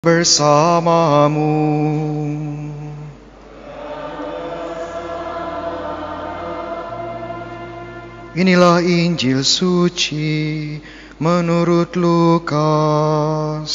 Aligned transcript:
bersamamu. 0.00 1.52
Inilah 8.32 8.80
Injil 8.80 9.44
suci 9.44 10.80
menurut 11.20 11.92
Lukas. 12.00 13.72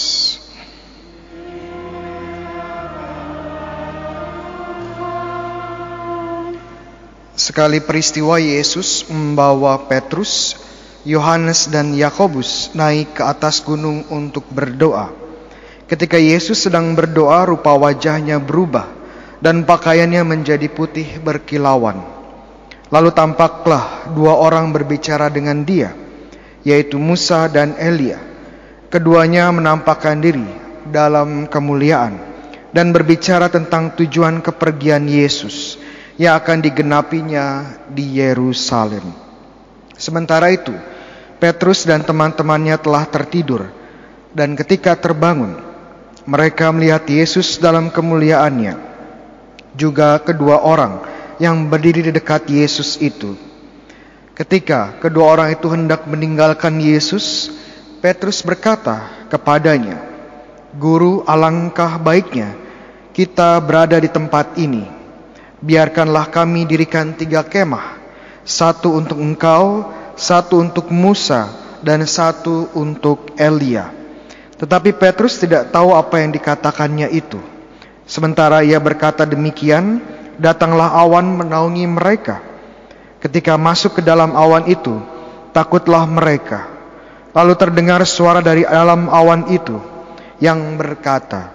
Sekali 7.38 7.78
peristiwa 7.86 8.42
Yesus 8.42 9.06
membawa 9.14 9.78
Petrus, 9.86 10.58
Yohanes 11.06 11.70
dan 11.70 11.94
Yakobus 11.94 12.74
naik 12.74 13.14
ke 13.14 13.22
atas 13.22 13.62
gunung 13.62 14.10
untuk 14.10 14.50
berdoa. 14.50 15.25
Ketika 15.86 16.18
Yesus 16.18 16.66
sedang 16.66 16.98
berdoa, 16.98 17.46
rupa 17.46 17.78
wajahnya 17.78 18.42
berubah 18.42 18.90
dan 19.38 19.62
pakaiannya 19.70 20.26
menjadi 20.26 20.66
putih 20.66 21.22
berkilauan. 21.22 22.02
Lalu 22.90 23.14
tampaklah 23.14 24.10
dua 24.18 24.34
orang 24.34 24.74
berbicara 24.74 25.30
dengan 25.30 25.62
dia, 25.62 25.94
yaitu 26.66 26.98
Musa 26.98 27.46
dan 27.46 27.78
Elia. 27.78 28.18
Keduanya 28.90 29.54
menampakkan 29.54 30.18
diri 30.18 30.50
dalam 30.90 31.46
kemuliaan 31.46 32.18
dan 32.74 32.90
berbicara 32.90 33.54
tentang 33.54 33.94
tujuan 33.94 34.42
kepergian 34.42 35.06
Yesus 35.06 35.78
yang 36.18 36.34
akan 36.40 36.66
digenapinya 36.66 37.78
di 37.92 38.18
Yerusalem. 38.18 39.06
Sementara 39.94 40.50
itu, 40.50 40.74
Petrus 41.38 41.86
dan 41.86 42.02
teman-temannya 42.02 42.80
telah 42.82 43.06
tertidur, 43.06 43.70
dan 44.34 44.56
ketika 44.56 44.96
terbangun, 44.96 45.75
mereka 46.26 46.74
melihat 46.74 47.06
Yesus 47.06 47.62
dalam 47.62 47.94
kemuliaannya. 47.94 48.74
Juga 49.78 50.18
kedua 50.18 50.66
orang 50.66 51.06
yang 51.38 51.70
berdiri 51.70 52.10
di 52.10 52.12
dekat 52.12 52.50
Yesus 52.50 52.98
itu. 52.98 53.38
Ketika 54.34 54.98
kedua 55.00 55.38
orang 55.38 55.54
itu 55.54 55.70
hendak 55.70 56.10
meninggalkan 56.10 56.82
Yesus, 56.82 57.54
Petrus 58.02 58.42
berkata 58.42 59.30
kepadanya, 59.30 60.02
"Guru, 60.76 61.24
alangkah 61.24 62.02
baiknya 62.02 62.58
kita 63.16 63.62
berada 63.64 63.96
di 64.02 64.10
tempat 64.10 64.58
ini. 64.60 64.84
Biarkanlah 65.62 66.28
kami 66.34 66.68
dirikan 66.68 67.16
tiga 67.16 67.46
kemah, 67.46 67.96
satu 68.44 68.98
untuk 68.98 69.22
engkau, 69.22 69.88
satu 70.20 70.60
untuk 70.60 70.90
Musa, 70.92 71.48
dan 71.86 72.04
satu 72.04 72.68
untuk 72.76 73.32
Elia." 73.40 74.05
Tetapi 74.66 74.98
Petrus 74.98 75.38
tidak 75.38 75.70
tahu 75.70 75.94
apa 75.94 76.26
yang 76.26 76.34
dikatakannya 76.34 77.14
itu. 77.14 77.38
Sementara 78.10 78.66
ia 78.66 78.82
berkata 78.82 79.22
demikian, 79.22 80.02
datanglah 80.42 80.90
awan 80.90 81.38
menaungi 81.38 81.86
mereka. 81.86 82.42
Ketika 83.22 83.62
masuk 83.62 84.02
ke 84.02 84.02
dalam 84.02 84.34
awan 84.34 84.66
itu, 84.66 84.98
takutlah 85.54 86.10
mereka. 86.10 86.66
Lalu 87.38 87.54
terdengar 87.62 88.02
suara 88.10 88.42
dari 88.42 88.66
dalam 88.66 89.06
awan 89.06 89.54
itu 89.54 89.78
yang 90.42 90.82
berkata, 90.82 91.54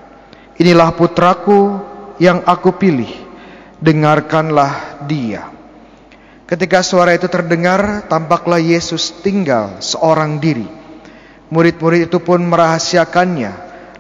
Inilah 0.63 0.95
putraku 0.95 1.83
yang 2.23 2.47
aku 2.47 2.79
pilih, 2.79 3.11
dengarkanlah 3.83 5.03
dia. 5.11 5.51
Ketika 6.47 6.79
suara 6.87 7.11
itu 7.11 7.27
terdengar, 7.27 8.07
tampaklah 8.07 8.63
Yesus 8.63 9.19
tinggal 9.19 9.83
seorang 9.83 10.39
diri. 10.39 10.80
Murid-murid 11.51 12.07
itu 12.07 12.23
pun 12.23 12.39
merahasiakannya, 12.47 13.51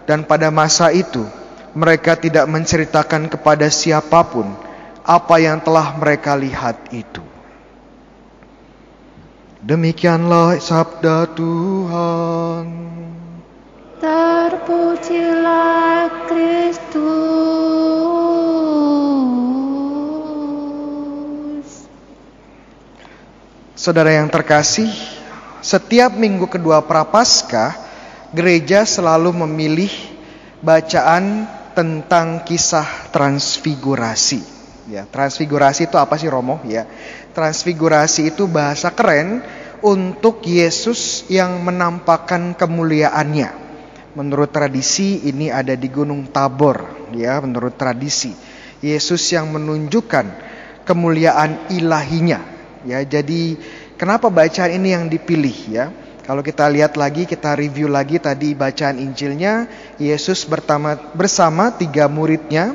dan 0.06 0.22
pada 0.22 0.54
masa 0.54 0.94
itu 0.94 1.26
mereka 1.74 2.14
tidak 2.14 2.46
menceritakan 2.46 3.26
kepada 3.26 3.66
siapa 3.66 4.22
pun 4.22 4.54
apa 5.02 5.34
yang 5.42 5.58
telah 5.58 5.98
mereka 5.98 6.38
lihat 6.38 6.78
itu. 6.94 7.26
Demikianlah 9.60 10.56
sabda 10.62 11.26
Tuhan. 11.34 12.66
Terpujilah 14.00 16.08
Kristus. 16.30 17.02
Saudara 23.76 24.16
yang 24.16 24.32
terkasih, 24.32 24.88
setiap 25.60 26.16
minggu 26.16 26.48
kedua 26.48 26.84
Prapaskah, 26.84 27.76
gereja 28.32 28.84
selalu 28.84 29.44
memilih 29.46 29.92
bacaan 30.60 31.48
tentang 31.72 32.44
kisah 32.44 33.08
transfigurasi. 33.14 34.42
Ya, 34.90 35.06
transfigurasi 35.06 35.86
itu 35.86 35.96
apa 35.96 36.18
sih 36.18 36.26
Romo? 36.26 36.58
Ya, 36.66 36.84
transfigurasi 37.32 38.34
itu 38.34 38.50
bahasa 38.50 38.90
keren 38.90 39.44
untuk 39.80 40.42
Yesus 40.44 41.24
yang 41.30 41.62
menampakkan 41.62 42.52
kemuliaannya. 42.58 43.70
Menurut 44.18 44.50
tradisi 44.50 45.22
ini 45.30 45.54
ada 45.54 45.78
di 45.78 45.86
Gunung 45.86 46.34
Tabor, 46.34 47.08
ya, 47.14 47.38
menurut 47.38 47.78
tradisi. 47.78 48.34
Yesus 48.80 49.22
yang 49.30 49.52
menunjukkan 49.54 50.26
kemuliaan 50.88 51.70
ilahinya. 51.70 52.40
Ya, 52.82 53.04
jadi 53.04 53.60
kenapa 54.00 54.32
bacaan 54.32 54.72
ini 54.72 54.96
yang 54.96 55.12
dipilih 55.12 55.58
ya? 55.68 55.92
Kalau 56.24 56.40
kita 56.40 56.64
lihat 56.72 56.96
lagi, 56.96 57.28
kita 57.28 57.52
review 57.52 57.92
lagi 57.92 58.16
tadi 58.16 58.56
bacaan 58.56 58.96
Injilnya, 58.96 59.68
Yesus 60.00 60.48
bersama, 60.48 60.96
bersama 61.12 61.74
tiga 61.74 62.08
muridnya, 62.08 62.72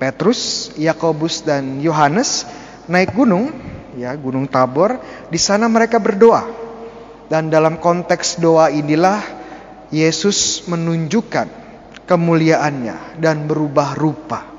Petrus, 0.00 0.72
Yakobus 0.78 1.44
dan 1.44 1.84
Yohanes 1.84 2.48
naik 2.88 3.12
gunung, 3.12 3.52
ya 3.98 4.14
Gunung 4.16 4.48
Tabor. 4.48 4.96
Di 5.28 5.36
sana 5.36 5.68
mereka 5.68 6.00
berdoa. 6.00 6.46
Dan 7.28 7.52
dalam 7.52 7.76
konteks 7.76 8.40
doa 8.40 8.72
inilah 8.72 9.20
Yesus 9.92 10.64
menunjukkan 10.64 11.50
kemuliaannya 12.08 13.20
dan 13.20 13.44
berubah 13.44 13.92
rupa. 13.92 14.57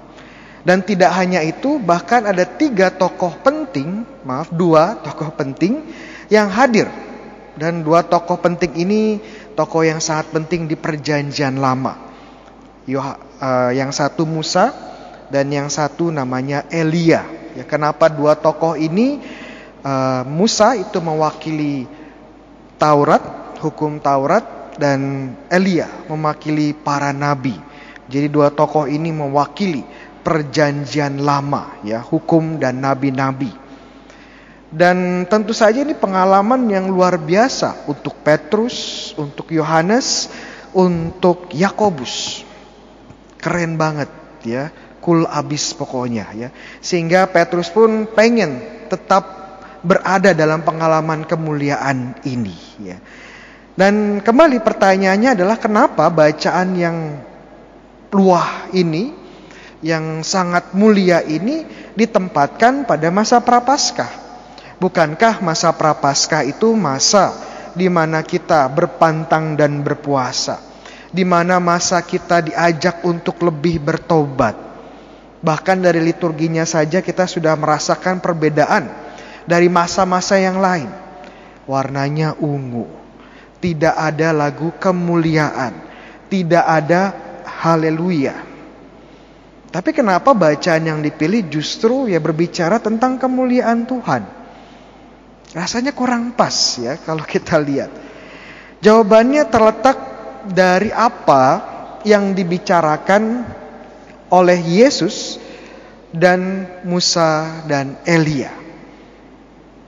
Dan 0.70 0.86
tidak 0.86 1.10
hanya 1.18 1.42
itu, 1.42 1.82
bahkan 1.82 2.30
ada 2.30 2.46
tiga 2.46 2.94
tokoh 2.94 3.34
penting, 3.42 4.06
maaf 4.22 4.54
dua 4.54 5.02
tokoh 5.02 5.34
penting 5.34 5.82
yang 6.30 6.46
hadir. 6.46 6.86
Dan 7.58 7.82
dua 7.82 8.06
tokoh 8.06 8.38
penting 8.38 8.78
ini 8.78 9.18
tokoh 9.58 9.82
yang 9.82 9.98
sangat 9.98 10.30
penting 10.30 10.70
di 10.70 10.78
perjanjian 10.78 11.58
lama. 11.58 11.98
Eh, 12.86 13.72
yang 13.74 13.90
satu 13.90 14.30
Musa, 14.30 14.70
dan 15.34 15.50
yang 15.50 15.74
satu 15.74 16.14
namanya 16.14 16.70
Elia. 16.70 17.26
Ya, 17.58 17.66
kenapa 17.66 18.06
dua 18.06 18.38
tokoh 18.38 18.78
ini? 18.78 19.18
Uh, 19.80 20.28
Musa 20.28 20.76
itu 20.76 21.00
mewakili 21.00 21.88
Taurat, 22.76 23.24
hukum 23.64 23.96
Taurat, 23.98 24.76
dan 24.76 25.32
Elia 25.48 25.88
mewakili 26.12 26.76
para 26.76 27.16
nabi. 27.16 27.56
Jadi 28.12 28.28
dua 28.28 28.52
tokoh 28.52 28.92
ini 28.92 29.14
mewakili 29.16 29.88
perjanjian 30.30 31.26
lama, 31.26 31.82
ya 31.82 32.06
hukum 32.06 32.62
dan 32.62 32.86
nabi-nabi. 32.86 33.50
Dan 34.70 35.26
tentu 35.26 35.50
saja 35.58 35.82
ini 35.82 35.98
pengalaman 35.98 36.70
yang 36.70 36.94
luar 36.94 37.18
biasa 37.18 37.90
untuk 37.90 38.22
Petrus, 38.22 39.10
untuk 39.18 39.50
Yohanes, 39.50 40.30
untuk 40.78 41.50
Yakobus. 41.50 42.46
Keren 43.42 43.82
banget 43.82 44.14
ya 44.46 44.70
cool 45.02 45.26
abis 45.26 45.74
pokoknya 45.74 46.30
ya. 46.38 46.54
Sehingga 46.86 47.26
Petrus 47.34 47.74
pun 47.74 48.06
pengen 48.14 48.62
tetap 48.94 49.26
berada 49.82 50.38
dalam 50.38 50.62
pengalaman 50.62 51.26
kemuliaan 51.26 52.22
ini 52.30 52.54
ya. 52.78 53.02
Dan 53.74 54.22
kembali 54.22 54.62
pertanyaannya 54.62 55.34
adalah 55.34 55.58
kenapa 55.58 56.14
bacaan 56.14 56.70
yang 56.78 56.98
luah 58.14 58.70
ini 58.78 59.19
yang 59.80 60.22
sangat 60.28 60.76
mulia 60.76 61.24
ini 61.24 61.64
ditempatkan 61.96 62.84
pada 62.84 63.08
masa 63.12 63.40
prapaskah? 63.40 64.12
Bukankah 64.80 65.44
masa 65.44 65.76
prapaskah 65.76 66.48
itu 66.48 66.72
masa 66.72 67.36
di 67.76 67.92
mana 67.92 68.24
kita 68.24 68.68
berpantang 68.72 69.60
dan 69.60 69.84
berpuasa? 69.84 70.60
Di 71.10 71.28
mana 71.28 71.60
masa 71.60 72.00
kita 72.00 72.40
diajak 72.46 73.04
untuk 73.04 73.44
lebih 73.44 73.82
bertobat? 73.84 74.56
Bahkan 75.40 75.78
dari 75.84 76.04
liturginya 76.04 76.68
saja 76.68 77.00
kita 77.00 77.28
sudah 77.28 77.56
merasakan 77.56 78.20
perbedaan 78.20 78.92
dari 79.48 79.72
masa-masa 79.72 80.36
yang 80.36 80.60
lain. 80.60 80.92
Warnanya 81.68 82.36
ungu. 82.40 82.88
Tidak 83.60 83.96
ada 83.96 84.32
lagu 84.32 84.72
kemuliaan. 84.80 85.76
Tidak 86.32 86.66
ada 86.66 87.12
haleluya. 87.44 88.49
Tapi 89.70 89.94
kenapa 89.94 90.34
bacaan 90.34 90.82
yang 90.82 91.00
dipilih 91.06 91.46
justru 91.46 92.10
ya 92.10 92.18
berbicara 92.18 92.82
tentang 92.82 93.22
kemuliaan 93.22 93.86
Tuhan? 93.86 94.26
Rasanya 95.54 95.94
kurang 95.94 96.34
pas 96.34 96.54
ya 96.82 96.98
kalau 96.98 97.22
kita 97.22 97.62
lihat. 97.62 97.94
Jawabannya 98.82 99.46
terletak 99.46 99.98
dari 100.50 100.90
apa 100.90 101.44
yang 102.02 102.34
dibicarakan 102.34 103.46
oleh 104.34 104.60
Yesus 104.62 105.38
dan 106.10 106.66
Musa 106.86 107.62
dan 107.70 107.98
Elia. 108.06 108.50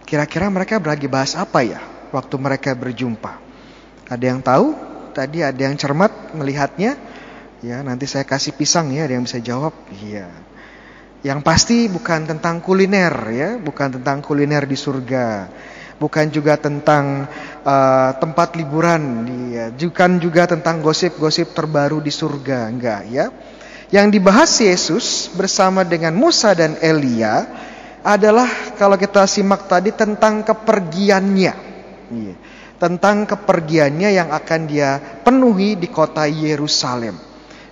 Kira-kira 0.05 0.51
mereka 0.51 0.77
berlagi 0.77 1.07
bahas 1.07 1.33
apa 1.33 1.63
ya 1.65 1.81
waktu 2.13 2.35
mereka 2.37 2.75
berjumpa? 2.75 3.39
Ada 4.11 4.25
yang 4.27 4.43
tahu? 4.43 4.75
Tadi 5.15 5.39
ada 5.41 5.57
yang 5.57 5.73
cermat 5.79 6.35
melihatnya? 6.35 6.99
Ya, 7.61 7.85
nanti 7.85 8.09
saya 8.09 8.25
kasih 8.25 8.57
pisang 8.57 8.89
ya, 8.89 9.05
ada 9.05 9.13
yang 9.13 9.29
bisa 9.29 9.37
jawab. 9.37 9.77
Iya. 9.93 10.25
Yang 11.21 11.39
pasti 11.45 11.85
bukan 11.85 12.25
tentang 12.25 12.57
kuliner 12.57 13.13
ya, 13.29 13.49
bukan 13.61 14.01
tentang 14.01 14.25
kuliner 14.25 14.65
di 14.65 14.73
surga. 14.73 15.45
Bukan 16.01 16.33
juga 16.33 16.57
tentang 16.57 17.29
uh, 17.61 18.17
tempat 18.17 18.57
liburan, 18.57 19.29
ya. 19.53 19.69
bukan 19.69 20.17
juga 20.17 20.49
tentang 20.49 20.81
gosip-gosip 20.81 21.53
terbaru 21.53 22.01
di 22.01 22.09
surga, 22.09 22.65
enggak 22.73 23.01
ya. 23.13 23.29
Yang 23.93 24.17
dibahas 24.17 24.49
Yesus 24.57 25.29
bersama 25.29 25.85
dengan 25.85 26.17
Musa 26.17 26.57
dan 26.57 26.81
Elia 26.81 27.45
adalah 28.01 28.49
kalau 28.81 28.97
kita 28.97 29.29
simak 29.29 29.69
tadi 29.69 29.93
tentang 29.93 30.41
kepergiannya. 30.41 31.53
Iya. 32.09 32.35
Tentang 32.81 33.29
kepergiannya 33.29 34.09
yang 34.09 34.33
akan 34.33 34.61
dia 34.65 34.97
penuhi 35.21 35.77
di 35.77 35.85
kota 35.85 36.25
Yerusalem. 36.25 37.30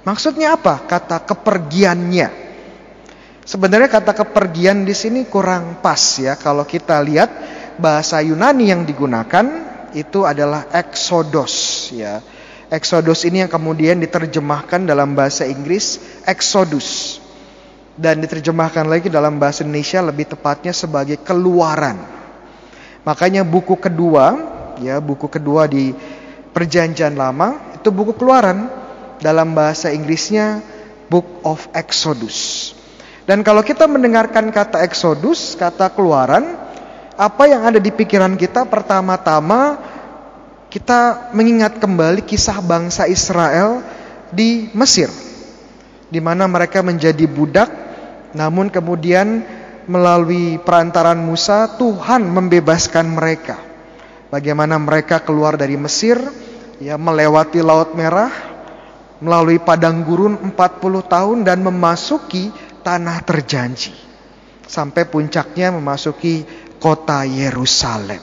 Maksudnya 0.10 0.58
apa? 0.58 0.90
Kata 0.90 1.22
kepergiannya. 1.22 2.50
Sebenarnya 3.46 3.90
kata 3.94 4.18
kepergian 4.18 4.82
di 4.82 4.98
sini 4.98 5.30
kurang 5.30 5.86
pas 5.86 6.02
ya 6.18 6.34
kalau 6.34 6.66
kita 6.66 6.98
lihat 7.02 7.30
bahasa 7.78 8.18
Yunani 8.22 8.74
yang 8.74 8.90
digunakan 8.90 9.46
itu 9.94 10.26
adalah 10.26 10.66
exodus 10.74 11.90
ya. 11.94 12.26
Exodus 12.74 13.26
ini 13.26 13.46
yang 13.46 13.50
kemudian 13.50 14.02
diterjemahkan 14.02 14.86
dalam 14.86 15.14
bahasa 15.14 15.46
Inggris 15.46 16.02
Exodus 16.26 17.18
dan 17.98 18.22
diterjemahkan 18.22 18.90
lagi 18.90 19.14
dalam 19.14 19.38
bahasa 19.38 19.62
Indonesia 19.62 20.02
lebih 20.02 20.30
tepatnya 20.34 20.74
sebagai 20.74 21.22
keluaran. 21.22 22.02
Makanya 23.06 23.46
buku 23.46 23.78
kedua 23.78 24.26
ya, 24.82 24.98
buku 25.02 25.30
kedua 25.30 25.70
di 25.70 25.94
Perjanjian 26.50 27.14
Lama 27.14 27.78
itu 27.78 27.90
buku 27.94 28.14
keluaran 28.18 28.89
dalam 29.20 29.56
bahasa 29.56 29.92
Inggrisnya 29.92 30.64
Book 31.12 31.44
of 31.44 31.68
Exodus. 31.76 32.72
Dan 33.30 33.46
kalau 33.46 33.62
kita 33.62 33.86
mendengarkan 33.86 34.50
kata 34.50 34.82
Exodus, 34.82 35.54
kata 35.54 35.94
keluaran, 35.94 36.58
apa 37.14 37.44
yang 37.46 37.68
ada 37.68 37.78
di 37.78 37.94
pikiran 37.94 38.34
kita 38.40 38.66
pertama-tama 38.66 39.78
kita 40.70 41.34
mengingat 41.34 41.82
kembali 41.82 42.26
kisah 42.26 42.62
bangsa 42.62 43.06
Israel 43.06 43.82
di 44.34 44.70
Mesir. 44.74 45.10
Di 46.10 46.18
mana 46.22 46.50
mereka 46.50 46.82
menjadi 46.82 47.26
budak, 47.30 47.70
namun 48.34 48.74
kemudian 48.74 49.46
melalui 49.86 50.62
perantaran 50.62 51.18
Musa 51.18 51.70
Tuhan 51.78 52.26
membebaskan 52.30 53.06
mereka. 53.14 53.58
Bagaimana 54.30 54.78
mereka 54.78 55.22
keluar 55.22 55.58
dari 55.58 55.78
Mesir, 55.78 56.22
ya 56.78 56.98
melewati 56.98 57.62
Laut 57.66 57.98
Merah, 57.98 58.30
melalui 59.20 59.60
padang 59.60 60.04
gurun 60.04 60.36
40 60.40 60.56
tahun 61.06 61.38
dan 61.44 61.60
memasuki 61.64 62.52
tanah 62.84 63.24
terjanji. 63.24 63.92
Sampai 64.70 65.08
puncaknya 65.08 65.76
memasuki 65.76 66.46
kota 66.80 67.28
Yerusalem. 67.28 68.22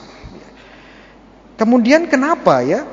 Kemudian 1.57 2.09
kenapa 2.09 2.61
ya? 2.61 2.85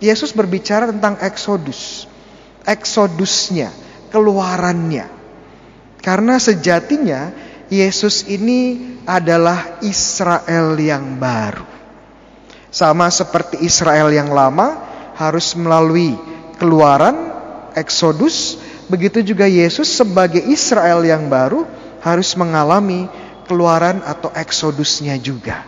Yesus 0.00 0.32
berbicara 0.36 0.88
tentang 0.88 1.20
eksodus. 1.20 2.04
Eksodusnya, 2.64 3.72
keluarannya. 4.12 5.08
Karena 6.00 6.36
sejatinya 6.36 7.32
Yesus 7.72 8.28
ini 8.28 8.94
adalah 9.08 9.80
Israel 9.80 10.76
yang 10.76 11.16
baru. 11.16 11.64
Sama 12.68 13.08
seperti 13.08 13.64
Israel 13.64 14.12
yang 14.12 14.28
lama 14.32 14.82
harus 15.16 15.54
melalui 15.54 16.33
keluaran, 16.56 17.34
eksodus, 17.74 18.58
Begitu 18.84 19.24
juga 19.24 19.48
Yesus 19.48 19.88
sebagai 19.88 20.44
Israel 20.44 21.00
yang 21.08 21.32
baru 21.32 21.64
harus 22.04 22.36
mengalami 22.36 23.08
keluaran 23.48 24.04
atau 24.04 24.28
eksodusnya 24.36 25.16
juga. 25.16 25.64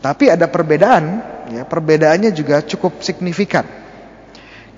Tapi 0.00 0.32
ada 0.32 0.48
perbedaan, 0.48 1.20
ya, 1.52 1.68
perbedaannya 1.68 2.32
juga 2.32 2.64
cukup 2.64 3.04
signifikan. 3.04 3.68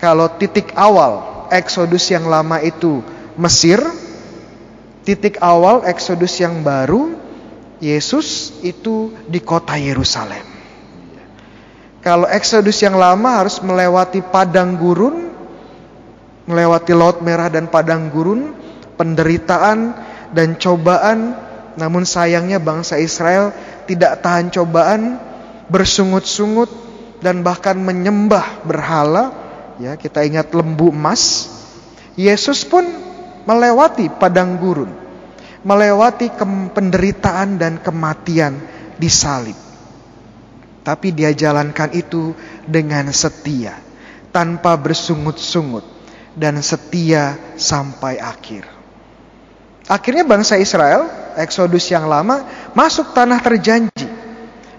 Kalau 0.02 0.26
titik 0.34 0.74
awal 0.74 1.46
eksodus 1.52 2.10
yang 2.10 2.26
lama 2.26 2.58
itu 2.58 3.04
Mesir, 3.38 3.78
titik 5.06 5.38
awal 5.38 5.86
eksodus 5.86 6.42
yang 6.42 6.66
baru 6.66 7.14
Yesus 7.78 8.58
itu 8.66 9.14
di 9.30 9.38
kota 9.38 9.78
Yerusalem. 9.78 10.42
Kalau 12.00 12.26
eksodus 12.26 12.80
yang 12.82 12.96
lama 12.96 13.44
harus 13.44 13.60
melewati 13.60 14.24
padang 14.24 14.74
gurun, 14.74 15.29
melewati 16.50 16.90
laut 16.90 17.22
merah 17.22 17.46
dan 17.46 17.70
padang 17.70 18.10
gurun, 18.10 18.50
penderitaan 18.98 19.94
dan 20.34 20.58
cobaan, 20.58 21.38
namun 21.78 22.02
sayangnya 22.02 22.58
bangsa 22.58 22.98
Israel 22.98 23.54
tidak 23.86 24.18
tahan 24.26 24.50
cobaan, 24.50 25.22
bersungut-sungut 25.70 26.68
dan 27.22 27.46
bahkan 27.46 27.78
menyembah 27.78 28.66
berhala. 28.66 29.30
Ya, 29.78 29.94
kita 29.94 30.26
ingat 30.26 30.50
lembu 30.50 30.90
emas. 30.90 31.48
Yesus 32.18 32.66
pun 32.66 32.84
melewati 33.48 34.12
padang 34.12 34.60
gurun, 34.60 34.92
melewati 35.64 36.28
penderitaan 36.74 37.56
dan 37.56 37.80
kematian 37.80 38.60
di 39.00 39.08
salib. 39.08 39.56
Tapi 40.84 41.14
dia 41.14 41.32
jalankan 41.32 41.96
itu 41.96 42.36
dengan 42.68 43.08
setia, 43.14 43.78
tanpa 44.34 44.76
bersungut-sungut 44.76 45.99
dan 46.40 46.56
setia 46.64 47.36
sampai 47.60 48.16
akhir. 48.16 48.64
Akhirnya 49.84 50.24
bangsa 50.24 50.56
Israel, 50.56 51.04
Eksodus 51.36 51.92
yang 51.92 52.08
lama, 52.08 52.48
masuk 52.72 53.12
tanah 53.12 53.36
terjanji. 53.44 54.08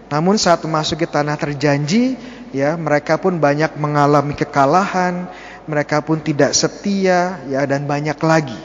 Namun 0.10 0.42
saat 0.42 0.66
memasuki 0.66 1.06
tanah 1.06 1.38
terjanji, 1.38 2.18
ya 2.50 2.74
mereka 2.74 3.22
pun 3.22 3.38
banyak 3.38 3.78
mengalami 3.78 4.34
kekalahan, 4.34 5.30
mereka 5.70 6.02
pun 6.02 6.18
tidak 6.18 6.58
setia, 6.58 7.38
ya 7.46 7.62
dan 7.70 7.86
banyak 7.86 8.18
lagi. 8.18 8.58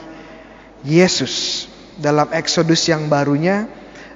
Yesus 0.81 1.67
dalam 2.01 2.33
Eksodus 2.33 2.89
yang 2.89 3.05
barunya, 3.05 3.69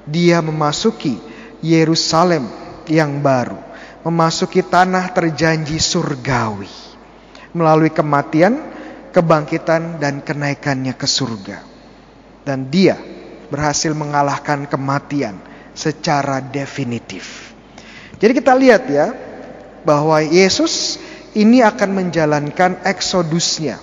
dia 0.09 0.41
memasuki 0.41 1.21
Yerusalem 1.61 2.49
yang 2.89 3.21
baru, 3.21 3.61
memasuki 4.01 4.65
tanah 4.65 5.13
terjanji 5.13 5.77
surgawi 5.77 6.81
melalui 7.51 7.91
kematian, 7.91 8.70
kebangkitan 9.11 9.99
dan 9.99 10.23
kenaikannya 10.23 10.95
ke 10.95 11.07
surga. 11.07 11.59
Dan 12.41 12.71
dia 12.73 12.97
berhasil 13.51 13.91
mengalahkan 13.93 14.65
kematian 14.65 15.37
secara 15.75 16.41
definitif. 16.41 17.53
Jadi 18.17 18.31
kita 18.33 18.53
lihat 18.55 18.83
ya 18.89 19.13
bahwa 19.83 20.19
Yesus 20.23 20.97
ini 21.37 21.63
akan 21.63 21.89
menjalankan 21.95 22.83
eksodusnya 22.87 23.79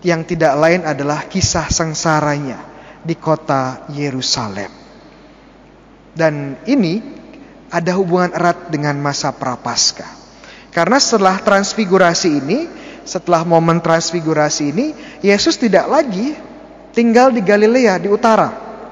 yang 0.00 0.24
tidak 0.24 0.56
lain 0.56 0.82
adalah 0.84 1.28
kisah 1.28 1.68
sengsaranya 1.68 2.58
di 3.04 3.16
kota 3.16 3.88
Yerusalem. 3.92 4.72
Dan 6.16 6.58
ini 6.66 7.00
ada 7.70 7.94
hubungan 7.96 8.34
erat 8.34 8.68
dengan 8.72 8.98
masa 8.98 9.30
prapaskah. 9.30 10.18
Karena 10.70 10.98
setelah 11.02 11.38
transfigurasi 11.42 12.28
ini, 12.30 12.58
setelah 13.04 13.42
momen 13.44 13.80
transfigurasi 13.82 14.72
ini, 14.72 14.86
Yesus 15.24 15.56
tidak 15.56 15.88
lagi 15.88 16.36
tinggal 16.94 17.30
di 17.34 17.40
Galilea 17.40 17.98
di 17.98 18.08
utara. 18.10 18.50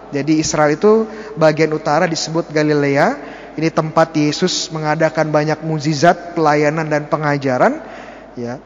Jadi 0.09 0.41
Israel 0.41 0.73
itu 0.73 1.05
bagian 1.37 1.73
utara 1.77 2.09
disebut 2.09 2.49
Galilea. 2.49 3.37
Ini 3.59 3.75
tempat 3.75 4.15
Yesus 4.15 4.71
mengadakan 4.71 5.35
banyak 5.35 5.67
mukjizat, 5.67 6.39
pelayanan 6.39 6.87
dan 6.87 7.11
pengajaran, 7.11 7.83
ya. 8.39 8.63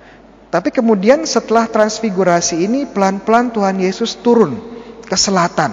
Tapi 0.53 0.69
kemudian 0.69 1.25
setelah 1.25 1.65
transfigurasi 1.65 2.61
ini 2.61 2.85
pelan-pelan 2.85 3.57
Tuhan 3.57 3.81
Yesus 3.81 4.21
turun 4.21 4.61
ke 5.09 5.17
selatan 5.17 5.73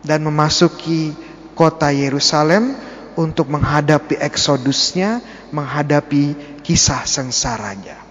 dan 0.00 0.24
memasuki 0.24 1.12
kota 1.52 1.92
Yerusalem 1.92 2.72
untuk 3.12 3.52
menghadapi 3.52 4.16
eksodusnya, 4.18 5.20
menghadapi 5.52 6.56
kisah 6.64 7.04
sengsaranya. 7.04 8.01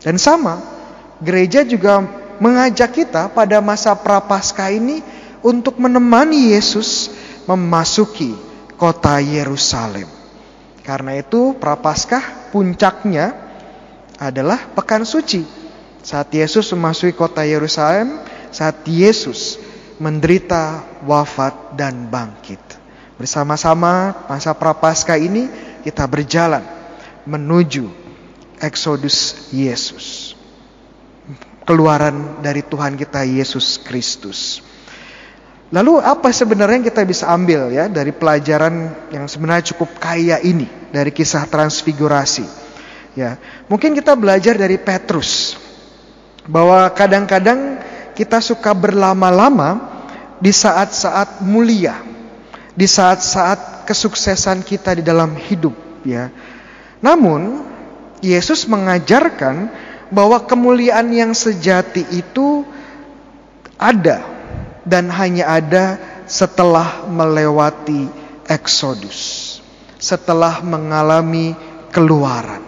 Dan 0.00 0.20
sama, 0.20 0.60
gereja 1.20 1.64
juga 1.64 2.04
mengajak 2.40 2.92
kita 3.04 3.32
pada 3.32 3.64
masa 3.64 3.96
prapaskah 3.96 4.68
ini 4.72 5.00
untuk 5.40 5.80
menemani 5.80 6.52
Yesus 6.52 7.08
memasuki 7.48 8.36
kota 8.76 9.22
Yerusalem. 9.22 10.08
Karena 10.84 11.18
itu 11.18 11.56
prapaskah 11.56 12.52
puncaknya 12.52 13.34
adalah 14.20 14.70
pekan 14.72 15.02
suci. 15.02 15.42
Saat 16.06 16.30
Yesus 16.30 16.70
memasuki 16.70 17.10
kota 17.16 17.42
Yerusalem, 17.42 18.22
saat 18.54 18.86
Yesus 18.86 19.58
menderita, 19.98 20.84
wafat 21.02 21.74
dan 21.74 22.06
bangkit. 22.06 22.60
Bersama-sama 23.16 24.12
masa 24.28 24.52
prapaskah 24.52 25.18
ini 25.18 25.48
kita 25.82 26.04
berjalan 26.06 26.62
menuju 27.24 28.05
Exodus 28.60 29.50
Yesus. 29.52 30.36
Keluaran 31.66 32.40
dari 32.40 32.62
Tuhan 32.62 32.94
kita 32.94 33.26
Yesus 33.26 33.82
Kristus. 33.82 34.62
Lalu 35.74 35.98
apa 35.98 36.30
sebenarnya 36.30 36.78
yang 36.78 36.86
kita 36.86 37.02
bisa 37.02 37.26
ambil 37.26 37.74
ya 37.74 37.90
dari 37.90 38.14
pelajaran 38.14 38.94
yang 39.10 39.26
sebenarnya 39.26 39.74
cukup 39.74 39.98
kaya 39.98 40.38
ini 40.38 40.70
dari 40.94 41.10
kisah 41.10 41.42
transfigurasi? 41.50 42.46
Ya, 43.18 43.34
mungkin 43.66 43.96
kita 43.96 44.14
belajar 44.14 44.54
dari 44.54 44.78
Petrus 44.78 45.58
bahwa 46.46 46.86
kadang-kadang 46.94 47.82
kita 48.14 48.38
suka 48.38 48.70
berlama-lama 48.70 49.82
di 50.38 50.54
saat-saat 50.54 51.42
mulia, 51.42 51.98
di 52.78 52.86
saat-saat 52.86 53.88
kesuksesan 53.90 54.62
kita 54.62 55.00
di 55.00 55.02
dalam 55.02 55.34
hidup 55.34 55.74
ya. 56.06 56.30
Namun 57.02 57.75
Yesus 58.24 58.64
mengajarkan 58.68 59.68
bahwa 60.08 60.42
kemuliaan 60.46 61.10
yang 61.10 61.32
sejati 61.34 62.06
itu 62.14 62.62
ada 63.76 64.24
dan 64.86 65.10
hanya 65.10 65.50
ada 65.50 65.84
setelah 66.26 67.06
melewati 67.10 68.08
eksodus, 68.46 69.58
setelah 69.98 70.62
mengalami 70.62 71.54
keluaran. 71.90 72.62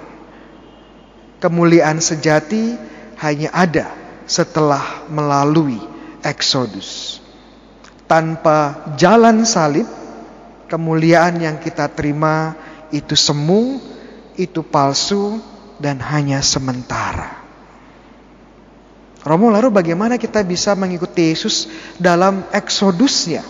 Kemuliaan 1.38 2.02
sejati 2.02 2.74
hanya 3.22 3.54
ada 3.54 3.86
setelah 4.26 5.06
melalui 5.06 5.78
eksodus. 6.26 7.22
Tanpa 8.10 8.88
jalan 8.98 9.46
salib, 9.46 9.86
kemuliaan 10.66 11.38
yang 11.38 11.56
kita 11.62 11.86
terima 11.92 12.58
itu 12.90 13.14
semu, 13.14 13.78
itu 14.38 14.62
palsu, 14.62 15.42
dan 15.82 15.98
hanya 15.98 16.38
sementara. 16.42 17.38
Romo 19.26 19.50
lalu 19.50 19.74
bagaimana 19.74 20.14
kita 20.16 20.46
bisa 20.46 20.78
mengikuti 20.78 21.34
Yesus 21.34 21.66
dalam 21.98 22.46
eksodusnya? 22.54 23.42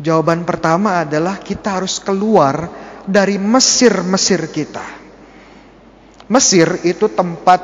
Jawaban 0.00 0.42
pertama 0.42 1.06
adalah 1.06 1.38
kita 1.38 1.78
harus 1.78 2.02
keluar 2.02 2.66
dari 3.06 3.38
Mesir-Mesir 3.38 4.48
kita. 4.50 4.82
Mesir 6.30 6.66
itu 6.86 7.06
tempat 7.10 7.60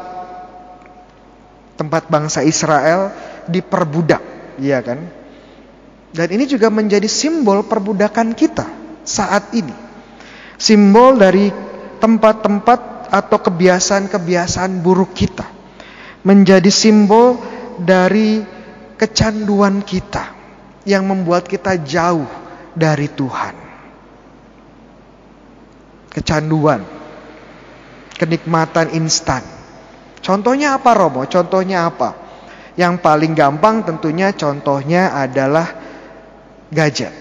tempat 1.77 2.09
bangsa 2.09 2.41
Israel 2.47 3.13
diperbudak, 3.47 4.23
ya 4.63 4.81
kan? 4.81 5.07
Dan 6.17 6.29
ini 6.33 6.49
juga 6.49 6.73
menjadi 6.73 7.07
simbol 7.07 7.67
perbudakan 7.69 8.33
kita 8.33 8.67
saat 9.05 9.53
ini. 9.53 9.75
Simbol 10.57 11.21
dari 11.21 11.53
tempat-tempat 11.99 13.11
atau 13.11 13.39
kebiasaan-kebiasaan 13.39 14.83
buruk 14.83 15.15
kita 15.15 15.47
menjadi 16.27 16.71
simbol 16.75 17.39
dari 17.79 18.43
kecanduan 18.99 19.85
kita 19.87 20.35
yang 20.83 21.07
membuat 21.07 21.47
kita 21.47 21.79
jauh 21.87 22.27
dari 22.75 23.07
Tuhan. 23.07 23.55
Kecanduan, 26.11 26.81
kenikmatan 28.17 28.97
instan. 28.97 29.45
Contohnya 30.25 30.75
apa 30.75 30.91
Romo? 30.97 31.23
Contohnya 31.29 31.87
apa? 31.87 32.17
Yang 32.75 33.05
paling 33.05 33.33
gampang 33.37 33.85
tentunya 33.85 34.33
contohnya 34.33 35.13
adalah 35.13 35.77
gadget. 36.73 37.13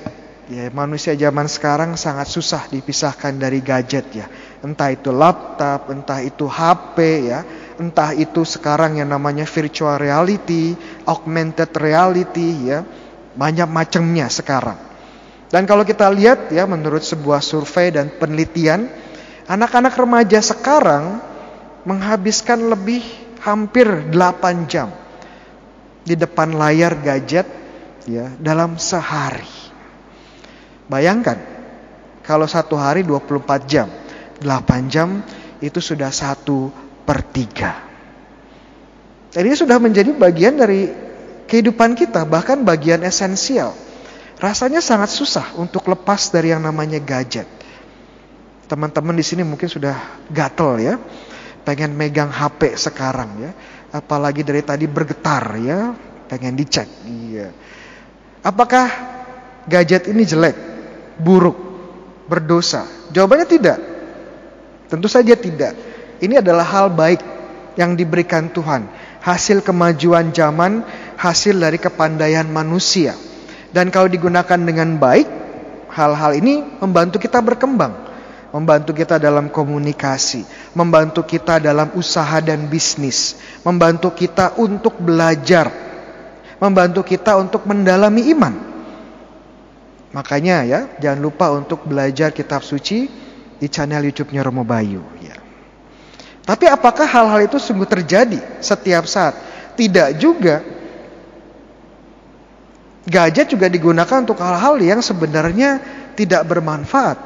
Ya, 0.46 0.70
manusia 0.70 1.18
zaman 1.18 1.50
sekarang 1.50 1.98
sangat 1.98 2.30
susah 2.30 2.70
dipisahkan 2.70 3.34
dari 3.36 3.66
gadget 3.66 4.06
ya. 4.14 4.26
Entah 4.66 4.90
itu 4.90 5.14
laptop, 5.14 5.94
entah 5.94 6.26
itu 6.26 6.50
HP 6.50 6.98
ya 7.30 7.46
entah 7.76 8.16
itu 8.16 8.48
sekarang 8.48 9.00
yang 9.00 9.12
namanya 9.12 9.44
virtual 9.44 10.00
reality, 10.00 10.76
augmented 11.08 11.72
reality 11.76 12.72
ya, 12.72 12.88
banyak 13.36 13.68
macamnya 13.68 14.32
sekarang. 14.32 14.80
Dan 15.52 15.68
kalau 15.68 15.84
kita 15.88 16.08
lihat 16.12 16.52
ya 16.52 16.68
menurut 16.68 17.04
sebuah 17.04 17.44
survei 17.44 17.92
dan 17.92 18.12
penelitian, 18.16 18.88
anak-anak 19.48 19.94
remaja 19.96 20.40
sekarang 20.42 21.22
menghabiskan 21.86 22.72
lebih 22.72 23.04
hampir 23.44 23.86
8 24.10 24.72
jam 24.72 24.90
di 26.02 26.18
depan 26.18 26.56
layar 26.56 26.98
gadget 26.98 27.46
ya 28.10 28.34
dalam 28.42 28.82
sehari. 28.82 29.48
Bayangkan 30.90 31.38
kalau 32.26 32.50
satu 32.50 32.74
hari 32.74 33.06
24 33.06 33.70
jam, 33.70 33.88
8 34.42 34.92
jam 34.92 35.24
itu 35.64 35.80
sudah 35.80 36.12
satu 36.12 36.72
per 37.06 37.24
tiga. 37.32 37.86
Dan 39.36 39.52
ini 39.52 39.56
sudah 39.56 39.78
menjadi 39.80 40.16
bagian 40.16 40.56
dari 40.56 40.88
kehidupan 41.46 41.94
kita, 41.94 42.24
bahkan 42.24 42.64
bagian 42.64 43.04
esensial. 43.04 43.76
Rasanya 44.40 44.84
sangat 44.84 45.12
susah 45.12 45.56
untuk 45.56 45.88
lepas 45.88 46.32
dari 46.32 46.52
yang 46.52 46.64
namanya 46.64 47.00
gadget. 47.00 47.48
Teman-teman 48.66 49.16
di 49.16 49.24
sini 49.24 49.44
mungkin 49.44 49.70
sudah 49.70 50.26
gatel 50.32 50.80
ya, 50.82 50.96
pengen 51.64 51.96
megang 51.96 52.32
HP 52.32 52.76
sekarang 52.76 53.30
ya, 53.40 53.52
apalagi 53.92 54.42
dari 54.44 54.64
tadi 54.66 54.88
bergetar 54.90 55.56
ya, 55.62 55.94
pengen 56.28 56.58
dicek. 56.58 56.90
Iya. 57.06 57.52
Apakah 58.42 58.88
gadget 59.70 60.10
ini 60.12 60.24
jelek, 60.24 60.58
buruk, 61.20 61.58
berdosa? 62.28 62.88
Jawabannya 63.14 63.48
tidak. 63.48 63.95
Tentu 64.86 65.10
saja 65.10 65.34
tidak. 65.34 65.74
Ini 66.22 66.40
adalah 66.40 66.64
hal 66.64 66.94
baik 66.94 67.22
yang 67.76 67.98
diberikan 67.98 68.48
Tuhan, 68.54 68.88
hasil 69.20 69.66
kemajuan 69.66 70.32
zaman, 70.32 70.86
hasil 71.20 71.60
dari 71.60 71.82
kepandaian 71.82 72.48
manusia. 72.48 73.18
Dan 73.74 73.92
kalau 73.92 74.08
digunakan 74.08 74.56
dengan 74.56 74.96
baik, 74.96 75.28
hal-hal 75.92 76.32
ini 76.40 76.64
membantu 76.80 77.20
kita 77.20 77.44
berkembang, 77.44 77.92
membantu 78.56 78.96
kita 78.96 79.20
dalam 79.20 79.52
komunikasi, 79.52 80.48
membantu 80.72 81.28
kita 81.28 81.60
dalam 81.60 81.92
usaha 82.00 82.40
dan 82.40 82.72
bisnis, 82.72 83.36
membantu 83.68 84.16
kita 84.16 84.56
untuk 84.56 84.96
belajar, 84.96 85.68
membantu 86.64 87.04
kita 87.04 87.36
untuk 87.36 87.68
mendalami 87.68 88.32
iman. 88.32 88.56
Makanya 90.16 90.64
ya, 90.64 90.80
jangan 91.04 91.20
lupa 91.20 91.52
untuk 91.52 91.84
belajar 91.84 92.32
kitab 92.32 92.64
suci 92.64 93.25
di 93.60 93.68
channel 93.72 94.04
YouTube-nya 94.06 94.42
Romo 94.44 94.68
Bayu 94.68 95.02
ya. 95.24 95.36
Tapi 96.46 96.70
apakah 96.70 97.10
hal-hal 97.10 97.50
itu 97.50 97.58
sungguh 97.58 97.90
terjadi 97.90 98.62
setiap 98.62 99.10
saat? 99.10 99.34
Tidak 99.74 100.22
juga. 100.22 100.62
Gadget 103.06 103.54
juga 103.54 103.70
digunakan 103.70 104.22
untuk 104.22 104.38
hal-hal 104.42 104.78
yang 104.82 105.02
sebenarnya 105.02 105.82
tidak 106.14 106.46
bermanfaat 106.46 107.18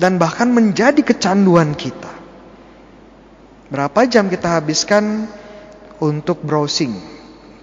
dan 0.00 0.16
bahkan 0.16 0.48
menjadi 0.48 1.00
kecanduan 1.00 1.76
kita. 1.76 2.12
Berapa 3.68 4.08
jam 4.08 4.32
kita 4.32 4.60
habiskan 4.60 5.28
untuk 6.00 6.40
browsing 6.40 6.96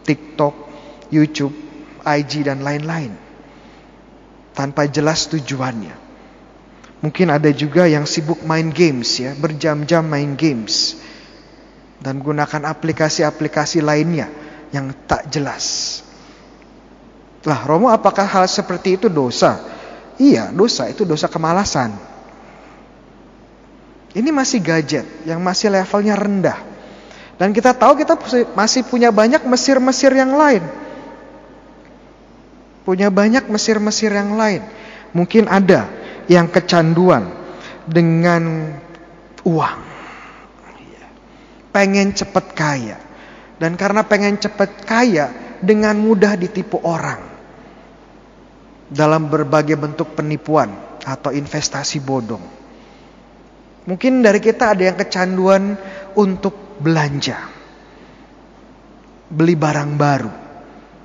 TikTok, 0.06 0.54
YouTube, 1.10 1.54
IG 2.06 2.46
dan 2.46 2.62
lain-lain 2.62 3.10
tanpa 4.54 4.86
jelas 4.86 5.26
tujuannya. 5.34 6.05
Mungkin 7.06 7.30
ada 7.30 7.54
juga 7.54 7.86
yang 7.86 8.10
sibuk 8.10 8.42
main 8.42 8.74
games 8.74 9.22
ya, 9.22 9.38
berjam-jam 9.38 10.02
main 10.02 10.34
games. 10.34 10.98
Dan 12.02 12.18
gunakan 12.18 12.66
aplikasi-aplikasi 12.66 13.86
lainnya 13.86 14.26
yang 14.74 14.90
tak 15.06 15.30
jelas. 15.30 16.02
Lah, 17.46 17.62
Romo 17.62 17.94
apakah 17.94 18.26
hal 18.26 18.50
seperti 18.50 18.98
itu 18.98 19.06
dosa? 19.06 19.62
Iya, 20.18 20.50
dosa 20.50 20.90
itu 20.90 21.06
dosa 21.06 21.30
kemalasan. 21.30 21.94
Ini 24.18 24.34
masih 24.34 24.66
gadget 24.66 25.06
yang 25.30 25.46
masih 25.46 25.70
levelnya 25.70 26.18
rendah. 26.18 26.58
Dan 27.38 27.54
kita 27.54 27.78
tahu 27.78 28.02
kita 28.02 28.18
masih 28.58 28.82
punya 28.82 29.14
banyak 29.14 29.46
mesir-mesir 29.46 30.10
yang 30.10 30.34
lain. 30.34 30.66
Punya 32.82 33.14
banyak 33.14 33.46
mesir-mesir 33.46 34.10
yang 34.10 34.34
lain. 34.34 34.66
Mungkin 35.14 35.46
ada 35.46 36.05
yang 36.32 36.50
kecanduan 36.50 37.30
dengan 37.86 38.74
uang. 39.46 39.80
Pengen 41.70 42.16
cepat 42.16 42.46
kaya. 42.56 42.98
Dan 43.56 43.80
karena 43.80 44.04
pengen 44.04 44.36
cepat 44.36 44.84
kaya, 44.84 45.32
dengan 45.64 45.96
mudah 45.96 46.36
ditipu 46.36 46.80
orang. 46.84 47.24
Dalam 48.92 49.28
berbagai 49.32 49.76
bentuk 49.80 50.14
penipuan 50.14 50.72
atau 51.04 51.32
investasi 51.34 52.00
bodong. 52.04 52.44
Mungkin 53.86 54.26
dari 54.26 54.42
kita 54.42 54.74
ada 54.74 54.82
yang 54.82 54.98
kecanduan 54.98 55.78
untuk 56.18 56.82
belanja. 56.82 57.38
Beli 59.30 59.54
barang 59.58 59.92
baru 59.98 60.34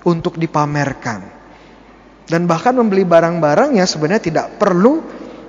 untuk 0.09 0.41
dipamerkan. 0.41 1.40
Dan 2.31 2.47
bahkan 2.47 2.79
membeli 2.79 3.03
barang-barang 3.03 3.75
yang 3.75 3.91
sebenarnya 3.91 4.23
tidak 4.23 4.47
perlu 4.55 5.03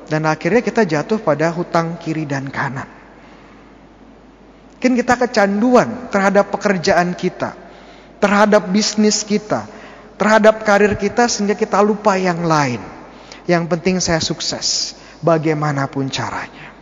dan 0.10 0.26
akhirnya 0.26 0.66
kita 0.66 0.82
jatuh 0.82 1.22
pada 1.22 1.54
hutang 1.54 2.02
kiri 2.02 2.26
dan 2.26 2.50
kanan. 2.50 2.90
Mungkin 4.82 4.98
kita 4.98 5.14
kecanduan 5.14 6.10
terhadap 6.10 6.50
pekerjaan 6.50 7.14
kita, 7.14 7.54
terhadap 8.18 8.66
bisnis 8.74 9.22
kita, 9.22 9.70
terhadap 10.18 10.66
karir 10.66 10.98
kita 10.98 11.30
sehingga 11.30 11.54
kita 11.54 11.78
lupa 11.86 12.18
yang 12.18 12.42
lain. 12.42 12.82
Yang 13.46 13.64
penting 13.70 14.02
saya 14.02 14.18
sukses, 14.18 14.98
bagaimanapun 15.22 16.10
caranya. 16.10 16.74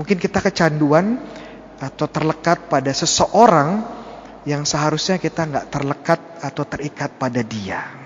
Mungkin 0.00 0.16
kita 0.16 0.40
kecanduan 0.40 1.20
atau 1.76 2.08
terlekat 2.08 2.72
pada 2.72 2.88
seseorang 2.88 3.84
yang 4.48 4.64
seharusnya 4.64 5.20
kita 5.20 5.44
nggak 5.44 5.68
terlekat 5.68 6.20
atau 6.40 6.64
terikat 6.64 7.20
pada 7.20 7.44
dia. 7.44 7.99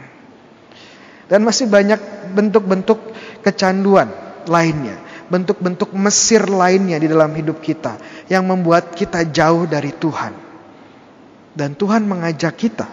Dan 1.24 1.44
masih 1.44 1.68
banyak 1.68 2.00
bentuk-bentuk 2.36 3.00
kecanduan 3.40 4.12
lainnya, 4.44 5.00
bentuk-bentuk 5.32 5.92
mesir 5.96 6.44
lainnya 6.44 7.00
di 7.00 7.08
dalam 7.08 7.32
hidup 7.32 7.64
kita 7.64 7.96
yang 8.28 8.44
membuat 8.44 8.92
kita 8.92 9.24
jauh 9.28 9.64
dari 9.64 9.92
Tuhan. 9.96 10.32
Dan 11.54 11.78
Tuhan 11.78 12.04
mengajak 12.04 12.54
kita, 12.58 12.86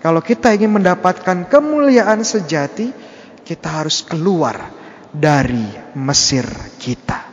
kalau 0.00 0.22
kita 0.22 0.54
ingin 0.54 0.78
mendapatkan 0.78 1.50
kemuliaan 1.50 2.22
sejati, 2.22 2.94
kita 3.42 3.82
harus 3.82 4.06
keluar 4.06 4.70
dari 5.10 5.66
mesir 5.98 6.46
kita. 6.78 7.26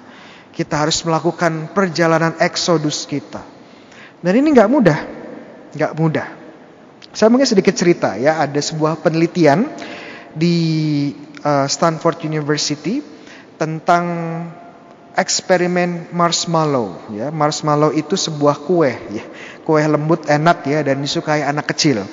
Kita 0.54 0.86
harus 0.86 1.02
melakukan 1.06 1.74
perjalanan 1.74 2.38
eksodus 2.42 3.06
kita. 3.10 3.42
Dan 4.24 4.34
ini 4.40 4.54
nggak 4.54 4.70
mudah, 4.70 5.00
nggak 5.76 5.94
mudah. 5.98 6.28
Saya 7.14 7.30
mungkin 7.30 7.46
sedikit 7.46 7.78
cerita 7.78 8.18
ya, 8.18 8.42
ada 8.42 8.58
sebuah 8.58 9.02
penelitian 9.06 9.70
di 10.34 10.58
uh, 11.46 11.66
Stanford 11.70 12.26
University 12.26 13.02
tentang 13.58 14.06
eksperimen 15.14 16.10
marshmallow. 16.10 17.14
Ya, 17.14 17.30
marshmallow 17.30 17.94
itu 17.94 18.18
sebuah 18.18 18.66
kue, 18.66 18.92
ya, 19.14 19.24
kue 19.62 19.82
lembut 19.82 20.26
enak 20.26 20.66
ya 20.66 20.82
dan 20.82 21.02
disukai 21.02 21.46
anak 21.46 21.70
kecil. 21.70 22.06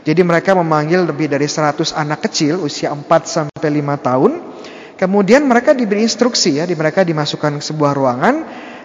Jadi 0.00 0.20
mereka 0.24 0.56
memanggil 0.56 1.04
lebih 1.04 1.28
dari 1.28 1.44
100 1.44 1.92
anak 1.92 2.24
kecil 2.24 2.58
usia 2.64 2.88
4 2.88 3.04
sampai 3.28 3.68
5 3.68 4.00
tahun 4.00 4.32
Kemudian 5.00 5.48
mereka 5.48 5.72
diberi 5.72 6.04
instruksi 6.04 6.60
ya, 6.60 6.68
di 6.68 6.76
mereka 6.76 7.00
dimasukkan 7.00 7.56
ke 7.56 7.64
sebuah 7.64 7.96
ruangan, 7.96 8.34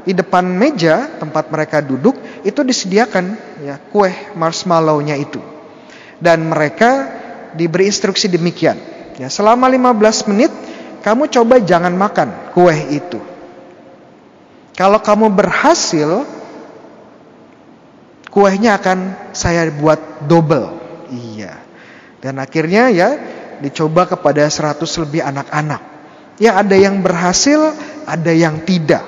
di 0.08 0.16
depan 0.16 0.48
meja 0.48 1.12
tempat 1.20 1.52
mereka 1.52 1.84
duduk 1.84 2.16
itu 2.48 2.64
disediakan 2.64 3.36
ya 3.60 3.76
kue 3.92 4.16
marshmallow-nya 4.40 5.20
itu. 5.20 5.44
Dan 6.16 6.48
mereka 6.48 7.12
diberi 7.56 7.88
instruksi 7.90 8.28
demikian. 8.28 8.78
Ya, 9.16 9.32
selama 9.32 9.72
15 9.72 10.30
menit 10.32 10.52
kamu 11.02 11.32
coba 11.32 11.62
jangan 11.64 11.94
makan 11.96 12.52
kue 12.52 12.76
itu. 12.92 13.20
Kalau 14.76 15.00
kamu 15.00 15.32
berhasil 15.32 16.28
kuehnya 18.28 18.76
akan 18.76 19.32
saya 19.32 19.72
buat 19.72 20.28
double. 20.28 20.68
Iya. 21.08 21.56
Dan 22.20 22.44
akhirnya 22.44 22.92
ya 22.92 23.10
dicoba 23.64 24.04
kepada 24.10 24.44
100 24.44 24.84
lebih 25.08 25.24
anak-anak. 25.24 25.82
Ya 26.36 26.60
ada 26.60 26.76
yang 26.76 27.00
berhasil, 27.00 27.72
ada 28.04 28.32
yang 28.36 28.68
tidak. 28.68 29.08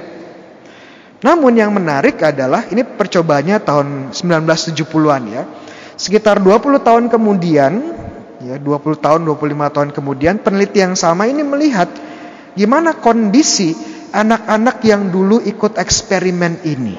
Namun 1.20 1.58
yang 1.58 1.74
menarik 1.74 2.22
adalah 2.22 2.70
ini 2.70 2.86
percobaannya 2.86 3.58
tahun 3.66 3.88
1970-an 4.13 5.24
ya. 5.27 5.44
Sekitar 5.98 6.38
20 6.38 6.77
tahun 6.77 7.10
kemudian, 7.10 7.97
ya 8.43 8.56
20 8.62 8.97
tahun, 9.02 9.21
25 9.26 9.76
tahun 9.76 9.89
kemudian 9.93 10.36
peneliti 10.41 10.82
yang 10.84 10.93
sama 10.93 11.26
ini 11.26 11.41
melihat 11.41 11.89
gimana 12.54 12.97
kondisi 12.97 13.73
anak-anak 14.13 14.82
yang 14.86 15.10
dulu 15.10 15.41
ikut 15.41 15.78
eksperimen 15.78 16.65
ini. 16.65 16.95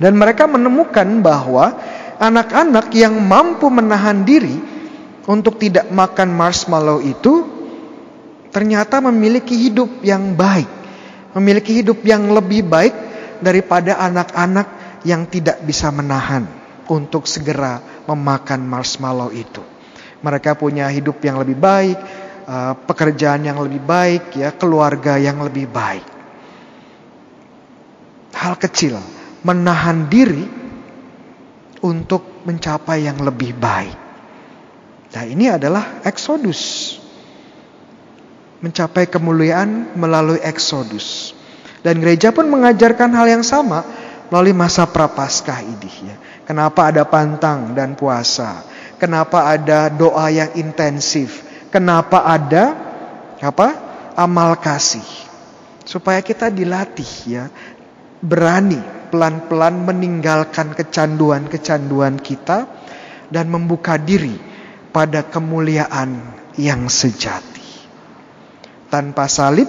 Dan 0.00 0.16
mereka 0.16 0.48
menemukan 0.48 1.20
bahwa 1.20 1.76
anak-anak 2.16 2.88
yang 2.96 3.20
mampu 3.20 3.68
menahan 3.68 4.24
diri 4.24 4.56
untuk 5.28 5.60
tidak 5.60 5.92
makan 5.92 6.32
marshmallow 6.32 7.04
itu 7.04 7.44
ternyata 8.48 8.98
memiliki 9.04 9.54
hidup 9.54 10.00
yang 10.00 10.32
baik, 10.32 10.68
memiliki 11.36 11.84
hidup 11.84 12.00
yang 12.02 12.32
lebih 12.32 12.64
baik 12.64 12.94
daripada 13.44 14.00
anak-anak 14.00 15.00
yang 15.04 15.28
tidak 15.28 15.60
bisa 15.64 15.92
menahan 15.92 16.48
untuk 16.88 17.28
segera 17.28 17.80
memakan 18.08 18.64
marshmallow 18.64 19.30
itu. 19.32 19.79
Mereka 20.20 20.56
punya 20.56 20.88
hidup 20.92 21.20
yang 21.24 21.40
lebih 21.40 21.56
baik, 21.56 21.98
eh, 22.44 22.72
pekerjaan 22.84 23.44
yang 23.44 23.58
lebih 23.60 23.80
baik, 23.80 24.36
ya, 24.36 24.52
keluarga 24.52 25.16
yang 25.16 25.40
lebih 25.40 25.68
baik. 25.68 26.06
Hal 28.36 28.54
kecil, 28.56 28.96
menahan 29.44 30.08
diri 30.08 30.44
untuk 31.84 32.44
mencapai 32.44 33.04
yang 33.04 33.20
lebih 33.20 33.56
baik. 33.56 33.98
Nah, 35.10 35.24
ini 35.26 35.50
adalah 35.50 36.04
eksodus 36.06 36.94
mencapai 38.60 39.08
kemuliaan 39.08 39.96
melalui 39.96 40.38
eksodus. 40.44 41.32
Dan 41.80 41.96
gereja 42.04 42.28
pun 42.30 42.44
mengajarkan 42.52 43.08
hal 43.16 43.26
yang 43.40 43.44
sama 43.44 43.80
melalui 44.28 44.52
masa 44.52 44.84
prapaskah 44.84 45.64
ini 45.64 45.90
ya. 46.12 46.16
Kenapa 46.44 46.92
ada 46.92 47.08
pantang 47.08 47.72
dan 47.72 47.96
puasa? 47.96 48.60
Kenapa 49.00 49.48
ada 49.48 49.88
doa 49.88 50.28
yang 50.28 50.52
intensif? 50.60 51.40
Kenapa 51.72 52.20
ada 52.28 52.76
apa? 53.40 53.68
amal 54.12 54.60
kasih? 54.60 55.06
Supaya 55.88 56.20
kita 56.20 56.52
dilatih 56.52 57.12
ya, 57.24 57.48
berani 58.20 58.78
pelan-pelan 59.08 59.88
meninggalkan 59.88 60.76
kecanduan-kecanduan 60.76 62.20
kita 62.20 62.68
dan 63.32 63.48
membuka 63.48 63.96
diri 63.96 64.36
pada 64.92 65.24
kemuliaan 65.24 66.20
yang 66.60 66.86
sejati. 66.92 67.64
Tanpa 68.92 69.26
salib, 69.30 69.66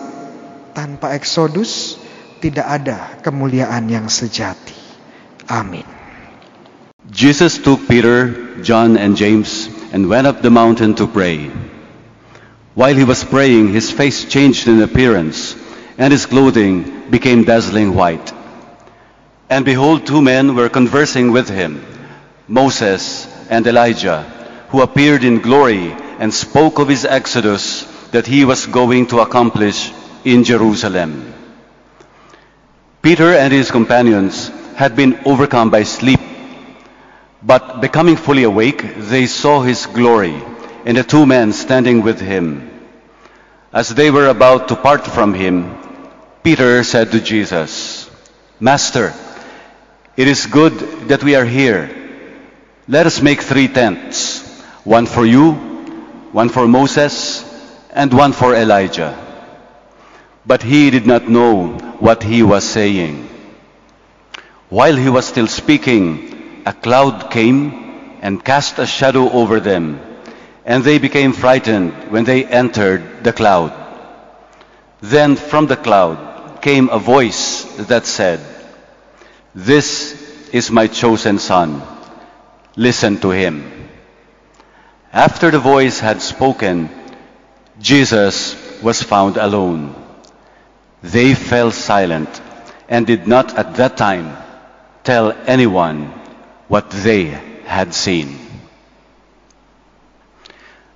tanpa 0.75 1.15
eksodus, 1.15 1.95
tidak 2.43 2.67
ada 2.67 3.21
kemuliaan 3.23 3.87
yang 3.87 4.11
sejati. 4.11 4.75
Amin. 5.47 5.85
Jesus 7.11 7.61
took 7.61 7.85
Peter, 7.85 8.33
John, 8.63 8.97
and 8.97 9.15
James 9.15 9.69
and 9.91 10.07
went 10.09 10.27
up 10.27 10.41
the 10.41 10.49
mountain 10.49 10.95
to 10.95 11.07
pray. 11.07 11.51
While 12.73 12.95
he 12.95 13.03
was 13.03 13.23
praying, 13.23 13.73
his 13.73 13.91
face 13.91 14.25
changed 14.25 14.67
in 14.67 14.81
appearance, 14.81 15.55
and 15.97 16.11
his 16.11 16.25
clothing 16.25 17.09
became 17.09 17.43
dazzling 17.43 17.93
white. 17.93 18.33
And 19.49 19.65
behold, 19.65 20.07
two 20.07 20.21
men 20.21 20.55
were 20.55 20.69
conversing 20.69 21.31
with 21.31 21.49
him, 21.49 21.83
Moses 22.47 23.27
and 23.49 23.67
Elijah, 23.67 24.23
who 24.69 24.81
appeared 24.81 25.25
in 25.25 25.41
glory 25.41 25.91
and 26.19 26.33
spoke 26.33 26.79
of 26.79 26.87
his 26.87 27.03
exodus 27.03 27.83
that 28.11 28.27
he 28.27 28.45
was 28.45 28.65
going 28.65 29.07
to 29.07 29.19
accomplish 29.19 29.91
in 30.23 30.43
Jerusalem. 30.43 31.33
Peter 33.01 33.33
and 33.33 33.51
his 33.51 33.71
companions 33.71 34.47
had 34.75 34.95
been 34.95 35.19
overcome 35.25 35.69
by 35.69 35.83
sleep, 35.83 36.19
but 37.43 37.81
becoming 37.81 38.15
fully 38.15 38.43
awake, 38.43 38.83
they 38.97 39.25
saw 39.25 39.61
his 39.61 39.85
glory 39.87 40.41
and 40.85 40.97
the 40.97 41.03
two 41.03 41.25
men 41.25 41.53
standing 41.53 42.01
with 42.01 42.19
him. 42.19 42.69
As 43.73 43.89
they 43.89 44.11
were 44.11 44.27
about 44.27 44.67
to 44.67 44.75
part 44.75 45.05
from 45.05 45.33
him, 45.33 45.77
Peter 46.43 46.83
said 46.83 47.11
to 47.11 47.21
Jesus, 47.21 48.09
Master, 48.59 49.13
it 50.17 50.27
is 50.27 50.45
good 50.45 50.73
that 51.07 51.23
we 51.23 51.35
are 51.35 51.45
here. 51.45 51.89
Let 52.87 53.05
us 53.05 53.21
make 53.21 53.41
three 53.41 53.67
tents 53.67 54.47
one 54.83 55.05
for 55.05 55.25
you, 55.25 55.53
one 56.31 56.49
for 56.49 56.67
Moses, 56.67 57.45
and 57.91 58.11
one 58.13 58.33
for 58.33 58.55
Elijah. 58.55 59.17
But 60.45 60.63
he 60.63 60.89
did 60.89 61.05
not 61.05 61.29
know 61.29 61.77
what 61.99 62.23
he 62.23 62.41
was 62.41 62.63
saying. 62.63 63.29
While 64.69 64.95
he 64.95 65.09
was 65.09 65.27
still 65.27 65.47
speaking, 65.47 66.30
a 66.65 66.73
cloud 66.73 67.31
came 67.31 68.17
and 68.21 68.43
cast 68.43 68.79
a 68.79 68.85
shadow 68.85 69.29
over 69.31 69.59
them, 69.59 69.99
and 70.65 70.83
they 70.83 70.99
became 70.99 71.33
frightened 71.33 71.91
when 72.11 72.23
they 72.23 72.45
entered 72.45 73.23
the 73.23 73.33
cloud. 73.33 73.73
Then 75.01 75.35
from 75.35 75.65
the 75.67 75.75
cloud 75.75 76.61
came 76.61 76.89
a 76.89 76.99
voice 76.99 77.63
that 77.87 78.05
said, 78.05 78.39
This 79.55 80.49
is 80.53 80.69
my 80.69 80.87
chosen 80.87 81.39
son. 81.39 81.81
Listen 82.75 83.17
to 83.21 83.31
him. 83.31 83.89
After 85.11 85.51
the 85.51 85.59
voice 85.59 85.99
had 85.99 86.21
spoken, 86.21 86.89
Jesus 87.79 88.55
was 88.81 89.01
found 89.01 89.37
alone. 89.37 89.95
They 91.01 91.33
fell 91.33 91.71
silent 91.71 92.41
and 92.87 93.07
did 93.07 93.27
not 93.27 93.57
at 93.57 93.75
that 93.75 93.97
time 93.97 94.37
tell 95.03 95.31
anyone 95.47 96.20
what 96.71 96.89
they 96.89 97.25
had 97.67 97.93
seen. 97.93 98.39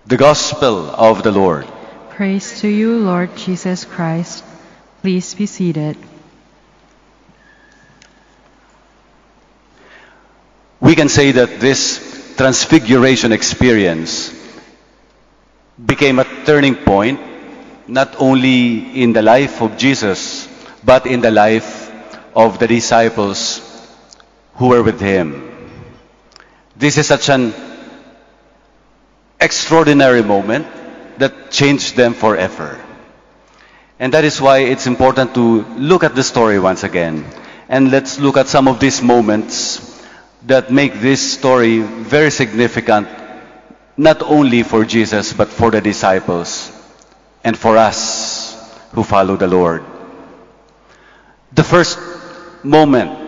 The 0.06 0.16
Gospel 0.16 0.90
of 0.90 1.22
the 1.22 1.34
Lord. 1.34 1.68
Praise 2.12 2.62
to 2.62 2.70
you, 2.70 3.00
Lord 3.00 3.36
Jesus 3.36 3.84
Christ. 3.84 4.46
Please 5.02 5.36
be 5.36 5.46
seated. 5.46 5.98
We 10.80 10.96
can 10.96 11.10
say 11.10 11.34
that 11.34 11.60
this 11.60 12.00
transfiguration 12.38 13.34
experience 13.34 14.32
became 15.76 16.20
a 16.20 16.28
turning 16.46 16.76
point 16.88 17.20
not 17.86 18.16
only 18.18 19.04
in 19.04 19.12
the 19.12 19.22
life 19.22 19.62
of 19.62 19.76
Jesus, 19.76 20.48
but 20.86 21.06
in 21.06 21.20
the 21.20 21.32
life 21.32 21.92
of 22.34 22.60
the 22.60 22.68
disciples 22.68 23.60
who 24.56 24.70
were 24.70 24.82
with 24.82 25.02
him. 25.02 25.52
This 26.76 26.98
is 26.98 27.08
such 27.08 27.30
an 27.30 27.54
extraordinary 29.40 30.22
moment 30.24 30.68
that 31.18 31.52
changed 31.52 31.96
them 31.96 32.14
forever. 32.14 32.82
And 34.00 34.14
that 34.14 34.26
is 34.26 34.42
why 34.42 34.60
it's 34.60 34.88
important 34.88 35.34
to 35.36 35.64
look 35.78 36.04
at 36.04 36.16
the 36.16 36.24
story 36.24 36.60
once 36.60 36.84
again. 36.84 37.26
And 37.70 37.92
let's 37.92 38.20
look 38.20 38.38
at 38.38 38.48
some 38.48 38.68
of 38.68 38.80
these 38.80 39.02
moments 39.02 40.04
that 40.48 40.72
make 40.72 40.96
this 40.96 41.34
story 41.34 41.80
very 41.80 42.30
significant, 42.30 43.08
not 43.98 44.22
only 44.22 44.64
for 44.64 44.84
Jesus, 44.84 45.34
but 45.34 45.48
for 45.48 45.72
the 45.72 45.82
disciples 45.82 46.72
and 47.44 47.58
for 47.58 47.78
us 47.78 48.54
who 48.92 49.04
follow 49.04 49.38
the 49.38 49.48
Lord. 49.48 49.84
The 51.54 51.64
first 51.64 51.98
moment, 52.64 53.25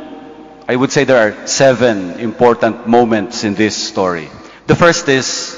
I 0.68 0.76
would 0.76 0.92
say 0.92 1.06
there 1.06 1.32
are 1.32 1.48
seven 1.48 2.20
important 2.20 2.88
moments 2.88 3.46
in 3.46 3.56
this 3.56 3.76
story. 3.76 4.30
The 4.66 4.76
first 4.76 5.08
is 5.08 5.56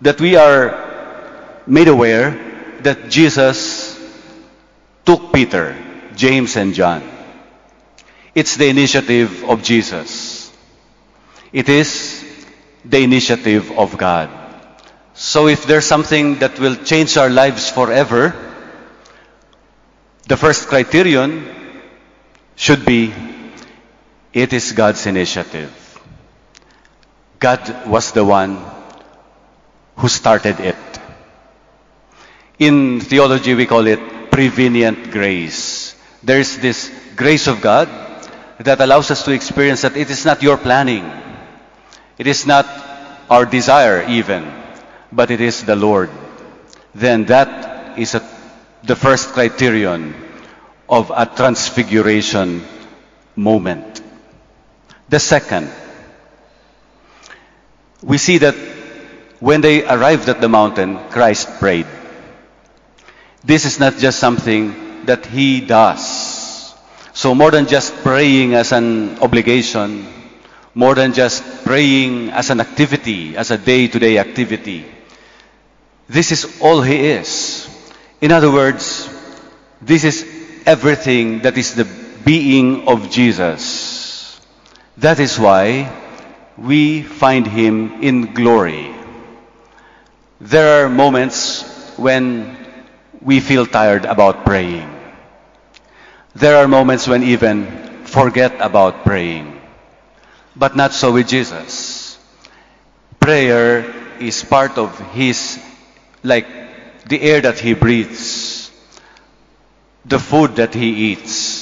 that 0.00 0.20
we 0.20 0.34
are 0.34 1.62
made 1.66 1.86
aware 1.86 2.76
that 2.80 3.08
Jesus 3.08 3.94
took 5.04 5.32
Peter, 5.32 5.76
James, 6.16 6.56
and 6.56 6.74
John. 6.74 7.08
It's 8.34 8.56
the 8.56 8.66
initiative 8.68 9.44
of 9.44 9.62
Jesus. 9.62 10.52
It 11.52 11.68
is 11.68 12.24
the 12.84 13.04
initiative 13.04 13.70
of 13.78 13.96
God. 13.96 14.30
So 15.14 15.46
if 15.46 15.64
there's 15.64 15.86
something 15.86 16.40
that 16.40 16.58
will 16.58 16.74
change 16.74 17.16
our 17.16 17.30
lives 17.30 17.70
forever, 17.70 18.34
the 20.26 20.36
first 20.36 20.66
criterion 20.66 21.46
should 22.56 22.84
be 22.84 23.14
it 24.34 24.52
is 24.52 24.72
God's 24.72 25.06
initiative. 25.06 25.70
God 27.38 27.86
was 27.86 28.10
the 28.10 28.24
one 28.24 28.58
who 29.96 30.08
started 30.08 30.58
it. 30.58 30.76
In 32.58 33.00
theology, 33.00 33.54
we 33.54 33.66
call 33.66 33.86
it 33.86 34.30
prevenient 34.30 35.12
grace. 35.12 35.94
There's 36.22 36.58
this 36.58 36.90
grace 37.14 37.46
of 37.46 37.60
God 37.60 37.88
that 38.58 38.80
allows 38.80 39.10
us 39.10 39.24
to 39.24 39.32
experience 39.32 39.82
that 39.82 39.96
it 39.96 40.10
is 40.10 40.24
not 40.24 40.42
your 40.42 40.58
planning. 40.58 41.04
It 42.18 42.26
is 42.26 42.44
not 42.46 42.66
our 43.30 43.46
desire 43.46 44.08
even, 44.08 44.50
but 45.12 45.30
it 45.30 45.40
is 45.40 45.62
the 45.62 45.76
Lord. 45.76 46.10
Then 46.94 47.26
that 47.26 47.98
is 47.98 48.14
a, 48.14 48.22
the 48.82 48.96
first 48.96 49.30
criterion 49.30 50.14
of 50.88 51.12
a 51.14 51.26
transfiguration 51.26 52.64
moment. 53.36 53.93
The 55.08 55.20
second, 55.20 55.70
we 58.02 58.18
see 58.18 58.38
that 58.38 58.54
when 59.40 59.60
they 59.60 59.84
arrived 59.86 60.28
at 60.28 60.40
the 60.40 60.48
mountain, 60.48 60.98
Christ 61.10 61.48
prayed. 61.60 61.86
This 63.44 63.66
is 63.66 63.78
not 63.78 63.98
just 63.98 64.18
something 64.18 65.04
that 65.06 65.26
he 65.26 65.60
does. 65.60 66.74
So 67.12 67.34
more 67.34 67.50
than 67.50 67.66
just 67.66 67.94
praying 68.02 68.54
as 68.54 68.72
an 68.72 69.18
obligation, 69.18 70.06
more 70.74 70.94
than 70.94 71.12
just 71.12 71.64
praying 71.64 72.30
as 72.30 72.50
an 72.50 72.60
activity, 72.60 73.36
as 73.36 73.50
a 73.50 73.58
day-to-day 73.58 74.18
activity, 74.18 74.86
this 76.08 76.32
is 76.32 76.60
all 76.60 76.82
he 76.82 76.96
is. 76.96 77.68
In 78.20 78.32
other 78.32 78.50
words, 78.50 79.08
this 79.80 80.04
is 80.04 80.26
everything 80.66 81.40
that 81.40 81.56
is 81.56 81.74
the 81.74 81.84
being 82.24 82.88
of 82.88 83.10
Jesus. 83.10 83.93
That 84.98 85.18
is 85.18 85.38
why 85.38 85.90
we 86.56 87.02
find 87.02 87.46
him 87.46 88.02
in 88.02 88.32
glory. 88.32 88.94
There 90.40 90.84
are 90.84 90.88
moments 90.88 91.62
when 91.96 92.56
we 93.20 93.40
feel 93.40 93.66
tired 93.66 94.04
about 94.04 94.44
praying. 94.44 94.90
There 96.34 96.56
are 96.56 96.68
moments 96.68 97.08
when 97.08 97.22
even 97.22 97.66
forget 98.04 98.54
about 98.60 99.04
praying. 99.04 99.60
But 100.54 100.76
not 100.76 100.92
so 100.92 101.12
with 101.12 101.28
Jesus. 101.28 102.18
Prayer 103.18 103.86
is 104.20 104.44
part 104.44 104.78
of 104.78 104.98
his, 105.12 105.58
like 106.22 106.46
the 107.08 107.20
air 107.20 107.40
that 107.40 107.58
he 107.58 107.74
breathes, 107.74 108.70
the 110.04 110.18
food 110.18 110.56
that 110.56 110.74
he 110.74 111.12
eats. 111.12 111.53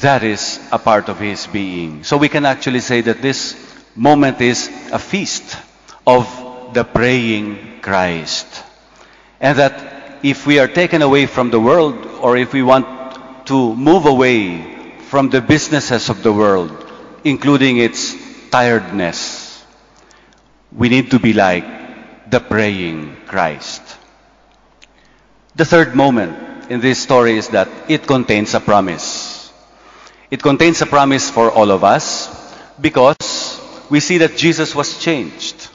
That 0.00 0.22
is 0.22 0.60
a 0.72 0.78
part 0.78 1.08
of 1.08 1.18
his 1.18 1.46
being. 1.46 2.04
So 2.04 2.16
we 2.16 2.28
can 2.28 2.44
actually 2.44 2.80
say 2.80 3.00
that 3.02 3.22
this 3.22 3.56
moment 3.94 4.40
is 4.40 4.68
a 4.92 4.98
feast 4.98 5.56
of 6.06 6.28
the 6.74 6.84
praying 6.84 7.80
Christ. 7.80 8.46
And 9.40 9.58
that 9.58 10.20
if 10.22 10.46
we 10.46 10.58
are 10.58 10.68
taken 10.68 11.02
away 11.02 11.26
from 11.26 11.50
the 11.50 11.60
world, 11.60 11.94
or 12.20 12.36
if 12.36 12.52
we 12.52 12.62
want 12.62 12.86
to 13.46 13.74
move 13.74 14.06
away 14.06 14.98
from 15.08 15.30
the 15.30 15.40
businesses 15.40 16.08
of 16.10 16.22
the 16.22 16.32
world, 16.32 16.70
including 17.24 17.78
its 17.78 18.14
tiredness, 18.50 19.64
we 20.72 20.88
need 20.88 21.10
to 21.10 21.18
be 21.18 21.32
like 21.32 22.30
the 22.30 22.40
praying 22.40 23.16
Christ. 23.26 23.82
The 25.54 25.64
third 25.64 25.94
moment 25.94 26.70
in 26.70 26.80
this 26.80 27.00
story 27.02 27.38
is 27.38 27.48
that 27.48 27.68
it 27.88 28.06
contains 28.06 28.52
a 28.52 28.60
promise. 28.60 29.25
It 30.30 30.42
contains 30.42 30.82
a 30.82 30.86
promise 30.86 31.30
for 31.30 31.50
all 31.50 31.70
of 31.70 31.84
us 31.84 32.28
because 32.80 33.60
we 33.90 34.00
see 34.00 34.18
that 34.18 34.36
Jesus 34.36 34.74
was 34.74 34.98
changed. 34.98 35.68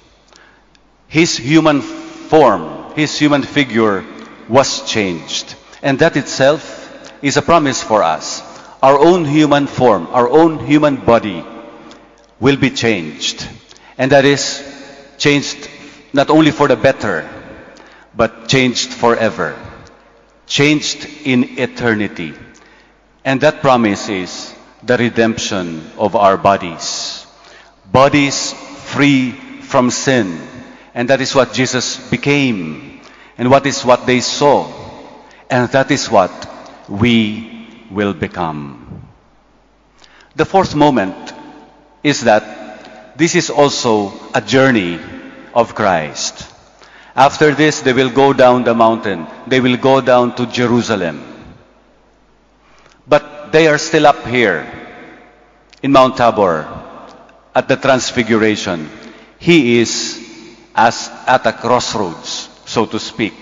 His 1.07 1.37
human 1.37 1.81
form, 1.81 2.93
his 2.95 3.17
human 3.17 3.43
figure 3.43 4.05
was 4.49 4.89
changed. 4.89 5.55
And 5.81 5.99
that 5.99 6.17
itself 6.17 6.81
is 7.21 7.37
a 7.37 7.41
promise 7.41 7.81
for 7.81 8.03
us. 8.03 8.41
Our 8.83 8.97
own 8.97 9.25
human 9.25 9.67
form, 9.67 10.07
our 10.11 10.27
own 10.27 10.65
human 10.65 10.97
body 10.97 11.45
will 12.39 12.57
be 12.57 12.71
changed. 12.71 13.47
And 13.97 14.11
that 14.11 14.25
is 14.25 14.63
changed 15.17 15.69
not 16.13 16.29
only 16.29 16.51
for 16.51 16.67
the 16.67 16.75
better, 16.75 17.29
but 18.15 18.49
changed 18.49 18.89
forever. 18.89 19.57
Changed 20.47 21.07
in 21.23 21.59
eternity. 21.59 22.33
And 23.23 23.41
that 23.41 23.61
promise 23.61 24.09
is 24.09 24.55
the 24.83 24.97
redemption 24.97 25.91
of 25.97 26.15
our 26.15 26.37
bodies. 26.37 27.25
Bodies 27.91 28.53
free 28.53 29.31
from 29.31 29.91
sin. 29.91 30.39
And 30.93 31.09
that 31.09 31.21
is 31.21 31.35
what 31.35 31.53
Jesus 31.53 32.09
became. 32.09 33.01
And 33.37 33.49
what 33.49 33.65
is 33.65 33.85
what 33.85 34.05
they 34.05 34.21
saw. 34.21 34.71
And 35.49 35.69
that 35.69 35.91
is 35.91 36.09
what 36.09 36.31
we 36.89 37.67
will 37.91 38.13
become. 38.13 39.05
The 40.35 40.45
fourth 40.45 40.75
moment 40.75 41.15
is 42.03 42.21
that 42.21 43.17
this 43.17 43.35
is 43.35 43.49
also 43.49 44.13
a 44.33 44.41
journey 44.41 44.99
of 45.53 45.75
Christ. 45.75 46.47
After 47.15 47.53
this, 47.53 47.81
they 47.81 47.93
will 47.93 48.09
go 48.09 48.33
down 48.33 48.63
the 48.63 48.73
mountain. 48.73 49.27
They 49.45 49.59
will 49.59 49.77
go 49.77 50.01
down 50.01 50.35
to 50.37 50.45
Jerusalem. 50.47 51.30
But 53.11 53.51
they 53.51 53.67
are 53.67 53.77
still 53.77 54.07
up 54.07 54.25
here 54.25 54.63
in 55.83 55.91
Mount 55.91 56.15
Tabor 56.15 56.63
at 57.53 57.67
the 57.67 57.75
Transfiguration. 57.75 58.89
He 59.37 59.79
is 59.79 60.15
as 60.73 61.11
at 61.27 61.45
a 61.45 61.51
crossroads, 61.51 62.47
so 62.63 62.85
to 62.85 62.97
speak. 62.97 63.33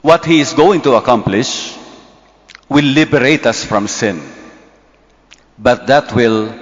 What 0.00 0.24
he 0.24 0.38
is 0.38 0.52
going 0.52 0.82
to 0.82 0.94
accomplish 0.94 1.74
will 2.68 2.84
liberate 2.84 3.46
us 3.46 3.64
from 3.64 3.88
sin. 3.88 4.22
But 5.58 5.88
that 5.88 6.14
will 6.14 6.54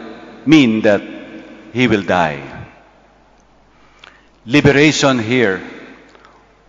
mean 0.46 0.80
that 0.88 1.02
he 1.74 1.86
will 1.86 2.02
die. 2.02 2.40
Liberation 4.46 5.18
here 5.18 5.60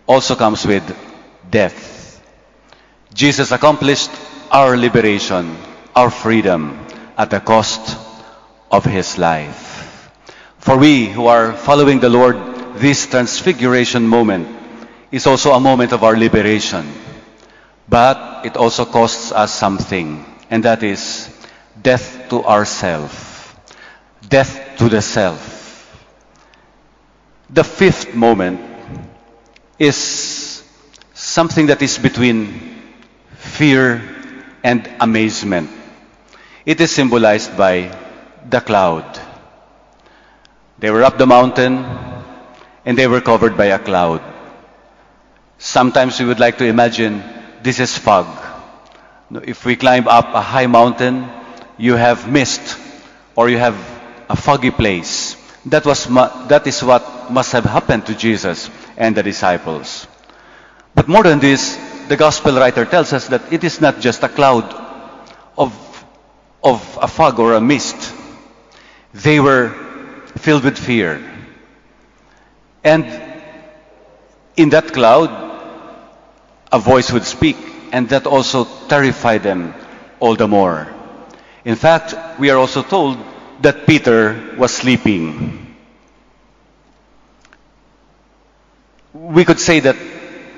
also 0.06 0.36
comes 0.36 0.66
with 0.66 0.84
death. 1.50 2.20
Jesus 3.14 3.50
accomplished 3.50 4.10
our 4.50 4.76
liberation, 4.76 5.56
our 5.94 6.10
freedom 6.10 6.86
at 7.16 7.30
the 7.30 7.40
cost 7.40 7.96
of 8.70 8.84
his 8.84 9.18
life. 9.18 10.10
For 10.58 10.76
we 10.76 11.06
who 11.06 11.26
are 11.26 11.52
following 11.52 12.00
the 12.00 12.08
Lord, 12.08 12.36
this 12.76 13.06
transfiguration 13.06 14.06
moment 14.06 14.48
is 15.10 15.26
also 15.26 15.52
a 15.52 15.60
moment 15.60 15.92
of 15.92 16.02
our 16.02 16.16
liberation. 16.16 16.86
But 17.88 18.44
it 18.44 18.56
also 18.56 18.84
costs 18.84 19.32
us 19.32 19.54
something, 19.54 20.24
and 20.50 20.64
that 20.64 20.82
is 20.82 21.30
death 21.80 22.28
to 22.30 22.44
ourself, 22.44 23.56
death 24.28 24.76
to 24.78 24.88
the 24.88 25.00
self. 25.00 25.54
The 27.48 27.62
fifth 27.62 28.14
moment 28.14 28.60
is 29.78 30.64
something 31.14 31.66
that 31.66 31.80
is 31.80 31.98
between 31.98 32.82
fear 33.36 34.15
and 34.66 34.90
amazement. 34.98 35.70
It 36.66 36.80
is 36.80 36.90
symbolized 36.90 37.56
by 37.56 37.74
the 38.50 38.60
cloud. 38.60 39.06
They 40.80 40.90
were 40.90 41.04
up 41.04 41.18
the 41.18 41.26
mountain 41.26 41.84
and 42.84 42.98
they 42.98 43.06
were 43.06 43.20
covered 43.20 43.56
by 43.56 43.66
a 43.66 43.78
cloud. 43.78 44.20
Sometimes 45.58 46.18
we 46.18 46.26
would 46.26 46.40
like 46.40 46.58
to 46.58 46.66
imagine 46.66 47.22
this 47.62 47.78
is 47.78 47.96
fog. 47.96 48.26
If 49.44 49.64
we 49.64 49.76
climb 49.76 50.08
up 50.08 50.34
a 50.34 50.42
high 50.42 50.66
mountain, 50.66 51.28
you 51.78 51.94
have 51.94 52.28
mist 52.28 52.76
or 53.36 53.48
you 53.48 53.58
have 53.58 53.78
a 54.28 54.34
foggy 54.34 54.72
place. 54.72 55.36
That, 55.66 55.86
was 55.86 56.06
that 56.50 56.66
is 56.66 56.82
what 56.82 57.30
must 57.30 57.52
have 57.52 57.64
happened 57.64 58.06
to 58.06 58.16
Jesus 58.16 58.68
and 58.96 59.14
the 59.14 59.22
disciples. 59.22 60.08
But 60.92 61.06
more 61.06 61.22
than 61.22 61.38
this, 61.38 61.78
the 62.08 62.16
gospel 62.16 62.54
writer 62.54 62.84
tells 62.84 63.12
us 63.12 63.28
that 63.28 63.52
it 63.52 63.64
is 63.64 63.80
not 63.80 64.00
just 64.00 64.22
a 64.22 64.28
cloud 64.28 64.64
of, 65.58 65.72
of 66.62 66.98
a 67.00 67.08
fog 67.08 67.38
or 67.38 67.54
a 67.54 67.60
mist. 67.60 68.14
They 69.12 69.40
were 69.40 69.70
filled 70.36 70.64
with 70.64 70.78
fear. 70.78 71.22
And 72.84 73.04
in 74.56 74.70
that 74.70 74.92
cloud, 74.92 75.30
a 76.72 76.78
voice 76.78 77.12
would 77.12 77.24
speak, 77.24 77.56
and 77.92 78.08
that 78.10 78.26
also 78.26 78.64
terrified 78.88 79.42
them 79.42 79.74
all 80.20 80.36
the 80.36 80.48
more. 80.48 80.92
In 81.64 81.74
fact, 81.74 82.14
we 82.38 82.50
are 82.50 82.58
also 82.58 82.82
told 82.82 83.18
that 83.62 83.86
Peter 83.86 84.54
was 84.56 84.72
sleeping. 84.72 85.74
We 89.12 89.44
could 89.44 89.58
say 89.58 89.80
that 89.80 89.96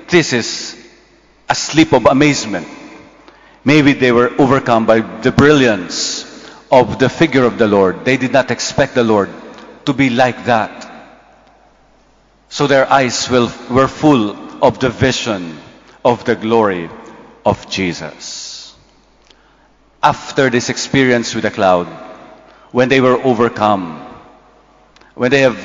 this 0.09 0.33
is 0.33 0.78
a 1.49 1.55
sleep 1.55 1.93
of 1.93 2.05
amazement. 2.05 2.67
Maybe 3.65 3.93
they 3.93 4.11
were 4.11 4.31
overcome 4.39 4.85
by 4.85 4.99
the 4.99 5.31
brilliance 5.31 6.25
of 6.71 6.99
the 6.99 7.09
figure 7.09 7.43
of 7.43 7.57
the 7.57 7.67
Lord. 7.67 8.05
They 8.05 8.17
did 8.17 8.31
not 8.31 8.51
expect 8.51 8.95
the 8.95 9.03
Lord 9.03 9.29
to 9.85 9.93
be 9.93 10.09
like 10.09 10.45
that. 10.45 10.85
So 12.49 12.67
their 12.67 12.91
eyes 12.91 13.29
will, 13.29 13.51
were 13.69 13.87
full 13.87 14.63
of 14.63 14.79
the 14.79 14.89
vision 14.89 15.57
of 16.05 16.25
the 16.25 16.35
glory 16.35 16.89
of 17.45 17.69
Jesus. 17.69 18.75
After 20.01 20.49
this 20.49 20.69
experience 20.69 21.35
with 21.35 21.43
the 21.43 21.51
cloud, 21.51 21.87
when 22.71 22.89
they 22.89 23.01
were 23.01 23.21
overcome, 23.21 24.05
when 25.15 25.31
they 25.31 25.41
have 25.41 25.59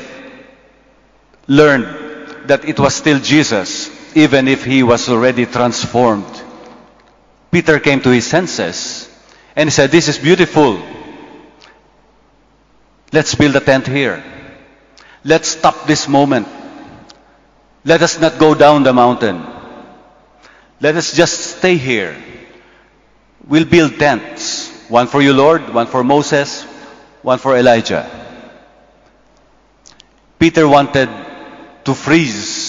learned 1.47 2.49
that 2.49 2.64
it 2.64 2.81
was 2.81 2.94
still 2.94 3.18
Jesus, 3.20 3.90
even 4.14 4.48
if 4.48 4.64
he 4.64 4.83
was 4.83 5.09
already 5.09 5.46
transformed, 5.46 6.42
Peter 7.50 7.79
came 7.79 8.00
to 8.00 8.11
his 8.11 8.27
senses 8.27 9.09
and 9.57 9.68
he 9.68 9.70
said, 9.70 9.90
This 9.90 10.09
is 10.09 10.18
beautiful. 10.18 10.81
Let's 13.12 13.35
build 13.35 13.55
a 13.57 13.61
tent 13.61 13.87
here. 13.87 14.24
Let's 15.24 15.48
stop 15.48 15.87
this 15.87 16.09
moment. 16.09 16.48
Let 17.85 18.03
us 18.03 18.20
not 18.20 18.38
go 18.38 18.55
down 18.55 18.83
the 18.83 18.92
mountain. 18.92 19.44
Let 20.81 20.96
us 20.96 21.14
just 21.16 21.59
stay 21.59 21.77
here. 21.77 22.16
We'll 23.46 23.66
build 23.66 23.98
tents. 23.98 24.70
One 24.88 25.07
for 25.07 25.22
you, 25.22 25.33
Lord, 25.33 25.72
one 25.72 25.87
for 25.87 26.03
Moses, 26.03 26.62
one 27.22 27.38
for 27.38 27.57
Elijah. 27.57 28.11
Peter 30.38 30.68
wanted 30.68 31.09
to 31.85 31.94
freeze, 31.94 32.63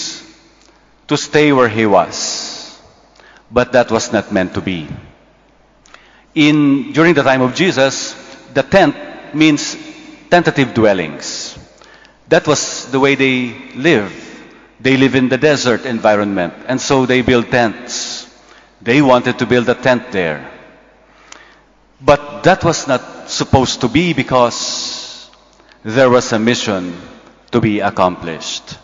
to 1.08 1.16
stay 1.16 1.52
where 1.52 1.68
he 1.68 1.86
was. 1.86 2.80
But 3.50 3.72
that 3.72 3.90
was 3.90 4.12
not 4.12 4.32
meant 4.32 4.54
to 4.54 4.60
be. 4.60 4.88
In, 6.34 6.92
during 6.92 7.14
the 7.14 7.22
time 7.22 7.42
of 7.42 7.54
Jesus, 7.54 8.14
the 8.52 8.62
tent 8.62 8.96
means 9.34 9.76
tentative 10.30 10.74
dwellings. 10.74 11.58
That 12.28 12.46
was 12.46 12.90
the 12.90 13.00
way 13.00 13.14
they 13.14 13.54
lived. 13.74 14.22
They 14.80 14.96
live 14.96 15.14
in 15.14 15.28
the 15.28 15.38
desert 15.38 15.86
environment, 15.86 16.54
and 16.66 16.80
so 16.80 17.06
they 17.06 17.22
build 17.22 17.50
tents. 17.50 18.28
They 18.82 19.00
wanted 19.00 19.38
to 19.38 19.46
build 19.46 19.68
a 19.68 19.74
tent 19.74 20.12
there. 20.12 20.50
But 22.00 22.42
that 22.42 22.62
was 22.62 22.86
not 22.86 23.30
supposed 23.30 23.80
to 23.80 23.88
be 23.88 24.12
because 24.12 25.30
there 25.82 26.10
was 26.10 26.32
a 26.32 26.38
mission 26.38 26.94
to 27.52 27.60
be 27.60 27.80
accomplished. 27.80 28.76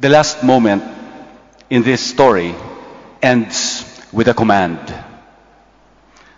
The 0.00 0.08
last 0.08 0.42
moment 0.42 1.01
in 1.72 1.82
this 1.82 2.02
story 2.04 2.54
ends 3.22 3.82
with 4.12 4.28
a 4.28 4.34
command. 4.34 4.78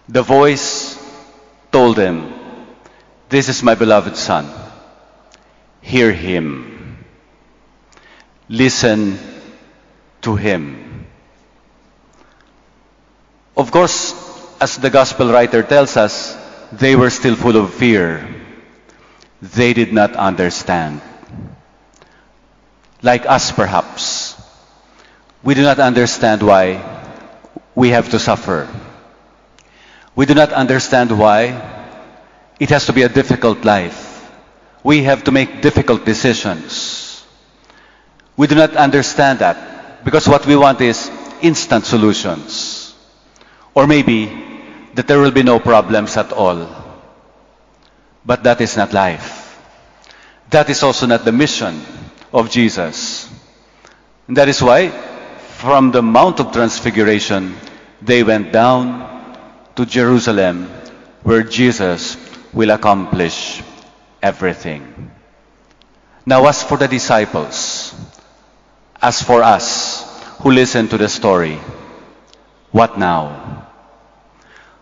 The 0.09 0.23
voice 0.23 0.95
told 1.73 1.97
them, 1.97 2.33
This 3.31 3.49
is 3.49 3.61
my 3.61 3.75
beloved 3.75 4.17
Son. 4.17 4.47
Hear 5.81 6.13
him. 6.13 7.05
Listen 8.49 9.19
to 10.23 10.37
him. 10.37 11.09
Of 13.57 13.73
course, 13.73 14.15
as 14.61 14.77
the 14.77 14.91
gospel 14.91 15.33
writer 15.33 15.65
tells 15.65 15.97
us, 15.97 16.39
they 16.71 16.95
were 16.95 17.11
still 17.11 17.35
full 17.35 17.57
of 17.57 17.75
fear. 17.75 18.23
They 19.43 19.73
did 19.73 19.93
not 19.93 20.15
understand. 20.15 21.01
Like 23.03 23.27
us, 23.27 23.51
perhaps. 23.51 24.34
We 25.45 25.53
do 25.53 25.63
not 25.63 25.79
understand 25.79 26.43
why 26.43 26.81
we 27.75 27.91
have 27.91 28.09
to 28.11 28.19
suffer. 28.19 28.67
We 30.17 30.25
do 30.25 30.33
not 30.35 30.53
understand 30.53 31.13
why 31.17 31.53
it 32.59 32.71
has 32.71 32.87
to 32.87 32.95
be 32.95 33.03
a 33.03 33.11
difficult 33.11 33.63
life. 33.63 34.25
We 34.83 35.05
have 35.05 35.25
to 35.25 35.33
make 35.33 35.61
difficult 35.61 36.07
decisions. 36.07 37.25
We 38.39 38.47
do 38.47 38.55
not 38.55 38.75
understand 38.75 39.41
that 39.41 40.03
because 40.05 40.27
what 40.27 40.47
we 40.47 40.57
want 40.57 40.81
is 40.81 41.11
instant 41.43 41.85
solutions. 41.85 42.95
Or 43.75 43.87
maybe 43.87 44.33
that 44.95 45.07
there 45.07 45.19
will 45.19 45.31
be 45.33 45.43
no 45.43 45.61
problems 45.61 46.17
at 46.17 46.33
all. 46.33 46.69
But 48.25 48.45
that 48.45 48.63
is 48.63 48.79
not 48.79 48.95
life. 48.95 49.61
That 50.51 50.71
is 50.71 50.83
also 50.83 51.07
not 51.07 51.27
the 51.27 51.33
mission 51.33 51.83
of 52.33 52.49
Jesus. 52.51 53.29
And 54.27 54.37
that 54.39 54.49
is 54.49 54.63
why 54.63 55.14
from 55.65 55.93
the 55.93 56.03
Mount 56.03 56.41
of 56.41 56.53
Transfiguration, 56.53 57.57
they 58.03 58.23
went 58.23 58.53
down 58.53 59.01
to 59.75 59.87
Jerusalem 59.87 60.69
where 61.23 61.43
Jesus 61.43 62.19
will 62.53 62.69
accomplish 62.69 63.63
everything. 64.23 65.11
Now, 66.27 66.45
as 66.49 66.63
for 66.63 66.77
the 66.77 66.87
disciples, 66.87 67.95
as 69.01 69.23
for 69.23 69.43
us 69.43 70.05
who 70.43 70.51
listen 70.51 70.87
to 70.89 70.99
the 70.99 71.09
story, 71.09 71.57
what 72.71 72.99
now? 72.99 73.67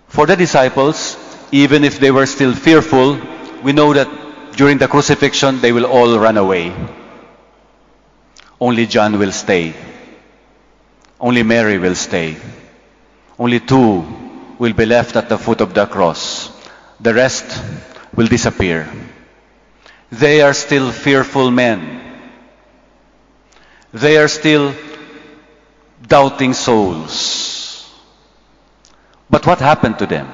For 0.08 0.26
the 0.26 0.34
disciples, 0.34 1.16
even 1.52 1.84
if 1.84 2.00
they 2.00 2.10
were 2.10 2.26
still 2.26 2.56
fearful, 2.56 3.20
we 3.62 3.72
know 3.72 3.92
that 3.92 4.56
during 4.56 4.78
the 4.78 4.88
crucifixion 4.88 5.60
they 5.60 5.70
will 5.70 5.86
all 5.86 6.18
run 6.18 6.38
away. 6.38 6.74
Only 8.60 8.86
John 8.86 9.20
will 9.20 9.30
stay. 9.30 9.91
Only 11.22 11.44
Mary 11.44 11.78
will 11.78 11.94
stay. 11.94 12.36
Only 13.38 13.60
two 13.60 14.04
will 14.58 14.72
be 14.72 14.86
left 14.86 15.14
at 15.14 15.28
the 15.28 15.38
foot 15.38 15.60
of 15.60 15.72
the 15.72 15.86
cross. 15.86 16.50
The 16.98 17.14
rest 17.14 17.62
will 18.12 18.26
disappear. 18.26 18.90
They 20.10 20.42
are 20.42 20.52
still 20.52 20.90
fearful 20.90 21.52
men. 21.52 22.00
They 23.92 24.18
are 24.18 24.26
still 24.26 24.74
doubting 26.06 26.54
souls. 26.54 27.88
But 29.30 29.46
what 29.46 29.60
happened 29.60 30.00
to 30.00 30.06
them? 30.06 30.28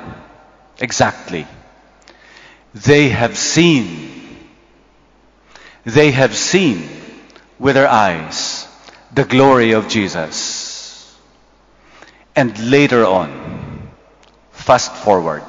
Exactly. 0.80 1.46
They 2.74 3.10
have 3.10 3.36
seen. 3.36 4.46
They 5.84 6.12
have 6.12 6.34
seen 6.34 6.88
with 7.58 7.74
their 7.74 7.88
eyes 7.88 8.66
the 9.12 9.24
glory 9.24 9.72
of 9.72 9.88
Jesus. 9.88 10.57
And 12.38 12.70
later 12.70 13.04
on, 13.04 13.90
fast 14.52 14.94
forward, 14.94 15.42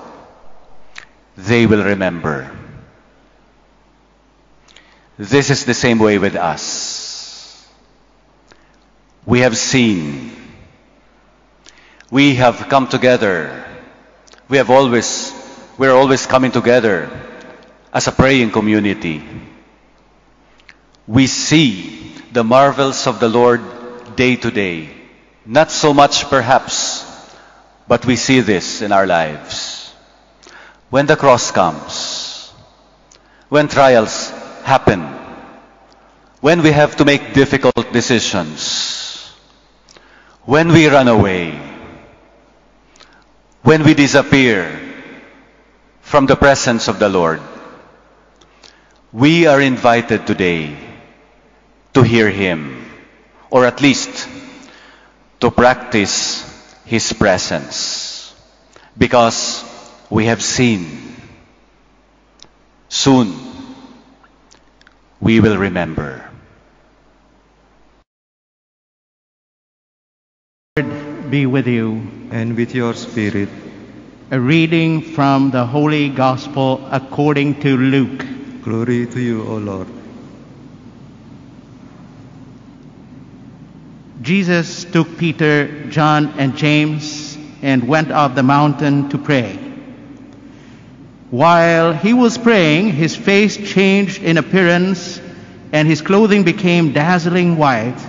they 1.38 1.68
will 1.68 1.84
remember. 1.84 2.50
This 5.16 5.52
is 5.52 5.66
the 5.66 5.76
same 5.76 6.00
way 6.00 6.18
with 6.18 6.36
us. 6.36 7.70
We 9.24 9.42
have 9.42 9.56
seen. 9.56 10.34
We 12.10 12.34
have 12.42 12.58
come 12.70 12.88
together. 12.88 13.70
We 14.50 14.58
have 14.58 14.72
always, 14.72 15.32
we're 15.78 15.94
always 15.94 16.26
coming 16.26 16.52
together 16.52 17.06
as 17.94 18.08
a 18.08 18.12
praying 18.12 18.50
community. 18.50 19.22
We 21.06 21.28
see 21.28 22.16
the 22.32 22.44
marvels 22.44 23.06
of 23.06 23.20
the 23.20 23.30
Lord 23.30 23.62
day 24.16 24.38
to 24.38 24.50
day. 24.50 24.99
Not 25.50 25.72
so 25.72 25.96
much 25.96 26.30
perhaps, 26.30 27.04
but 27.88 28.06
we 28.06 28.18
see 28.18 28.42
this 28.42 28.84
in 28.84 28.92
our 28.92 29.08
lives. 29.08 29.92
When 30.92 31.08
the 31.08 31.16
cross 31.16 31.50
comes, 31.50 32.54
when 33.50 33.68
trials 33.68 34.30
happen, 34.62 35.02
when 36.40 36.62
we 36.62 36.70
have 36.70 36.98
to 36.98 37.04
make 37.04 37.34
difficult 37.34 37.92
decisions, 37.92 39.34
when 40.46 40.68
we 40.68 40.86
run 40.86 41.08
away, 41.08 41.60
when 43.64 43.84
we 43.84 43.96
disappear 43.96 44.70
from 46.02 46.28
the 46.28 46.36
presence 46.36 46.88
of 46.88 47.00
the 47.00 47.10
Lord, 47.10 47.42
we 49.12 49.48
are 49.48 49.60
invited 49.60 50.28
today 50.28 50.78
to 51.96 52.04
hear 52.04 52.30
Him, 52.30 52.86
or 53.50 53.66
at 53.66 53.82
least 53.82 54.30
to 55.40 55.52
practice 55.52 56.44
His 56.86 57.14
presence, 57.14 58.34
because 58.98 59.64
we 60.10 60.26
have 60.26 60.42
seen. 60.42 61.16
Soon, 62.90 63.34
we 65.22 65.40
will 65.40 65.58
remember. 65.58 66.26
be 71.30 71.46
with 71.46 71.68
you. 71.68 72.02
and 72.32 72.56
with 72.56 72.76
your 72.76 72.94
spirit. 72.94 73.50
A 74.32 74.40
reading 74.40 75.02
from 75.02 75.52
the 75.52 75.66
Holy 75.66 76.10
Gospel 76.10 76.88
according 76.92 77.60
to 77.62 77.76
Luke. 77.78 78.26
Glory 78.64 79.08
to 79.08 79.20
you, 79.20 79.44
O 79.48 79.58
Lord. 79.58 79.99
Jesus 84.22 84.84
took 84.84 85.18
Peter, 85.18 85.90
John, 85.90 86.28
and 86.38 86.58
James 86.58 87.38
and 87.62 87.88
went 87.88 88.12
up 88.12 88.36
the 88.36 88.44
mountain 88.44 89.10
to 89.10 89.18
pray. 89.18 89.58
While 91.30 91.94
he 91.94 92.14
was 92.14 92.38
praying, 92.38 92.92
his 92.92 93.16
face 93.16 93.56
changed 93.56 94.22
in 94.22 94.38
appearance 94.38 95.22
and 95.72 95.88
his 95.88 96.02
clothing 96.02 96.44
became 96.44 96.92
dazzling 96.92 97.58
white. 97.58 98.00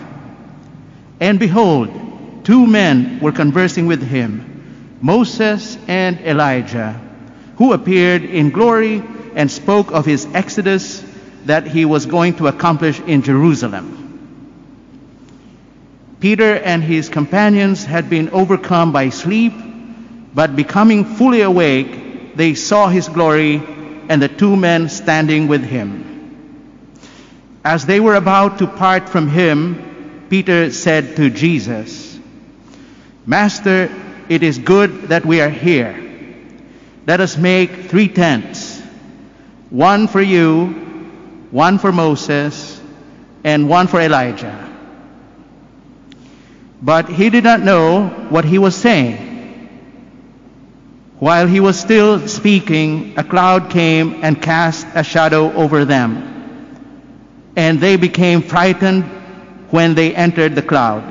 And 1.20 1.38
behold, 1.38 2.44
two 2.44 2.66
men 2.66 3.20
were 3.20 3.32
conversing 3.32 3.86
with 3.86 4.02
him, 4.02 4.98
Moses 5.02 5.76
and 5.86 6.18
Elijah, 6.22 6.98
who 7.56 7.72
appeared 7.72 8.24
in 8.24 8.50
glory 8.50 9.02
and 9.34 9.50
spoke 9.50 9.92
of 9.92 10.06
his 10.06 10.26
exodus 10.34 11.04
that 11.44 11.66
he 11.66 11.84
was 11.84 12.06
going 12.06 12.34
to 12.36 12.46
accomplish 12.46 12.98
in 13.00 13.22
Jerusalem. 13.22 13.99
Peter 16.20 16.54
and 16.56 16.82
his 16.82 17.08
companions 17.08 17.84
had 17.84 18.10
been 18.10 18.28
overcome 18.30 18.92
by 18.92 19.08
sleep, 19.08 19.54
but 20.34 20.54
becoming 20.54 21.04
fully 21.04 21.40
awake, 21.40 22.36
they 22.36 22.54
saw 22.54 22.88
his 22.88 23.08
glory 23.08 23.56
and 24.08 24.20
the 24.20 24.28
two 24.28 24.54
men 24.54 24.88
standing 24.88 25.48
with 25.48 25.64
him. 25.64 26.06
As 27.64 27.86
they 27.86 28.00
were 28.00 28.14
about 28.14 28.58
to 28.58 28.66
part 28.66 29.08
from 29.08 29.28
him, 29.28 30.26
Peter 30.28 30.70
said 30.70 31.16
to 31.16 31.30
Jesus, 31.30 32.18
Master, 33.24 33.90
it 34.28 34.42
is 34.42 34.58
good 34.58 35.08
that 35.08 35.24
we 35.24 35.40
are 35.40 35.50
here. 35.50 35.96
Let 37.06 37.20
us 37.20 37.36
make 37.36 37.90
three 37.90 38.08
tents 38.08 38.78
one 39.70 40.08
for 40.08 40.20
you, 40.20 40.66
one 41.50 41.78
for 41.78 41.92
Moses, 41.92 42.80
and 43.44 43.68
one 43.68 43.86
for 43.86 44.00
Elijah. 44.00 44.69
But 46.82 47.08
he 47.08 47.28
did 47.28 47.44
not 47.44 47.60
know 47.60 48.08
what 48.30 48.44
he 48.44 48.58
was 48.58 48.74
saying. 48.74 49.26
While 51.18 51.46
he 51.46 51.60
was 51.60 51.78
still 51.78 52.26
speaking, 52.28 53.18
a 53.18 53.24
cloud 53.24 53.70
came 53.70 54.24
and 54.24 54.40
cast 54.40 54.86
a 54.94 55.04
shadow 55.04 55.52
over 55.52 55.84
them. 55.84 56.26
And 57.56 57.78
they 57.78 57.96
became 57.96 58.40
frightened 58.40 59.04
when 59.68 59.94
they 59.94 60.14
entered 60.14 60.54
the 60.54 60.62
cloud. 60.62 61.04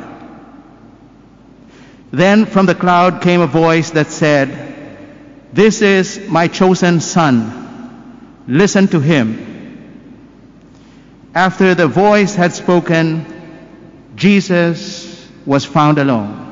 Then 2.12 2.48
from 2.48 2.66
the 2.66 2.74
cloud 2.74 3.22
came 3.22 3.42
a 3.42 3.48
voice 3.48 3.92
that 3.92 4.08
said, 4.08 4.50
This 5.54 5.84
is 5.84 6.28
my 6.28 6.48
chosen 6.48 7.02
son. 7.02 8.44
Listen 8.48 8.88
to 8.88 9.00
him. 9.00 9.46
After 11.36 11.76
the 11.76 11.88
voice 11.88 12.34
had 12.34 12.54
spoken, 12.54 13.28
Jesus 14.16 15.09
was 15.50 15.66
found 15.66 15.98
alone. 15.98 16.46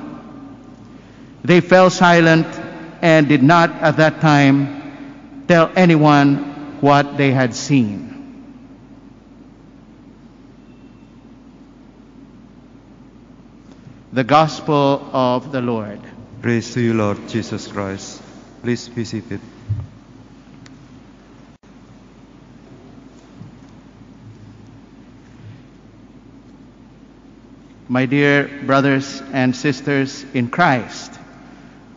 They 1.43 1.61
fell 1.61 1.91
silent 1.91 2.47
and 3.03 3.29
did 3.29 3.43
not 3.43 3.69
at 3.69 3.97
that 3.97 4.21
time 4.21 5.45
tell 5.47 5.71
anyone 5.75 6.81
what 6.81 7.15
they 7.15 7.29
had 7.29 7.53
seen. 7.53 8.07
The 14.13 14.23
Gospel 14.23 15.07
of 15.13 15.51
the 15.51 15.61
Lord. 15.61 16.01
Praise 16.41 16.73
to 16.73 16.81
you, 16.81 16.95
Lord 16.95 17.19
Jesus 17.29 17.67
Christ. 17.67 18.19
Please 18.63 18.89
be 18.89 19.05
seated. 19.05 19.41
My 27.89 28.05
dear 28.05 28.49
brothers 28.65 29.21
and 29.31 29.55
sisters 29.55 30.25
in 30.33 30.49
Christ, 30.49 31.13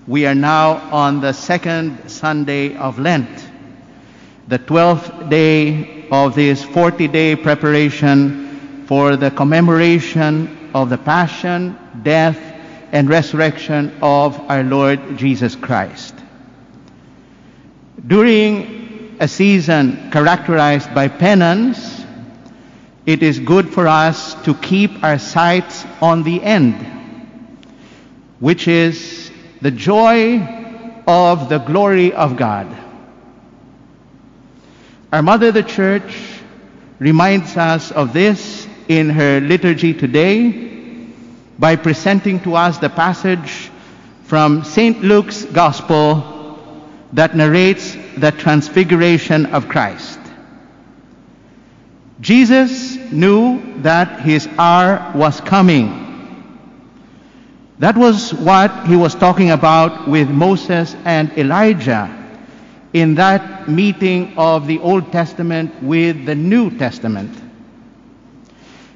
we 0.07 0.24
are 0.24 0.37
now 0.37 0.74
on 0.92 1.20
the 1.20 1.33
second 1.33 2.09
Sunday 2.09 2.76
of 2.76 3.00
Lent, 3.00 3.44
the 4.46 4.61
12th 4.61 5.29
day 5.29 6.09
of 6.12 6.37
this 6.37 6.62
40 6.62 7.09
day 7.09 7.35
preparation 7.35 8.85
for 8.87 9.16
the 9.16 9.33
commemoration 9.33 10.70
of 10.74 10.90
the 10.90 10.98
Passion, 10.98 11.76
Death, 12.05 12.38
and 12.92 13.09
Resurrection 13.09 13.92
of 14.00 14.38
our 14.48 14.62
Lord 14.62 15.18
Jesus 15.18 15.57
Christ. 15.57 16.14
During 18.07 19.16
a 19.18 19.26
season 19.26 20.12
characterized 20.12 20.94
by 20.94 21.09
penance, 21.09 22.00
it 23.07 23.23
is 23.23 23.39
good 23.39 23.71
for 23.71 23.89
us 23.89 24.35
to 24.45 24.55
keep 24.55 25.03
our 25.03 25.19
sights 25.19 25.85
on 26.01 26.23
the 26.23 26.43
end, 26.43 26.75
which 28.39 28.69
is 28.69 29.31
the 29.61 29.71
joy 29.71 30.39
of 31.07 31.49
the 31.49 31.59
glory 31.59 32.13
of 32.13 32.37
God. 32.37 32.77
Our 35.13 35.23
Mother, 35.23 35.51
the 35.51 35.63
Church, 35.63 36.15
reminds 36.99 37.57
us 37.57 37.91
of 37.91 38.13
this 38.13 38.69
in 38.89 39.11
her 39.11 39.41
liturgy 39.41 39.95
today 39.95 40.69
by 41.59 41.77
presenting 41.77 42.41
to 42.41 42.55
us 42.55 42.79
the 42.79 42.89
passage 42.89 43.70
from 44.24 44.62
St. 44.62 45.03
Luke's 45.03 45.45
Gospel 45.45 46.87
that 47.12 47.35
narrates 47.35 47.97
the 48.16 48.31
transfiguration 48.31 49.47
of 49.47 49.68
Christ. 49.68 50.18
Jesus 52.20 52.99
knew 53.13 53.83
that 53.83 54.21
his 54.21 54.49
hour 54.59 55.13
was 55.15 55.41
coming. 55.41 56.09
That 57.79 57.97
was 57.97 58.35
what 58.35 58.87
he 58.87 58.97
was 58.97 59.15
talking 59.15 59.51
about 59.51 60.09
with 60.09 60.29
Moses 60.29 60.95
and 61.05 61.33
Elijah 61.39 62.17
in 62.93 63.15
that 63.15 63.69
meeting 63.69 64.35
of 64.37 64.67
the 64.67 64.79
Old 64.81 65.13
Testament 65.13 65.83
with 65.83 66.27
the 66.27 66.35
New 66.35 66.77
Testament. 66.77 67.37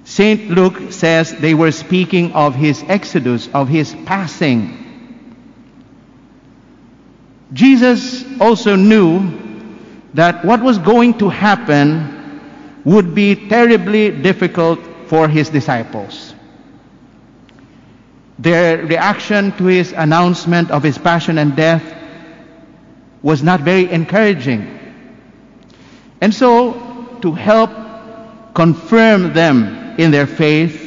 St. 0.05 0.51
Luke 0.51 0.93
says 0.93 1.35
they 1.37 1.55
were 1.55 1.73
speaking 1.73 2.33
of 2.33 2.55
his 2.55 2.83
exodus, 2.89 3.49
of 3.55 3.69
his 3.69 3.95
passing. 4.05 4.81
Jesus 7.53 8.25
also 8.41 8.77
knew 8.77 9.33
that 10.15 10.45
what 10.45 10.63
was 10.63 10.79
going 10.79 11.19
to 11.19 11.29
happen 11.29 12.14
would 12.85 13.15
be 13.15 13.49
terribly 13.49 14.11
difficult 14.11 14.79
for 15.07 15.29
his 15.29 15.49
disciples. 15.49 16.35
Their 18.39 18.85
reaction 18.85 19.53
to 19.53 19.65
his 19.65 19.93
announcement 19.93 20.71
of 20.71 20.83
his 20.83 20.99
passion 20.99 21.39
and 21.39 21.55
death 21.57 21.83
was 23.23 23.43
not 23.43 23.61
very 23.61 23.91
encouraging. 23.91 24.79
And 26.21 26.35
so, 26.35 27.19
to 27.23 27.33
help 27.33 27.71
confirm 28.55 29.33
them 29.33 29.99
in 29.99 30.11
their 30.11 30.27
faith 30.27 30.81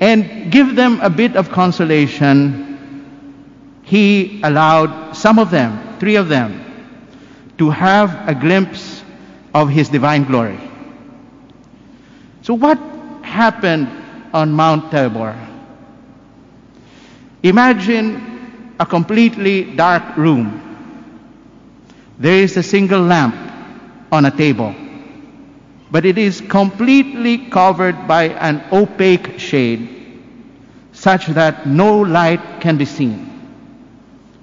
and 0.00 0.52
give 0.52 0.76
them 0.76 1.00
a 1.00 1.10
bit 1.10 1.36
of 1.36 1.50
consolation, 1.50 2.64
he 3.82 4.40
allowed 4.42 5.14
some 5.14 5.38
of 5.38 5.50
them, 5.50 5.98
three 5.98 6.16
of 6.16 6.28
them, 6.28 6.60
to 7.58 7.70
have 7.70 8.28
a 8.28 8.34
glimpse 8.34 9.02
of 9.52 9.68
his 9.68 9.88
divine 9.88 10.24
glory. 10.24 10.58
So, 12.44 12.52
what 12.52 12.78
happened 13.22 13.88
on 14.34 14.52
Mount 14.52 14.90
Tabor? 14.90 15.34
Imagine 17.42 18.74
a 18.78 18.84
completely 18.84 19.74
dark 19.74 20.18
room. 20.18 20.60
There 22.18 22.42
is 22.42 22.54
a 22.58 22.62
single 22.62 23.00
lamp 23.00 23.34
on 24.12 24.26
a 24.26 24.30
table, 24.30 24.74
but 25.90 26.04
it 26.04 26.18
is 26.18 26.42
completely 26.42 27.48
covered 27.48 28.06
by 28.06 28.24
an 28.24 28.62
opaque 28.70 29.40
shade 29.40 29.88
such 30.92 31.28
that 31.28 31.66
no 31.66 31.98
light 31.98 32.60
can 32.60 32.76
be 32.76 32.84
seen. 32.84 33.24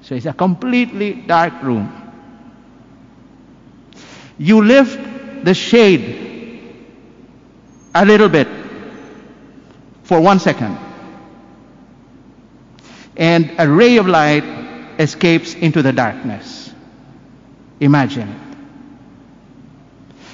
So 0.01 0.15
it's 0.15 0.25
a 0.25 0.33
completely 0.33 1.13
dark 1.13 1.53
room. 1.61 1.85
You 4.39 4.63
lift 4.63 5.45
the 5.45 5.53
shade 5.53 6.30
a 7.93 8.05
little 8.05 8.29
bit 8.29 8.47
for 10.03 10.21
one 10.21 10.39
second 10.39 10.77
and 13.17 13.53
a 13.59 13.69
ray 13.69 13.97
of 13.97 14.07
light 14.07 14.43
escapes 14.99 15.53
into 15.53 15.81
the 15.81 15.91
darkness. 15.91 16.73
Imagine 17.79 18.29
it. 18.29 18.57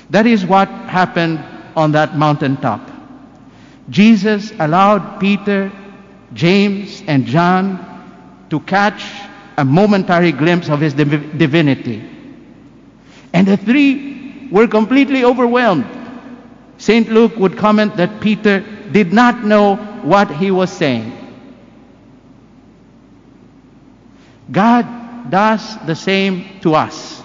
That 0.10 0.26
is 0.26 0.46
what 0.46 0.70
happened 0.70 1.44
on 1.76 1.92
that 1.94 2.16
mountaintop. 2.16 2.90
Jesus 3.90 4.52
allowed 4.60 5.20
Peter, 5.20 5.72
James, 6.34 7.04
and 7.08 7.26
John 7.26 8.46
to 8.50 8.60
catch 8.62 9.04
a 9.58 9.66
momentary 9.66 10.32
glimpse 10.32 10.70
of 10.70 10.80
his 10.80 10.94
div- 10.94 11.38
divinity. 11.38 12.04
And 13.34 13.48
the 13.48 13.58
three 13.58 14.48
were 14.50 14.68
completely 14.68 15.26
overwhelmed. 15.26 15.86
St. 16.78 17.10
Luke 17.10 17.36
would 17.38 17.58
comment 17.58 17.98
that 17.98 18.22
Peter 18.22 18.60
did 18.92 19.12
not 19.12 19.44
know 19.44 19.76
what 20.04 20.32
he 20.32 20.52
was 20.52 20.72
saying. 20.72 21.14
God 24.52 25.30
does 25.30 25.78
the 25.86 25.96
same 25.96 26.60
to 26.62 26.76
us. 26.76 27.22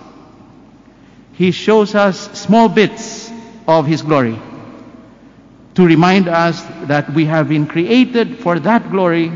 He 1.34 1.50
shows 1.50 1.94
us 1.94 2.38
small 2.38 2.68
bits 2.68 3.30
of 3.66 3.86
His 3.86 4.02
glory 4.02 4.38
to 5.74 5.86
remind 5.86 6.28
us 6.28 6.60
that 6.84 7.12
we 7.14 7.24
have 7.24 7.48
been 7.48 7.66
created 7.66 8.38
for 8.38 8.58
that 8.60 8.90
glory 8.90 9.32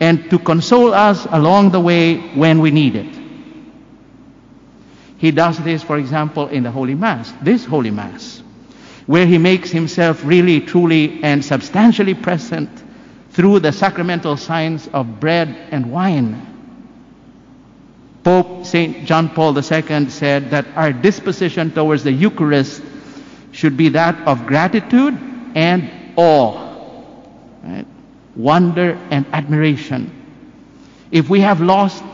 and 0.00 0.28
to 0.30 0.38
console 0.38 0.92
us 0.92 1.26
along 1.30 1.70
the 1.70 1.80
way 1.80 2.18
when 2.34 2.60
we 2.60 2.72
need 2.72 2.96
it. 2.96 3.20
He 5.18 5.30
does 5.30 5.58
this, 5.58 5.82
for 5.84 5.98
example, 5.98 6.48
in 6.48 6.64
the 6.64 6.70
Holy 6.72 6.96
Mass, 6.96 7.32
this 7.40 7.64
Holy 7.64 7.92
Mass, 7.92 8.41
where 9.06 9.26
He 9.26 9.38
makes 9.38 9.70
Himself 9.70 10.24
really, 10.24 10.60
truly, 10.60 11.22
and 11.22 11.44
substantially 11.44 12.14
present 12.14 12.70
through 13.30 13.60
the 13.60 13.72
sacramental 13.72 14.36
signs 14.36 14.88
of 14.88 15.20
bread 15.20 15.48
and 15.70 15.90
wine. 15.90 16.48
Pope 18.22 18.64
St. 18.64 19.04
John 19.04 19.30
Paul 19.30 19.56
II 19.56 20.08
said 20.08 20.50
that 20.50 20.66
our 20.76 20.92
disposition 20.92 21.72
towards 21.72 22.04
the 22.04 22.12
Eucharist 22.12 22.82
should 23.50 23.76
be 23.76 23.88
that 23.90 24.16
of 24.28 24.46
gratitude 24.46 25.18
and 25.54 25.90
awe, 26.16 26.74
right? 27.64 27.86
wonder 28.36 28.92
and 29.10 29.26
admiration. 29.32 30.10
If 31.10 31.28
we 31.28 31.40
have 31.40 31.60
lost 31.60 32.04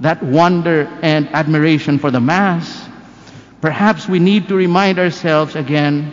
that 0.00 0.22
wonder 0.22 0.86
and 1.00 1.28
admiration 1.28 1.98
for 1.98 2.10
the 2.10 2.20
Mass, 2.20 2.88
perhaps 3.60 4.08
we 4.08 4.18
need 4.18 4.48
to 4.48 4.54
remind 4.54 4.98
ourselves 4.98 5.56
again 5.56 6.12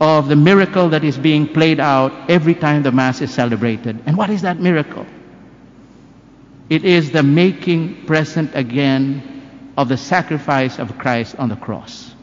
of 0.00 0.28
the 0.28 0.36
miracle 0.36 0.88
that 0.90 1.04
is 1.04 1.18
being 1.18 1.46
played 1.46 1.78
out 1.78 2.30
every 2.30 2.54
time 2.54 2.82
the 2.82 2.92
Mass 2.92 3.20
is 3.20 3.32
celebrated. 3.32 4.02
And 4.06 4.16
what 4.16 4.30
is 4.30 4.42
that 4.42 4.58
miracle? 4.58 5.06
It 6.70 6.84
is 6.84 7.10
the 7.10 7.22
making 7.22 8.06
present 8.06 8.52
again 8.54 9.72
of 9.76 9.88
the 9.88 9.96
sacrifice 9.96 10.78
of 10.78 10.96
Christ 10.96 11.36
on 11.36 11.48
the 11.48 11.56
cross. 11.56 12.14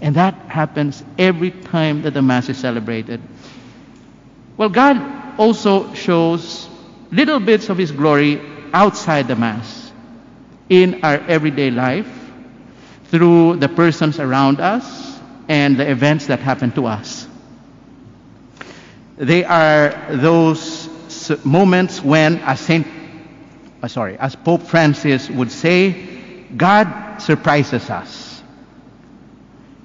And 0.00 0.14
that 0.16 0.34
happens 0.48 1.02
every 1.18 1.50
time 1.50 2.02
that 2.02 2.14
the 2.14 2.22
Mass 2.22 2.48
is 2.48 2.56
celebrated. 2.56 3.20
Well, 4.56 4.68
God 4.68 5.38
also 5.38 5.92
shows 5.94 6.68
little 7.10 7.40
bits 7.40 7.68
of 7.68 7.76
His 7.76 7.92
glory 7.92 8.40
outside 8.72 9.28
the 9.28 9.36
Mass 9.36 9.92
in 10.68 11.04
our 11.04 11.18
everyday 11.18 11.70
life 11.70 12.25
through 13.10 13.56
the 13.56 13.68
persons 13.68 14.18
around 14.18 14.60
us 14.60 15.18
and 15.48 15.76
the 15.76 15.90
events 15.90 16.26
that 16.26 16.40
happen 16.40 16.72
to 16.72 16.86
us. 16.86 17.26
They 19.16 19.44
are 19.44 19.94
those 20.10 20.88
moments 21.44 22.02
when, 22.02 22.38
as 22.38 22.60
St 22.60 22.86
uh, 23.82 23.88
sorry, 23.88 24.18
as 24.18 24.34
Pope 24.34 24.62
Francis 24.62 25.30
would 25.30 25.52
say, 25.52 25.92
God 26.56 27.18
surprises 27.18 27.88
us. 27.90 28.42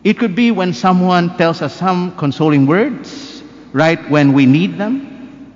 It 0.03 0.17
could 0.17 0.33
be 0.33 0.51
when 0.51 0.73
someone 0.73 1.37
tells 1.37 1.61
us 1.61 1.75
some 1.75 2.15
consoling 2.15 2.65
words, 2.65 3.43
right 3.73 4.09
when 4.09 4.33
we 4.33 4.45
need 4.45 4.77
them, 4.77 5.53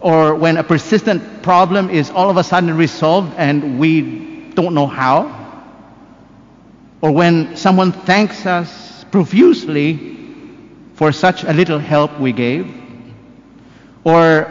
or 0.00 0.34
when 0.34 0.56
a 0.56 0.64
persistent 0.64 1.42
problem 1.42 1.90
is 1.90 2.10
all 2.10 2.30
of 2.30 2.36
a 2.36 2.44
sudden 2.44 2.76
resolved 2.76 3.34
and 3.36 3.78
we 3.78 4.50
don't 4.50 4.74
know 4.74 4.86
how, 4.86 5.37
or 7.00 7.12
when 7.12 7.56
someone 7.56 7.92
thanks 7.92 8.46
us 8.46 9.04
profusely 9.10 10.16
for 10.94 11.12
such 11.12 11.44
a 11.44 11.52
little 11.52 11.78
help 11.78 12.18
we 12.18 12.32
gave, 12.32 12.72
or 14.04 14.42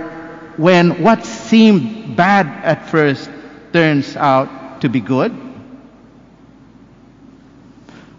when 0.58 1.02
what 1.04 1.26
seemed 1.26 2.16
bad 2.16 2.48
at 2.64 2.88
first 2.90 3.30
turns 3.74 4.16
out 4.16 4.82
to 4.82 4.90
be 4.90 5.00
good. 5.00 5.36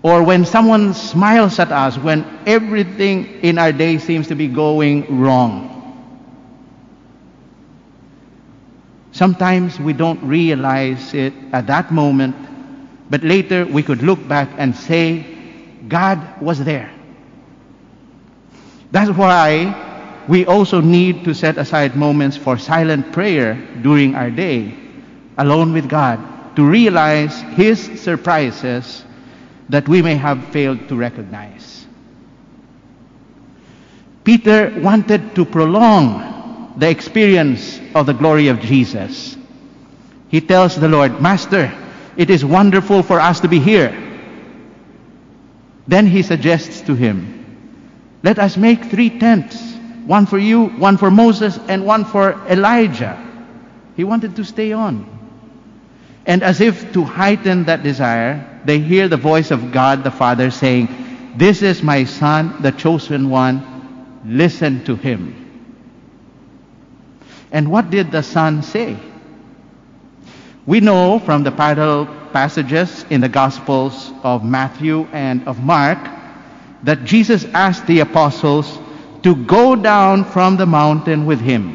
Or 0.03 0.23
when 0.23 0.45
someone 0.45 0.95
smiles 0.95 1.59
at 1.59 1.73
us 1.73 1.99
when 1.99 2.25
everything 2.47 3.41
in 3.43 3.59
our 3.59 3.73
day 3.73 3.99
seems 3.99 4.29
to 4.29 4.37
be 4.37 4.47
going 4.47 5.21
wrong. 5.21 5.75
Sometimes 9.11 9.81
we 9.81 9.93
don't 9.93 10.23
realize 10.23 11.13
it 11.15 11.33
at 11.53 11.67
that 11.67 11.91
moment, 11.91 12.37
but 13.11 13.23
later 13.23 13.65
we 13.67 13.83
could 13.83 14.03
look 14.03 14.27
back 14.29 14.49
and 14.59 14.75
say, 14.75 15.25
God 15.89 16.41
was 16.41 16.63
there. 16.65 16.93
That's 18.91 19.11
why 19.11 20.25
we 20.29 20.45
also 20.47 20.81
need 20.81 21.25
to 21.25 21.35
set 21.35 21.57
aside 21.57 21.97
moments 21.97 22.37
for 22.37 22.59
silent 22.59 23.13
prayer 23.13 23.55
during 23.83 24.15
our 24.15 24.31
day, 24.31 24.75
alone 25.39 25.73
with 25.73 25.89
God, 25.89 26.57
to 26.57 26.65
realize 26.65 27.41
His 27.57 27.81
surprises 28.01 29.05
that 29.69 29.89
we 29.89 30.03
may 30.03 30.17
have 30.17 30.45
failed 30.49 30.89
to 30.89 30.97
recognize. 30.97 31.87
Peter 34.25 34.75
wanted 34.81 35.35
to 35.35 35.45
prolong 35.45 36.75
the 36.77 36.89
experience 36.89 37.81
of 37.95 38.07
the 38.07 38.13
glory 38.13 38.49
of 38.49 38.61
Jesus. 38.61 39.37
He 40.29 40.41
tells 40.41 40.79
the 40.79 40.89
Lord, 40.89 41.21
Master, 41.21 41.73
it 42.19 42.31
is 42.31 42.45
wonderful 42.45 43.05
for 43.05 43.21
us 43.21 43.41
to 43.41 43.49
be 43.49 43.61
here. 43.61 43.95
Then 45.87 46.07
he 46.07 46.23
suggests 46.23 46.83
to 46.83 46.97
him, 46.97 47.57
Let 48.25 48.41
us 48.41 48.57
make 48.57 48.87
three 48.87 49.19
tents 49.19 49.57
one 50.05 50.27
for 50.27 50.39
you, 50.39 50.67
one 50.67 50.97
for 50.97 51.11
Moses, 51.11 51.59
and 51.69 51.87
one 51.87 52.05
for 52.05 52.33
Elijah. 52.49 53.25
He 53.95 54.03
wanted 54.03 54.35
to 54.37 54.45
stay 54.45 54.73
on. 54.73 55.07
And 56.27 56.43
as 56.43 56.61
if 56.61 56.93
to 56.95 57.05
heighten 57.05 57.65
that 57.65 57.85
desire, 57.85 58.61
they 58.65 58.81
hear 58.81 59.07
the 59.07 59.17
voice 59.17 59.53
of 59.53 59.71
God 59.71 60.03
the 60.03 60.11
Father 60.11 60.51
saying, 60.51 60.89
This 61.37 61.63
is 61.63 61.85
my 61.85 62.03
Son, 62.05 62.63
the 62.63 62.73
chosen 62.73 63.31
one. 63.31 64.21
Listen 64.25 64.85
to 64.87 64.97
him. 64.97 65.45
And 67.53 67.71
what 67.71 67.91
did 67.91 68.11
the 68.11 68.23
Son 68.23 68.63
say? 68.63 68.97
We 70.69 70.81
know 70.81 71.19
from 71.19 71.45
the 71.45 71.51
parallel 71.51 72.05
passages 72.31 73.07
in 73.09 73.23
the 73.23 73.29
Gospels 73.31 74.13
of 74.23 74.45
Matthew 74.45 75.09
and 75.15 75.49
of 75.49 75.65
Mark 75.65 75.97
that 76.83 77.05
Jesus 77.05 77.47
asked 77.55 77.87
the 77.87 78.01
apostles 78.01 78.79
to 79.23 79.35
go 79.47 79.75
down 79.75 80.27
from 80.27 80.59
the 80.59 80.67
mountain 80.67 81.25
with 81.25 81.41
him. 81.41 81.75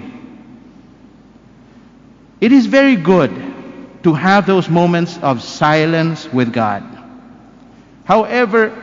It 2.39 2.51
is 2.51 2.67
very 2.67 2.95
good 2.95 3.31
to 4.03 4.13
have 4.13 4.45
those 4.45 4.69
moments 4.69 5.17
of 5.23 5.41
silence 5.41 6.31
with 6.31 6.53
God. 6.53 6.83
However, 8.05 8.79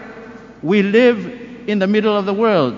we 0.60 0.82
live 0.82 1.68
in 1.68 1.78
the 1.78 1.86
middle 1.86 2.16
of 2.16 2.26
the 2.26 2.34
world. 2.34 2.76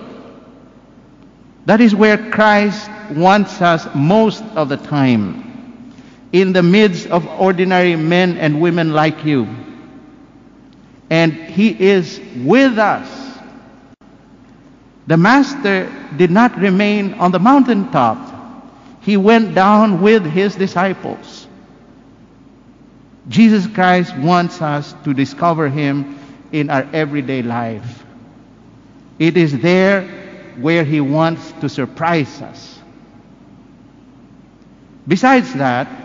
That 1.65 1.81
is 1.81 1.95
where 1.95 2.29
Christ 2.29 2.91
wants 3.09 3.59
us 3.59 3.87
most 3.95 4.43
of 4.55 4.69
the 4.69 4.77
time, 4.77 5.52
in 6.33 6.51
the 6.51 6.63
midst 6.63 7.07
of 7.07 7.27
ordinary 7.39 7.95
men 7.95 8.37
and 8.37 8.59
women 8.59 8.91
like 8.91 9.23
you. 9.23 9.47
And 11.09 11.31
He 11.31 11.69
is 11.79 12.19
with 12.37 12.79
us. 12.79 13.37
The 15.05 15.15
Master 15.15 15.91
did 16.17 16.31
not 16.31 16.57
remain 16.57 17.13
on 17.13 17.31
the 17.31 17.39
mountaintop, 17.39 18.17
He 19.01 19.15
went 19.15 19.53
down 19.53 20.01
with 20.01 20.25
His 20.25 20.55
disciples. 20.55 21.47
Jesus 23.29 23.67
Christ 23.67 24.17
wants 24.17 24.61
us 24.61 24.93
to 25.03 25.13
discover 25.13 25.69
Him 25.69 26.19
in 26.51 26.69
our 26.69 26.87
everyday 26.93 27.43
life. 27.43 28.03
It 29.19 29.37
is 29.37 29.59
there 29.59 30.07
where 30.59 30.83
He 30.83 30.99
wants 30.99 31.51
to 31.61 31.69
surprise 31.69 32.41
us. 32.41 32.79
Besides 35.07 35.53
that, 35.55 36.02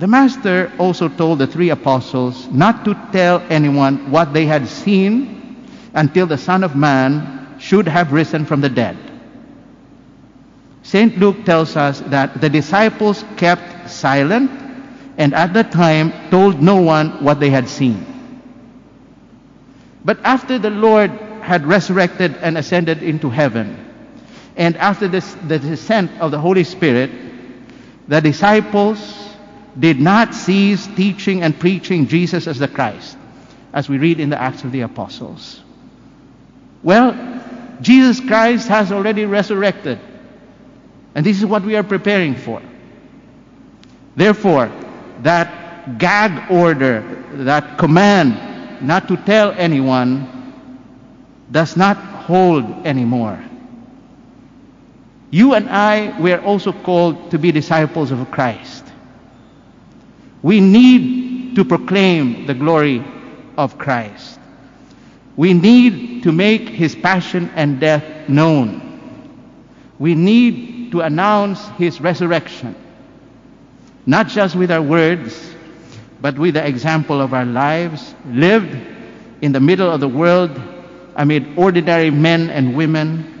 the 0.00 0.06
Master 0.06 0.72
also 0.78 1.10
told 1.10 1.38
the 1.40 1.46
three 1.46 1.68
apostles 1.68 2.48
not 2.48 2.86
to 2.86 2.94
tell 3.12 3.44
anyone 3.50 4.10
what 4.10 4.32
they 4.32 4.46
had 4.46 4.66
seen 4.66 5.68
until 5.92 6.26
the 6.26 6.38
Son 6.38 6.64
of 6.64 6.74
Man 6.74 7.56
should 7.58 7.86
have 7.86 8.10
risen 8.10 8.46
from 8.46 8.62
the 8.62 8.70
dead. 8.70 8.96
St. 10.82 11.18
Luke 11.18 11.44
tells 11.44 11.76
us 11.76 12.00
that 12.06 12.40
the 12.40 12.48
disciples 12.48 13.26
kept 13.36 13.90
silent 13.90 14.50
and 15.18 15.34
at 15.34 15.52
that 15.52 15.70
time 15.70 16.30
told 16.30 16.62
no 16.62 16.80
one 16.80 17.22
what 17.22 17.38
they 17.38 17.50
had 17.50 17.68
seen. 17.68 18.06
But 20.02 20.18
after 20.24 20.58
the 20.58 20.70
Lord 20.70 21.10
had 21.42 21.66
resurrected 21.66 22.36
and 22.40 22.56
ascended 22.56 23.02
into 23.02 23.28
heaven, 23.28 23.76
and 24.56 24.78
after 24.78 25.08
this, 25.08 25.30
the 25.46 25.58
descent 25.58 26.10
of 26.22 26.30
the 26.30 26.38
Holy 26.38 26.64
Spirit, 26.64 27.10
the 28.08 28.22
disciples 28.22 29.29
did 29.78 30.00
not 30.00 30.34
cease 30.34 30.86
teaching 30.88 31.42
and 31.42 31.58
preaching 31.58 32.08
Jesus 32.08 32.46
as 32.46 32.58
the 32.58 32.68
Christ, 32.68 33.16
as 33.72 33.88
we 33.88 33.98
read 33.98 34.20
in 34.20 34.30
the 34.30 34.40
Acts 34.40 34.64
of 34.64 34.72
the 34.72 34.80
Apostles. 34.82 35.60
Well, 36.82 37.14
Jesus 37.80 38.20
Christ 38.20 38.68
has 38.68 38.92
already 38.92 39.24
resurrected, 39.24 39.98
and 41.14 41.24
this 41.24 41.38
is 41.38 41.46
what 41.46 41.62
we 41.64 41.76
are 41.76 41.82
preparing 41.82 42.34
for. 42.34 42.62
Therefore, 44.16 44.70
that 45.22 45.98
gag 45.98 46.50
order, 46.50 47.24
that 47.32 47.78
command 47.78 48.86
not 48.86 49.08
to 49.08 49.16
tell 49.16 49.52
anyone, 49.52 50.52
does 51.50 51.76
not 51.76 51.96
hold 51.96 52.86
anymore. 52.86 53.42
You 55.30 55.54
and 55.54 55.68
I 55.68 56.18
were 56.20 56.40
also 56.40 56.72
called 56.72 57.30
to 57.30 57.38
be 57.38 57.52
disciples 57.52 58.10
of 58.10 58.30
Christ. 58.30 58.79
We 60.42 60.60
need 60.60 61.56
to 61.56 61.64
proclaim 61.64 62.46
the 62.46 62.54
glory 62.54 63.04
of 63.56 63.78
Christ. 63.78 64.38
We 65.36 65.54
need 65.54 66.22
to 66.24 66.32
make 66.32 66.68
his 66.68 66.94
passion 66.94 67.50
and 67.54 67.80
death 67.80 68.28
known. 68.28 68.86
We 69.98 70.14
need 70.14 70.92
to 70.92 71.00
announce 71.02 71.66
his 71.78 72.00
resurrection, 72.00 72.74
not 74.06 74.28
just 74.28 74.56
with 74.56 74.70
our 74.70 74.82
words, 74.82 75.54
but 76.20 76.38
with 76.38 76.54
the 76.54 76.66
example 76.66 77.20
of 77.20 77.32
our 77.32 77.44
lives 77.46 78.14
lived 78.26 78.76
in 79.40 79.52
the 79.52 79.60
middle 79.60 79.90
of 79.90 80.00
the 80.00 80.08
world 80.08 80.50
amid 81.16 81.58
ordinary 81.58 82.10
men 82.10 82.50
and 82.50 82.76
women 82.76 83.40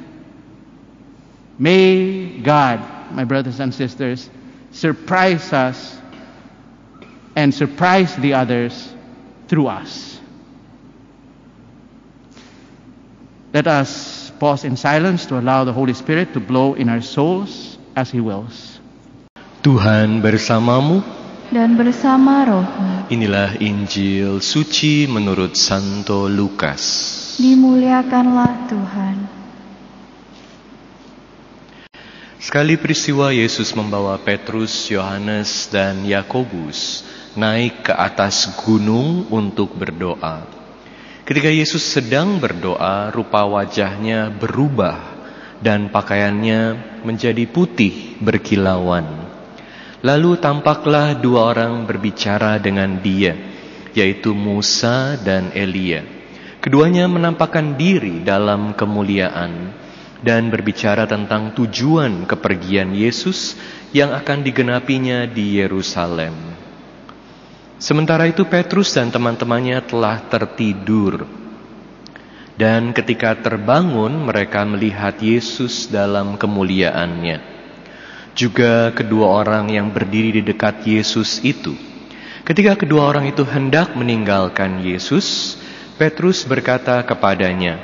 May 1.60 2.38
God, 2.38 3.12
my 3.12 3.24
brothers 3.24 3.60
and 3.60 3.74
sisters, 3.74 4.30
surprise 4.72 5.52
us 5.52 5.99
and 7.40 7.56
surprise 7.56 8.12
the 8.20 8.36
others 8.36 8.76
through 9.48 9.72
us. 9.72 10.20
Let 13.56 13.66
us 13.66 14.28
pause 14.36 14.68
in 14.68 14.76
silence 14.76 15.24
to 15.32 15.40
allow 15.40 15.64
the 15.64 15.72
Holy 15.72 15.96
Spirit 15.96 16.36
to 16.36 16.40
blow 16.40 16.76
in 16.76 16.92
our 16.92 17.00
souls 17.00 17.80
as 17.96 18.12
He 18.12 18.20
wills. 18.20 18.78
Tuhan 19.64 20.20
bersamamu. 20.20 21.00
dan 21.50 21.74
bersama 21.74 22.46
rohmu. 22.46 23.10
Inilah 23.10 23.58
Injil 23.58 24.38
suci 24.38 25.10
menurut 25.10 25.58
Santo 25.58 26.30
Lukas. 26.30 26.78
Dimuliakanlah 27.42 28.70
Tuhan. 28.70 29.16
Sekali 32.38 32.78
peristiwa 32.78 33.34
Yesus 33.34 33.74
membawa 33.74 34.14
Petrus, 34.22 34.86
Yohanes, 34.94 35.66
dan 35.74 36.06
Yakobus 36.06 37.09
naik 37.38 37.86
ke 37.86 37.92
atas 37.94 38.50
gunung 38.66 39.30
untuk 39.30 39.74
berdoa. 39.78 40.42
Ketika 41.22 41.46
Yesus 41.46 41.86
sedang 41.86 42.42
berdoa, 42.42 43.14
rupa 43.14 43.46
wajahnya 43.46 44.34
berubah 44.34 44.98
dan 45.62 45.92
pakaiannya 45.94 46.74
menjadi 47.06 47.46
putih 47.46 48.18
berkilauan. 48.18 49.06
Lalu 50.00 50.40
tampaklah 50.40 51.14
dua 51.14 51.54
orang 51.54 51.86
berbicara 51.86 52.56
dengan 52.58 52.98
dia, 52.98 53.36
yaitu 53.94 54.32
Musa 54.32 55.14
dan 55.20 55.52
Elia. 55.54 56.02
Keduanya 56.58 57.06
menampakkan 57.06 57.78
diri 57.78 58.24
dalam 58.24 58.74
kemuliaan 58.74 59.70
dan 60.20 60.52
berbicara 60.52 61.08
tentang 61.08 61.56
tujuan 61.56 62.28
kepergian 62.28 62.92
Yesus 62.92 63.56
yang 63.94 64.12
akan 64.12 64.44
digenapinya 64.44 65.24
di 65.30 65.60
Yerusalem. 65.62 66.59
Sementara 67.80 68.28
itu 68.28 68.44
Petrus 68.44 68.92
dan 68.92 69.08
teman-temannya 69.08 69.80
telah 69.88 70.20
tertidur. 70.28 71.24
Dan 72.60 72.92
ketika 72.92 73.32
terbangun 73.32 74.20
mereka 74.20 74.68
melihat 74.68 75.16
Yesus 75.16 75.88
dalam 75.88 76.36
kemuliaannya. 76.36 77.40
Juga 78.36 78.92
kedua 78.92 79.32
orang 79.32 79.72
yang 79.72 79.88
berdiri 79.96 80.36
di 80.36 80.42
dekat 80.44 80.84
Yesus 80.84 81.40
itu. 81.40 81.72
Ketika 82.44 82.76
kedua 82.76 83.08
orang 83.08 83.32
itu 83.32 83.48
hendak 83.48 83.96
meninggalkan 83.96 84.84
Yesus, 84.84 85.56
Petrus 85.96 86.44
berkata 86.44 87.00
kepadanya, 87.00 87.80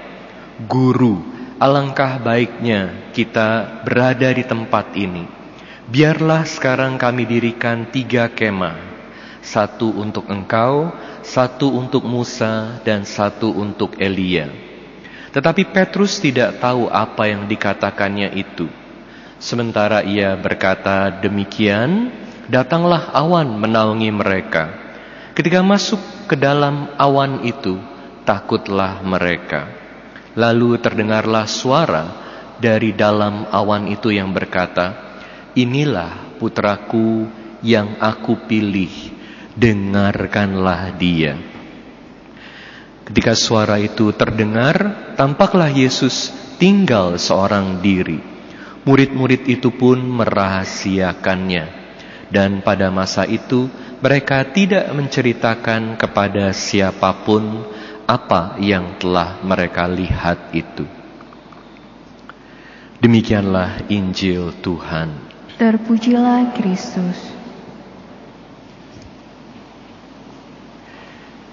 "Guru, 0.68 1.24
alangkah 1.56 2.20
baiknya 2.20 3.12
kita 3.16 3.80
berada 3.80 4.28
di 4.28 4.44
tempat 4.44 4.92
ini. 4.92 5.24
Biarlah 5.88 6.44
sekarang 6.44 7.00
kami 7.00 7.24
dirikan 7.24 7.88
tiga 7.88 8.28
kemah. 8.28 8.95
Satu 9.46 9.94
untuk 9.94 10.26
engkau, 10.26 10.90
satu 11.22 11.70
untuk 11.70 12.02
Musa, 12.02 12.82
dan 12.82 13.06
satu 13.06 13.54
untuk 13.54 13.94
Elia. 14.02 14.50
Tetapi 15.30 15.70
Petrus 15.70 16.18
tidak 16.18 16.58
tahu 16.58 16.90
apa 16.90 17.30
yang 17.30 17.46
dikatakannya 17.46 18.34
itu. 18.34 18.66
Sementara 19.38 20.02
ia 20.02 20.34
berkata 20.34 21.14
demikian, 21.22 22.10
datanglah 22.50 23.14
awan 23.14 23.54
menaungi 23.54 24.10
mereka. 24.10 24.72
Ketika 25.36 25.62
masuk 25.62 26.00
ke 26.26 26.34
dalam 26.34 26.90
awan 26.98 27.46
itu, 27.46 27.78
takutlah 28.26 28.98
mereka. 29.06 29.70
Lalu 30.34 30.80
terdengarlah 30.82 31.46
suara 31.46 32.04
dari 32.56 32.96
dalam 32.96 33.46
awan 33.52 33.92
itu 33.92 34.08
yang 34.10 34.32
berkata, 34.32 34.96
"Inilah 35.52 36.40
putraku 36.40 37.28
yang 37.60 38.00
aku 38.00 38.48
pilih, 38.48 39.15
dengarkanlah 39.56 40.94
dia." 40.94 41.34
Ketika 43.06 43.38
suara 43.38 43.78
itu 43.78 44.10
terdengar, 44.12 45.14
tampaklah 45.14 45.70
Yesus 45.70 46.34
tinggal 46.58 47.14
seorang 47.22 47.78
diri. 47.78 48.18
Murid-murid 48.82 49.46
itu 49.46 49.70
pun 49.70 49.98
merahasiakannya, 49.98 51.64
dan 52.30 52.62
pada 52.66 52.90
masa 52.90 53.22
itu 53.26 53.70
mereka 54.02 54.42
tidak 54.50 54.90
menceritakan 54.90 55.94
kepada 55.98 56.50
siapa 56.50 57.22
pun 57.22 57.66
apa 58.06 58.58
yang 58.62 58.98
telah 58.98 59.38
mereka 59.42 59.86
lihat 59.90 60.54
itu. 60.54 60.86
Demikianlah 63.02 63.86
Injil 63.86 64.50
Tuhan. 64.62 65.14
Terpujilah 65.62 66.58
Kristus. 66.58 67.35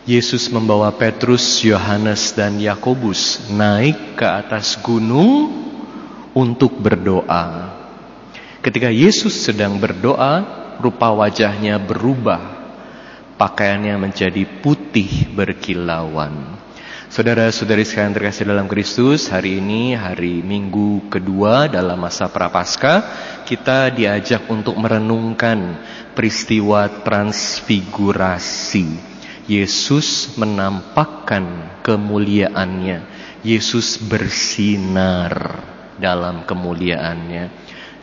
Yesus 0.04 0.52
membawa 0.52 0.92
Petrus, 0.92 1.64
Yohanes, 1.64 2.36
dan 2.36 2.60
Yakobus 2.60 3.48
naik 3.48 4.20
ke 4.20 4.28
atas 4.28 4.76
gunung 4.84 5.48
untuk 6.36 6.76
berdoa. 6.76 7.72
Ketika 8.60 8.92
Yesus 8.92 9.32
sedang 9.32 9.80
berdoa, 9.80 10.44
rupa 10.84 11.08
wajahnya 11.16 11.80
berubah, 11.80 12.44
pakaiannya 13.40 13.96
menjadi 13.96 14.44
putih 14.60 15.32
berkilauan. 15.32 16.60
Saudara-saudari 17.08 17.88
sekalian 17.88 18.12
terkasih 18.12 18.44
dalam 18.44 18.68
Kristus, 18.68 19.32
hari 19.32 19.64
ini 19.64 19.96
hari 19.96 20.44
Minggu 20.44 21.08
kedua 21.08 21.72
dalam 21.72 21.96
masa 21.96 22.28
Prapaskah, 22.28 23.08
kita 23.48 23.88
diajak 23.88 24.52
untuk 24.52 24.76
merenungkan 24.76 25.80
peristiwa 26.12 26.92
transfigurasi. 26.92 29.13
Yesus 29.44 30.40
menampakkan 30.40 31.78
kemuliaannya. 31.84 33.00
Yesus 33.44 34.00
bersinar 34.00 35.60
dalam 36.00 36.48
kemuliaannya. 36.48 37.52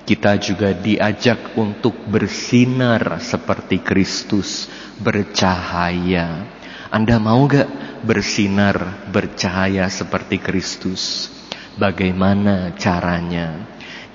Kita 0.05 0.37
juga 0.37 0.77
diajak 0.77 1.57
untuk 1.57 1.97
bersinar 2.05 3.25
seperti 3.25 3.81
Kristus, 3.81 4.69
bercahaya. 5.01 6.45
Anda 6.91 7.17
mau 7.23 7.47
gak 7.47 8.03
bersinar, 8.05 9.07
bercahaya 9.09 9.87
seperti 9.87 10.43
Kristus? 10.43 11.31
Bagaimana 11.79 12.75
caranya? 12.75 13.65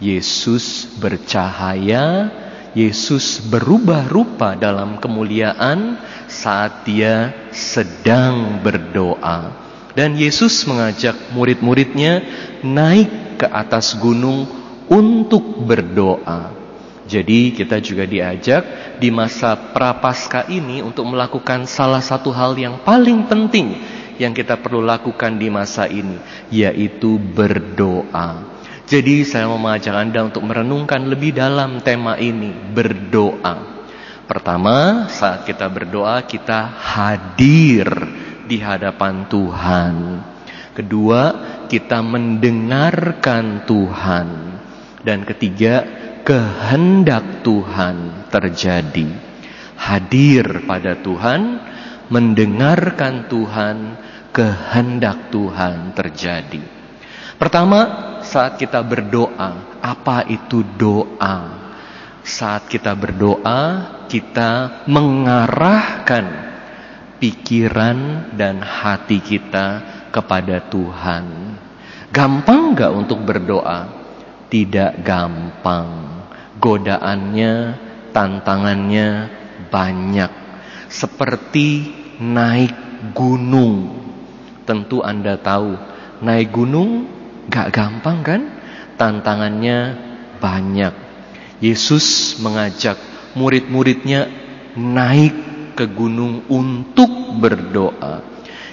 Yesus 0.03 0.91
bercahaya, 0.99 2.29
Yesus 2.75 3.39
berubah 3.39 4.03
rupa 4.11 4.59
dalam 4.59 4.99
kemuliaan 4.99 5.95
saat 6.45 6.85
dia 6.85 7.33
sedang 7.49 8.61
berdoa. 8.61 9.49
Dan 9.97 10.13
Yesus 10.13 10.61
mengajak 10.69 11.33
murid-muridnya 11.33 12.21
naik 12.61 13.41
ke 13.41 13.47
atas 13.49 13.97
gunung 13.97 14.45
untuk 14.85 15.41
berdoa. 15.65 16.53
Jadi 17.09 17.53
kita 17.53 17.81
juga 17.81 18.05
diajak 18.05 18.61
di 19.01 19.09
masa 19.09 19.57
prapaskah 19.57 20.45
ini 20.53 20.85
untuk 20.85 21.09
melakukan 21.09 21.65
salah 21.65 22.01
satu 22.01 22.29
hal 22.29 22.53
yang 22.57 22.81
paling 22.85 23.25
penting 23.25 23.81
yang 24.21 24.33
kita 24.33 24.57
perlu 24.61 24.85
lakukan 24.85 25.37
di 25.37 25.49
masa 25.49 25.89
ini, 25.89 26.17
yaitu 26.53 27.17
berdoa. 27.17 28.53
Jadi 28.85 29.25
saya 29.25 29.49
mau 29.49 29.57
mengajak 29.57 29.97
Anda 29.97 30.29
untuk 30.29 30.45
merenungkan 30.45 31.09
lebih 31.09 31.33
dalam 31.33 31.81
tema 31.81 32.21
ini, 32.21 32.53
berdoa. 32.53 33.74
Pertama, 34.25 35.05
saat 35.13 35.45
kita 35.45 35.69
berdoa 35.69 36.25
kita 36.25 36.65
hadir 36.65 37.85
di 38.49 38.57
hadapan 38.57 39.29
Tuhan. 39.29 39.93
Kedua, 40.73 41.21
kita 41.69 42.01
mendengarkan 42.01 43.69
Tuhan. 43.69 44.27
Dan 45.05 45.29
ketiga, 45.29 45.85
kehendak 46.25 47.45
Tuhan 47.45 48.25
terjadi. 48.33 49.13
Hadir 49.77 50.65
pada 50.65 50.97
Tuhan, 50.97 51.61
mendengarkan 52.09 53.29
Tuhan, 53.29 53.77
kehendak 54.33 55.29
Tuhan 55.29 55.93
terjadi. 55.93 56.65
Pertama, 57.37 57.81
saat 58.25 58.57
kita 58.57 58.81
berdoa, 58.81 59.77
apa 59.85 60.25
itu 60.25 60.65
doa? 60.65 61.64
Saat 62.25 62.73
kita 62.73 62.97
berdoa, 62.97 63.85
kita 64.09 64.81
mengarahkan 64.89 66.25
pikiran 67.21 68.33
dan 68.33 68.65
hati 68.65 69.21
kita 69.21 69.85
kepada 70.09 70.57
Tuhan. 70.65 71.53
Gampang 72.09 72.73
gak 72.73 72.97
untuk 72.97 73.21
berdoa? 73.21 73.85
Tidak 74.49 75.05
gampang 75.05 76.17
godaannya, 76.57 77.53
tantangannya 78.09 79.29
banyak. 79.69 80.31
Seperti 80.89 81.93
naik 82.17 82.73
gunung. 83.13 84.01
Tentu 84.65 85.05
Anda 85.05 85.37
tahu, 85.37 85.77
naik 86.25 86.49
gunung 86.49 87.05
gak 87.53 87.69
gampang 87.69 88.25
kan? 88.25 88.41
Tantangannya 88.97 89.93
banyak. 90.41 91.04
Yesus 91.63 92.35
mengajak 92.43 92.99
murid-muridnya 93.35 94.27
naik 94.75 95.35
ke 95.75 95.85
gunung 95.87 96.43
untuk 96.51 97.09
berdoa. 97.39 98.23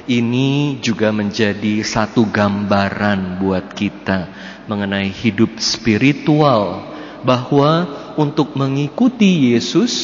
Ini 0.03 0.83
juga 0.83 1.15
menjadi 1.15 1.79
satu 1.87 2.27
gambaran 2.27 3.39
buat 3.39 3.71
kita 3.71 4.27
mengenai 4.67 5.11
hidup 5.11 5.63
spiritual 5.63 6.91
bahwa 7.23 7.87
untuk 8.19 8.59
mengikuti 8.59 9.55
Yesus, 9.55 9.95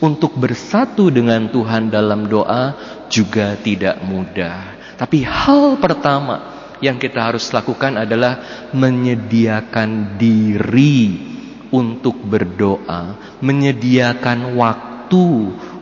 untuk 0.00 0.40
bersatu 0.40 1.12
dengan 1.12 1.52
Tuhan 1.52 1.92
dalam 1.92 2.24
doa 2.32 2.72
juga 3.12 3.60
tidak 3.60 4.00
mudah. 4.00 4.80
Tapi 4.96 5.20
hal 5.20 5.76
pertama 5.76 6.40
yang 6.80 6.96
kita 6.96 7.20
harus 7.20 7.52
lakukan 7.52 8.00
adalah 8.00 8.40
menyediakan 8.72 10.16
diri 10.16 11.29
untuk 11.70 12.18
berdoa, 12.22 13.38
menyediakan 13.42 14.58
waktu 14.58 15.26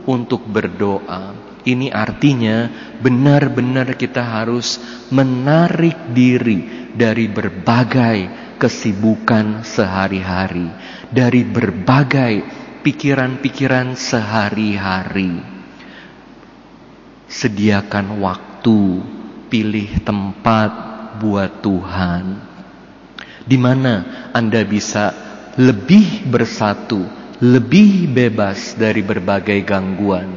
untuk 0.09 0.45
berdoa. 0.49 1.36
Ini 1.68 1.93
artinya 1.93 2.70
benar-benar 3.03 3.93
kita 4.01 4.24
harus 4.24 4.80
menarik 5.12 6.16
diri 6.16 6.89
dari 6.97 7.28
berbagai 7.28 8.18
kesibukan 8.57 9.68
sehari-hari, 9.68 10.72
dari 11.12 11.45
berbagai 11.45 12.34
pikiran-pikiran 12.80 14.01
sehari-hari. 14.01 15.45
Sediakan 17.28 18.24
waktu, 18.24 18.80
pilih 19.53 20.01
tempat 20.01 20.70
buat 21.20 21.61
Tuhan. 21.61 22.24
Di 23.45 23.57
mana 23.61 24.28
Anda 24.32 24.64
bisa 24.64 25.28
lebih 25.59 26.23
bersatu, 26.31 27.03
lebih 27.43 28.07
bebas 28.07 28.79
dari 28.79 29.03
berbagai 29.03 29.59
gangguan. 29.67 30.31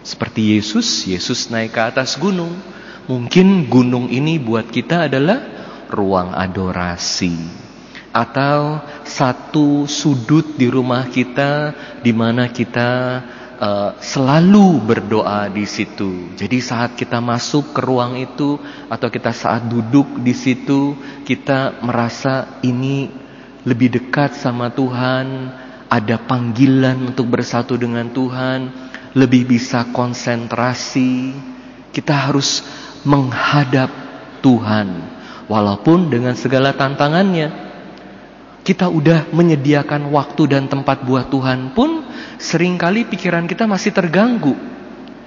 Seperti 0.00 0.56
Yesus, 0.56 1.04
Yesus 1.04 1.52
naik 1.52 1.76
ke 1.76 1.80
atas 1.84 2.16
gunung. 2.16 2.56
Mungkin 3.04 3.68
gunung 3.68 4.08
ini 4.08 4.40
buat 4.40 4.72
kita 4.72 5.12
adalah 5.12 5.44
ruang 5.92 6.32
adorasi 6.32 7.36
atau 8.14 8.80
satu 9.04 9.84
sudut 9.84 10.56
di 10.56 10.70
rumah 10.72 11.12
kita 11.12 11.74
di 12.00 12.16
mana 12.16 12.48
kita 12.48 12.90
uh, 13.60 13.90
selalu 14.00 14.80
berdoa 14.80 15.50
di 15.52 15.68
situ. 15.68 16.32
Jadi 16.32 16.62
saat 16.64 16.96
kita 16.96 17.20
masuk 17.20 17.76
ke 17.76 17.84
ruang 17.84 18.16
itu 18.16 18.56
atau 18.88 19.08
kita 19.12 19.34
saat 19.36 19.68
duduk 19.68 20.24
di 20.24 20.32
situ 20.32 20.96
kita 21.26 21.84
merasa 21.84 22.62
ini 22.64 23.23
lebih 23.64 24.00
dekat 24.00 24.36
sama 24.36 24.70
Tuhan, 24.70 25.50
ada 25.88 26.16
panggilan 26.20 27.12
untuk 27.12 27.28
bersatu 27.32 27.76
dengan 27.76 28.08
Tuhan, 28.12 28.70
lebih 29.12 29.48
bisa 29.48 29.88
konsentrasi. 29.92 31.32
Kita 31.90 32.28
harus 32.28 32.64
menghadap 33.04 33.88
Tuhan 34.40 35.14
Walaupun 35.44 36.08
dengan 36.08 36.32
segala 36.32 36.72
tantangannya, 36.72 37.52
kita 38.64 38.88
udah 38.88 39.28
menyediakan 39.28 40.08
waktu 40.08 40.56
dan 40.56 40.72
tempat 40.72 41.04
buat 41.04 41.28
Tuhan 41.28 41.76
pun 41.76 42.00
sering 42.40 42.80
kali 42.80 43.04
pikiran 43.04 43.44
kita 43.44 43.68
masih 43.68 43.92
terganggu. 43.92 44.56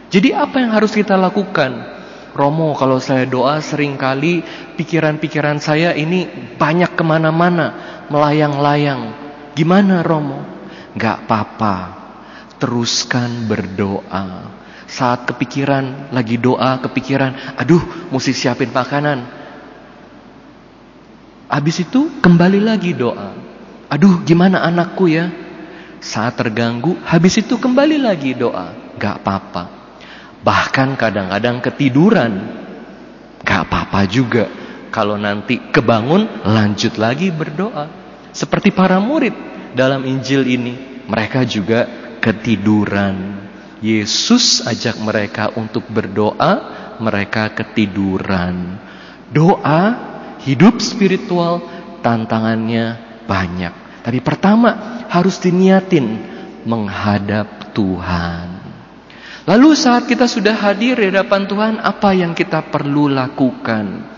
Jadi 0.09 0.33
apa 0.33 0.57
yang 0.57 0.73
harus 0.73 0.97
kita 0.97 1.13
lakukan? 1.13 1.97
Romo 2.33 2.73
kalau 2.77 2.97
saya 2.97 3.29
doa 3.29 3.61
sering 3.61 3.97
kali 3.97 4.41
pikiran-pikiran 4.77 5.61
saya 5.61 5.93
ini 5.93 6.25
banyak 6.57 6.97
ke 6.97 7.03
mana-mana, 7.05 7.96
melayang-layang. 8.09 9.13
Gimana 9.57 10.05
Romo? 10.05 10.43
Gak 10.97 11.25
apa-apa, 11.25 11.75
teruskan 12.57 13.45
berdoa. 13.45 14.53
Saat 14.87 15.27
kepikiran, 15.29 16.15
lagi 16.15 16.39
doa, 16.39 16.79
kepikiran, 16.79 17.59
aduh 17.59 18.09
mesti 18.09 18.31
siapin 18.33 18.71
makanan. 18.71 19.19
Habis 21.47 21.83
itu 21.83 22.19
kembali 22.23 22.59
lagi 22.63 22.91
doa. 22.95 23.35
Aduh 23.87 24.23
gimana 24.23 24.63
anakku 24.67 25.07
ya? 25.07 25.31
Saat 26.03 26.39
terganggu, 26.39 26.99
habis 27.03 27.39
itu 27.39 27.55
kembali 27.55 27.99
lagi 27.99 28.35
doa. 28.35 28.75
Gak 28.99 29.23
apa-apa. 29.23 29.63
Bahkan 30.43 30.95
kadang-kadang 30.95 31.57
ketiduran. 31.63 32.33
Gak 33.43 33.67
apa-apa 33.67 34.07
juga. 34.07 34.66
Kalau 34.97 35.13
nanti 35.13 35.61
kebangun, 35.69 36.41
lanjut 36.41 36.97
lagi 36.97 37.29
berdoa. 37.29 37.85
Seperti 38.33 38.73
para 38.73 38.97
murid 38.97 39.29
dalam 39.77 40.01
Injil 40.09 40.41
ini. 40.49 41.05
Mereka 41.05 41.45
juga 41.45 41.85
ketiduran. 42.17 43.45
Yesus 43.77 44.65
ajak 44.65 44.97
mereka 45.05 45.53
untuk 45.53 45.85
berdoa, 45.85 46.53
mereka 46.97 47.53
ketiduran. 47.53 48.81
Doa 49.29 49.81
hidup 50.41 50.81
spiritual 50.81 51.61
tantangannya 52.01 52.97
banyak. 53.29 54.01
Tapi 54.01 54.17
pertama 54.25 55.05
harus 55.13 55.37
diniatin 55.37 56.25
menghadap 56.65 57.69
Tuhan. 57.69 58.49
Lalu 59.45 59.77
saat 59.77 60.09
kita 60.09 60.25
sudah 60.25 60.57
hadir 60.57 60.97
di 60.97 61.13
hadapan 61.13 61.45
Tuhan, 61.45 61.73
apa 61.85 62.17
yang 62.17 62.33
kita 62.33 62.65
perlu 62.73 63.13
lakukan? 63.13 64.16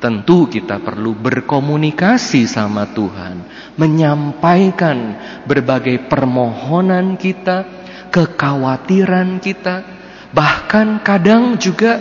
Tentu 0.00 0.48
kita 0.48 0.80
perlu 0.80 1.12
berkomunikasi 1.12 2.48
sama 2.48 2.88
Tuhan, 2.88 3.44
menyampaikan 3.76 5.20
berbagai 5.44 6.08
permohonan 6.08 7.20
kita, 7.20 7.68
kekhawatiran 8.08 9.44
kita, 9.44 9.84
bahkan 10.32 11.04
kadang 11.04 11.60
juga 11.60 12.00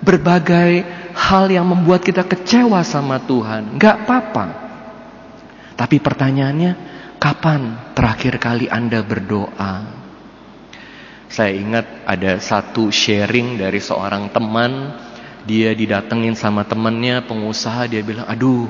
berbagai 0.00 0.80
hal 1.12 1.52
yang 1.52 1.68
membuat 1.68 2.00
kita 2.00 2.24
kecewa 2.24 2.80
sama 2.80 3.20
Tuhan. 3.20 3.76
Gak 3.76 4.08
apa-apa. 4.08 4.46
Tapi 5.76 6.00
pertanyaannya, 6.00 6.72
kapan 7.20 7.92
terakhir 7.92 8.40
kali 8.40 8.64
Anda 8.72 9.04
berdoa? 9.04 9.74
Saya 11.28 11.52
ingat 11.52 12.06
ada 12.06 12.38
satu 12.38 12.88
sharing 12.88 13.58
dari 13.58 13.82
seorang 13.82 14.30
teman 14.30 14.94
dia 15.44 15.76
didatengin 15.76 16.32
sama 16.32 16.64
temennya 16.64 17.20
pengusaha 17.24 17.84
dia 17.84 18.00
bilang 18.00 18.24
aduh 18.24 18.68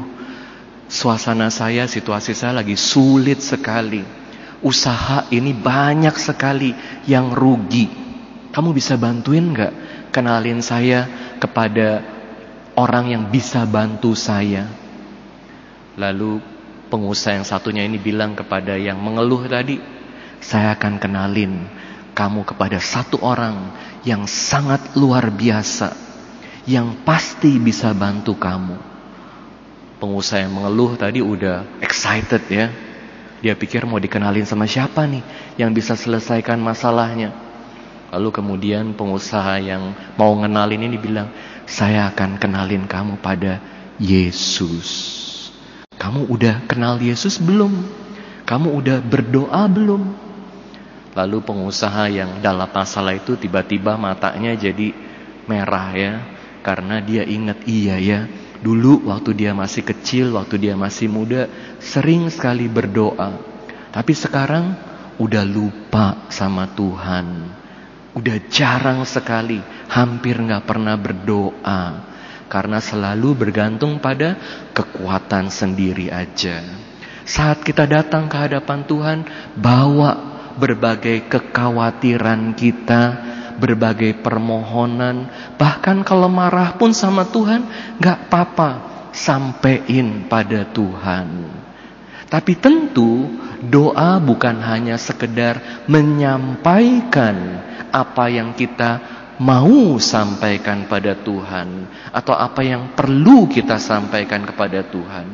suasana 0.91 1.49
saya 1.49 1.87
situasi 1.87 2.35
saya 2.35 2.63
lagi 2.63 2.75
sulit 2.75 3.41
sekali. 3.41 4.03
Usaha 4.65 5.29
ini 5.29 5.53
banyak 5.53 6.17
sekali 6.17 6.73
yang 7.05 7.37
rugi. 7.37 7.85
Kamu 8.49 8.73
bisa 8.73 8.97
bantuin 8.97 9.53
nggak 9.53 9.73
kenalin 10.09 10.65
saya 10.65 11.05
kepada 11.37 12.01
orang 12.75 13.13
yang 13.13 13.25
bisa 13.29 13.69
bantu 13.69 14.17
saya? 14.17 14.65
Lalu 16.01 16.41
pengusaha 16.89 17.37
yang 17.39 17.47
satunya 17.47 17.85
ini 17.85 18.01
bilang 18.01 18.35
kepada 18.35 18.75
yang 18.75 18.99
mengeluh 18.99 19.47
tadi 19.47 19.79
saya 20.41 20.75
akan 20.75 20.97
kenalin 20.99 21.67
kamu 22.15 22.47
kepada 22.47 22.79
satu 22.79 23.19
orang 23.21 23.75
yang 24.07 24.25
sangat 24.31 24.95
luar 24.95 25.35
biasa 25.35 26.04
yang 26.65 27.05
pasti 27.05 27.61
bisa 27.61 27.93
bantu 27.93 28.37
kamu. 28.37 28.77
Pengusaha 30.01 30.45
yang 30.45 30.53
mengeluh 30.53 30.97
tadi 30.97 31.21
udah 31.21 31.81
excited 31.81 32.45
ya. 32.49 32.73
Dia 33.45 33.53
pikir 33.53 33.85
mau 33.85 34.01
dikenalin 34.01 34.49
sama 34.49 34.65
siapa 34.65 35.05
nih 35.05 35.21
yang 35.61 35.73
bisa 35.77 35.93
selesaikan 35.93 36.57
masalahnya. 36.57 37.33
Lalu 38.09 38.33
kemudian 38.33 38.97
pengusaha 38.97 39.61
yang 39.61 39.93
mau 40.17 40.33
ngenalin 40.41 40.89
ini 40.89 40.97
bilang, 40.97 41.29
saya 41.69 42.09
akan 42.09 42.41
kenalin 42.41 42.89
kamu 42.89 43.21
pada 43.21 43.61
Yesus. 44.01 44.89
Kamu 46.01 46.33
udah 46.33 46.65
kenal 46.65 46.97
Yesus 47.01 47.37
belum? 47.37 47.85
Kamu 48.49 48.73
udah 48.81 49.05
berdoa 49.05 49.69
belum? 49.69 50.03
Lalu 51.13 51.39
pengusaha 51.45 52.09
yang 52.09 52.41
dalam 52.41 52.69
masalah 52.73 53.13
itu 53.15 53.37
tiba-tiba 53.37 53.95
matanya 54.01 54.57
jadi 54.57 54.91
merah 55.45 55.89
ya 55.95 56.34
karena 56.65 57.05
dia 57.05 57.29
ingat 57.29 57.69
iya 57.69 58.01
ya 58.01 58.21
dulu 58.65 59.05
waktu 59.13 59.37
dia 59.37 59.53
masih 59.53 59.85
kecil 59.85 60.33
waktu 60.41 60.57
dia 60.57 60.73
masih 60.73 61.13
muda 61.13 61.53
sering 61.85 62.33
sekali 62.33 62.65
berdoa. 62.65 63.37
Tapi 63.93 64.13
sekarang 64.17 64.73
udah 65.21 65.45
lupa 65.45 66.27
sama 66.33 66.73
Tuhan. 66.73 67.53
Udah 68.17 68.41
jarang 68.49 69.05
sekali 69.05 69.61
hampir 69.93 70.41
nggak 70.41 70.65
pernah 70.65 70.97
berdoa. 70.97 71.83
Karena 72.49 72.81
selalu 72.81 73.37
bergantung 73.37 74.01
pada 74.01 74.41
kekuatan 74.73 75.53
sendiri 75.53 76.09
aja. 76.09 76.65
Saat 77.29 77.65
kita 77.65 77.85
datang 77.85 78.29
ke 78.33 78.37
hadapan 78.37 78.81
Tuhan 78.89 79.19
bawa 79.59 80.13
berbagai 80.55 81.27
kekhawatiran 81.27 82.55
kita 82.55 83.03
berbagai 83.59 84.19
permohonan, 84.21 85.31
bahkan 85.59 86.03
kalau 86.03 86.27
marah 86.29 86.75
pun 86.75 86.91
sama 86.91 87.29
Tuhan, 87.29 87.67
gak 88.01 88.29
apa-apa, 88.29 88.71
sampein 89.15 90.27
pada 90.27 90.67
Tuhan. 90.69 91.29
Tapi 92.29 92.59
tentu 92.59 93.31
doa 93.63 94.19
bukan 94.19 94.59
hanya 94.59 94.99
sekedar 94.99 95.87
menyampaikan 95.87 97.63
apa 97.95 98.27
yang 98.27 98.59
kita 98.59 98.99
mau 99.39 99.99
sampaikan 100.03 100.87
pada 100.91 101.15
Tuhan 101.15 101.87
atau 102.11 102.35
apa 102.35 102.63
yang 102.63 102.95
perlu 102.95 103.47
kita 103.47 103.79
sampaikan 103.79 104.47
kepada 104.47 104.83
Tuhan. 104.83 105.27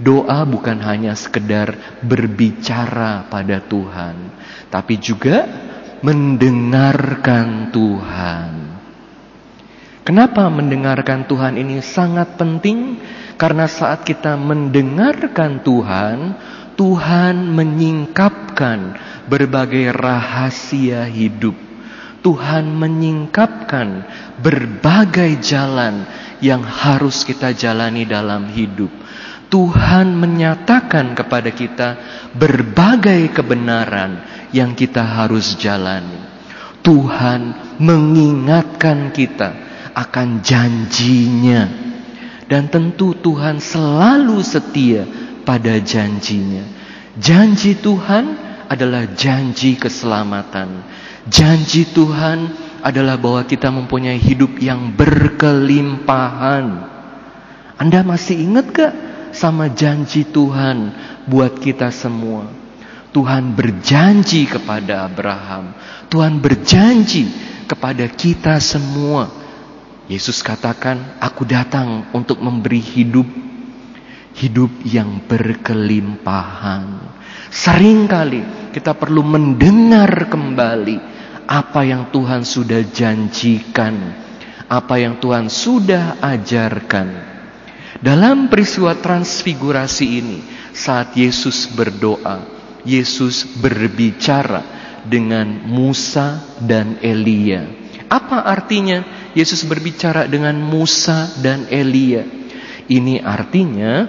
Doa 0.00 0.48
bukan 0.48 0.80
hanya 0.80 1.12
sekedar 1.12 2.00
berbicara 2.00 3.28
pada 3.28 3.60
Tuhan, 3.60 4.32
tapi 4.72 4.96
juga 4.96 5.44
mendengarkan 6.00 7.68
Tuhan. 7.72 8.50
Kenapa 10.00 10.48
mendengarkan 10.48 11.28
Tuhan 11.28 11.60
ini 11.60 11.84
sangat 11.84 12.40
penting? 12.40 12.98
Karena 13.36 13.68
saat 13.68 14.02
kita 14.04 14.34
mendengarkan 14.36 15.60
Tuhan, 15.60 16.16
Tuhan 16.74 17.52
menyingkapkan 17.52 18.96
berbagai 19.28 19.92
rahasia 19.92 21.04
hidup. 21.04 21.54
Tuhan 22.20 22.76
menyingkapkan 22.76 24.04
berbagai 24.40 25.40
jalan 25.40 26.04
yang 26.44 26.60
harus 26.64 27.24
kita 27.24 27.52
jalani 27.56 28.04
dalam 28.04 28.48
hidup. 28.52 28.92
Tuhan 29.50 30.14
menyatakan 30.14 31.12
kepada 31.16 31.50
kita 31.50 31.88
berbagai 32.36 33.34
kebenaran 33.34 34.39
yang 34.50 34.74
kita 34.74 35.02
harus 35.02 35.54
jalani. 35.58 36.18
Tuhan 36.80 37.76
mengingatkan 37.78 39.12
kita 39.12 39.52
akan 39.94 40.40
janjinya. 40.40 41.88
Dan 42.50 42.66
tentu 42.66 43.14
Tuhan 43.14 43.62
selalu 43.62 44.42
setia 44.42 45.06
pada 45.46 45.78
janjinya. 45.78 46.66
Janji 47.14 47.78
Tuhan 47.78 48.34
adalah 48.66 49.06
janji 49.14 49.78
keselamatan. 49.78 50.82
Janji 51.30 51.86
Tuhan 51.86 52.50
adalah 52.82 53.14
bahwa 53.20 53.46
kita 53.46 53.70
mempunyai 53.70 54.18
hidup 54.18 54.58
yang 54.58 54.90
berkelimpahan. 54.98 56.66
Anda 57.78 58.02
masih 58.02 58.40
ingat 58.40 58.66
gak 58.74 58.94
sama 59.30 59.70
janji 59.70 60.26
Tuhan 60.26 60.90
buat 61.30 61.54
kita 61.62 61.94
semua? 61.94 62.59
Tuhan 63.10 63.58
berjanji 63.58 64.46
kepada 64.46 65.10
Abraham. 65.10 65.74
Tuhan 66.06 66.38
berjanji 66.38 67.26
kepada 67.66 68.06
kita 68.06 68.62
semua. 68.62 69.30
Yesus 70.10 70.42
katakan, 70.42 71.18
"Aku 71.22 71.46
datang 71.46 72.10
untuk 72.14 72.42
memberi 72.42 72.82
hidup, 72.82 73.26
hidup 74.34 74.70
yang 74.86 75.22
berkelimpahan." 75.26 76.86
Seringkali 77.50 78.70
kita 78.74 78.94
perlu 78.94 79.26
mendengar 79.26 80.30
kembali 80.30 80.98
apa 81.50 81.82
yang 81.82 82.14
Tuhan 82.14 82.46
sudah 82.46 82.86
janjikan, 82.94 83.94
apa 84.70 84.94
yang 85.02 85.18
Tuhan 85.18 85.50
sudah 85.50 86.22
ajarkan. 86.22 87.30
Dalam 87.98 88.46
peristiwa 88.46 88.94
transfigurasi 88.94 90.06
ini, 90.06 90.38
saat 90.70 91.18
Yesus 91.18 91.66
berdoa, 91.74 92.59
Yesus 92.84 93.44
berbicara 93.60 94.62
dengan 95.04 95.64
Musa 95.68 96.58
dan 96.60 97.00
Elia. 97.00 97.66
Apa 98.10 98.42
artinya 98.42 99.30
Yesus 99.32 99.62
berbicara 99.62 100.26
dengan 100.26 100.58
Musa 100.58 101.30
dan 101.38 101.70
Elia? 101.70 102.26
Ini 102.90 103.22
artinya 103.22 104.08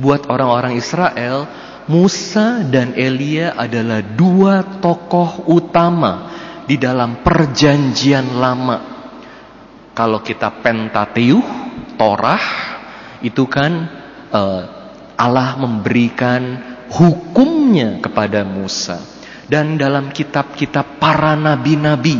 buat 0.00 0.24
orang-orang 0.30 0.78
Israel, 0.78 1.44
Musa 1.90 2.64
dan 2.64 2.94
Elia 2.96 3.52
adalah 3.58 4.00
dua 4.00 4.80
tokoh 4.80 5.50
utama 5.50 6.32
di 6.64 6.78
dalam 6.78 7.20
perjanjian 7.20 8.38
lama. 8.38 8.78
Kalau 9.90 10.22
kita 10.22 10.62
Pentateuch, 10.62 11.44
Torah, 11.98 12.46
itu 13.20 13.44
kan 13.50 13.72
uh, 14.32 14.62
Allah 15.18 15.58
memberikan 15.60 16.69
hukumnya 16.90 18.02
kepada 18.02 18.42
Musa. 18.42 18.98
Dan 19.50 19.74
dalam 19.74 20.14
kitab-kitab 20.14 21.02
para 21.02 21.34
nabi-nabi, 21.34 22.18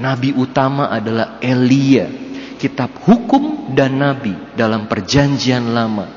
nabi 0.00 0.32
utama 0.32 0.88
adalah 0.88 1.36
Elia. 1.44 2.08
Kitab 2.56 2.94
hukum 3.04 3.74
dan 3.76 3.98
nabi 3.98 4.32
dalam 4.56 4.88
perjanjian 4.88 5.74
lama. 5.74 6.08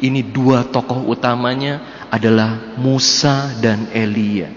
Ini 0.00 0.32
dua 0.32 0.64
tokoh 0.66 1.06
utamanya 1.12 2.06
adalah 2.08 2.74
Musa 2.80 3.52
dan 3.60 3.92
Elia. 3.92 4.48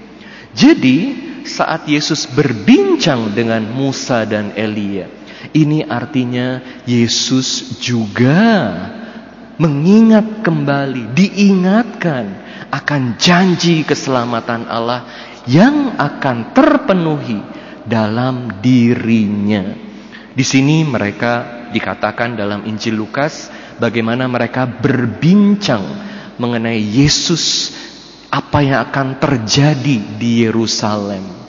Jadi 0.56 0.98
saat 1.44 1.86
Yesus 1.86 2.26
berbincang 2.32 3.36
dengan 3.36 3.68
Musa 3.68 4.24
dan 4.24 4.56
Elia, 4.56 5.12
ini 5.52 5.84
artinya 5.84 6.64
Yesus 6.88 7.78
juga 7.84 8.72
mengingat 9.60 10.42
kembali, 10.42 11.12
diingatkan 11.12 12.43
akan 12.74 13.22
janji 13.22 13.86
keselamatan 13.86 14.66
Allah 14.66 15.06
yang 15.46 15.94
akan 15.94 16.58
terpenuhi 16.58 17.38
dalam 17.86 18.58
dirinya. 18.66 19.78
Di 20.34 20.42
sini 20.42 20.82
mereka 20.82 21.70
dikatakan 21.70 22.34
dalam 22.34 22.66
Injil 22.66 22.98
Lukas 22.98 23.54
bagaimana 23.78 24.26
mereka 24.26 24.66
berbincang 24.66 25.86
mengenai 26.42 26.82
Yesus 26.82 27.70
apa 28.34 28.66
yang 28.66 28.82
akan 28.90 29.22
terjadi 29.22 30.18
di 30.18 30.42
Yerusalem. 30.42 31.46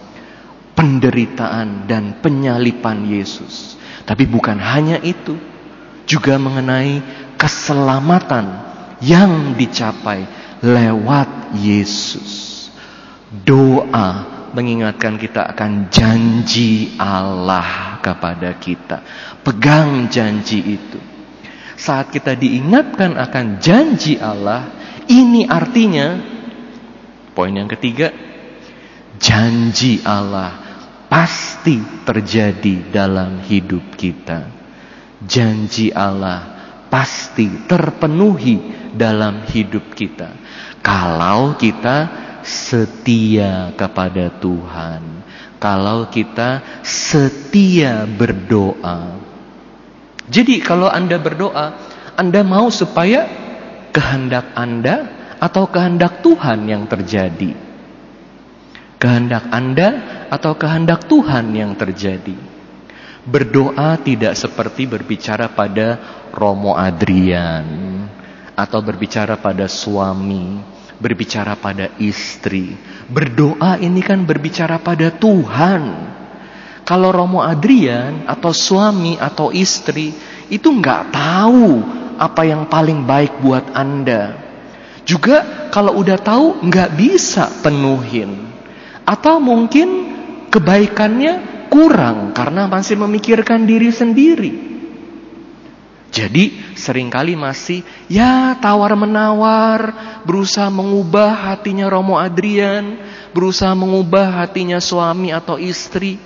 Penderitaan 0.75 1.87
dan 1.87 2.19
penyalipan 2.19 3.07
Yesus. 3.07 3.79
Tapi 4.05 4.27
bukan 4.27 4.59
hanya 4.59 4.99
itu, 5.01 5.39
juga 6.05 6.35
mengenai 6.35 6.99
keselamatan 7.39 8.75
yang 8.99 9.55
dicapai 9.55 10.27
lewat 10.65 11.53
Yesus. 11.61 12.73
Doa 13.45 14.33
mengingatkan 14.57 15.21
kita 15.21 15.45
akan 15.53 15.93
janji 15.93 16.97
Allah 16.97 17.99
kepada 18.01 18.57
kita. 18.57 19.03
Pegang 19.45 20.09
janji 20.09 20.81
itu. 20.81 21.01
Saat 21.75 22.15
kita 22.15 22.39
diingatkan 22.39 23.19
akan 23.19 23.59
janji 23.59 24.17
Allah, 24.17 24.71
ini 25.11 25.45
artinya 25.45 26.17
poin 27.35 27.51
yang 27.51 27.67
ketiga, 27.67 28.15
janji 29.19 30.01
Allah 30.07 30.55
pasti 31.11 31.83
terjadi 32.07 32.95
dalam 32.95 33.43
hidup 33.43 33.99
kita. 33.99 34.49
Janji 35.27 35.91
Allah 35.91 36.55
pasti 36.87 37.67
terpenuhi 37.67 38.84
dalam 38.95 39.43
hidup 39.51 39.93
kita. 39.93 40.31
Kalau 40.81 41.59
kita 41.59 42.09
setia 42.47 43.75
kepada 43.75 44.31
Tuhan, 44.39 45.03
kalau 45.59 46.07
kita 46.09 46.63
setia 46.87 48.07
berdoa. 48.07 49.19
Jadi 50.31 50.63
kalau 50.63 50.89
Anda 50.89 51.19
berdoa, 51.21 51.67
Anda 52.15 52.41
mau 52.47 52.71
supaya 52.71 53.27
kehendak 53.91 54.55
Anda 54.55 55.11
atau 55.43 55.69
kehendak 55.69 56.23
Tuhan 56.25 56.65
yang 56.71 56.87
terjadi? 56.89 57.53
Kehendak 58.97 59.53
Anda 59.53 59.89
atau 60.33 60.57
kehendak 60.57 61.11
Tuhan 61.11 61.53
yang 61.53 61.77
terjadi? 61.77 62.37
Berdoa 63.25 63.97
tidak 64.05 64.37
seperti 64.37 64.85
berbicara 64.85 65.49
pada 65.53 65.97
Romo 66.33 66.77
Adrian 66.77 68.05
atau 68.55 68.81
berbicara 68.83 69.39
pada 69.39 69.67
suami 69.67 70.75
berbicara 71.05 71.59
pada 71.59 71.93
istri. 71.99 72.75
Berdoa 73.11 73.77
ini 73.83 74.01
kan 74.01 74.23
berbicara 74.23 74.79
pada 74.81 75.11
Tuhan. 75.13 75.83
Kalau 76.85 77.13
Romo 77.13 77.41
Adrian 77.41 78.29
atau 78.29 78.53
suami 78.53 79.17
atau 79.17 79.49
istri 79.53 80.13
itu 80.53 80.69
nggak 80.69 81.13
tahu 81.13 81.81
apa 82.21 82.43
yang 82.45 82.69
paling 82.69 83.09
baik 83.09 83.41
buat 83.41 83.73
Anda. 83.73 84.37
Juga 85.05 85.69
kalau 85.73 85.97
udah 86.01 86.21
tahu 86.21 86.65
nggak 86.65 86.91
bisa 86.97 87.49
penuhin. 87.65 88.53
Atau 89.05 89.41
mungkin 89.41 90.17
kebaikannya 90.49 91.67
kurang 91.69 92.33
karena 92.33 92.69
masih 92.69 93.01
memikirkan 93.01 93.65
diri 93.69 93.93
sendiri. 93.93 94.74
Jadi 96.15 96.79
sering 96.79 97.11
kali 97.11 97.35
masih 97.35 97.83
ya 98.07 98.55
tawar-menawar, 98.63 99.81
berusaha 100.23 100.71
mengubah 100.71 101.51
hatinya 101.51 101.91
Romo 101.91 102.15
Adrian, 102.15 103.03
berusaha 103.35 103.75
mengubah 103.75 104.47
hatinya 104.47 104.79
suami 104.79 105.35
atau 105.35 105.59
istri. 105.59 106.23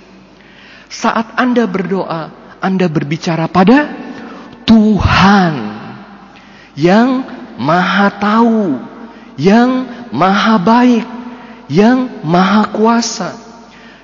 Saat 0.93 1.33
Anda 1.41 1.65
berdoa, 1.65 2.29
Anda 2.61 2.85
berbicara 2.85 3.49
pada 3.49 3.89
Tuhan 4.69 5.53
yang 6.77 7.25
maha 7.57 8.13
tahu, 8.13 8.77
yang 9.41 9.89
maha 10.13 10.61
baik, 10.61 11.07
yang 11.65 12.21
maha 12.21 12.69
kuasa. 12.69 13.33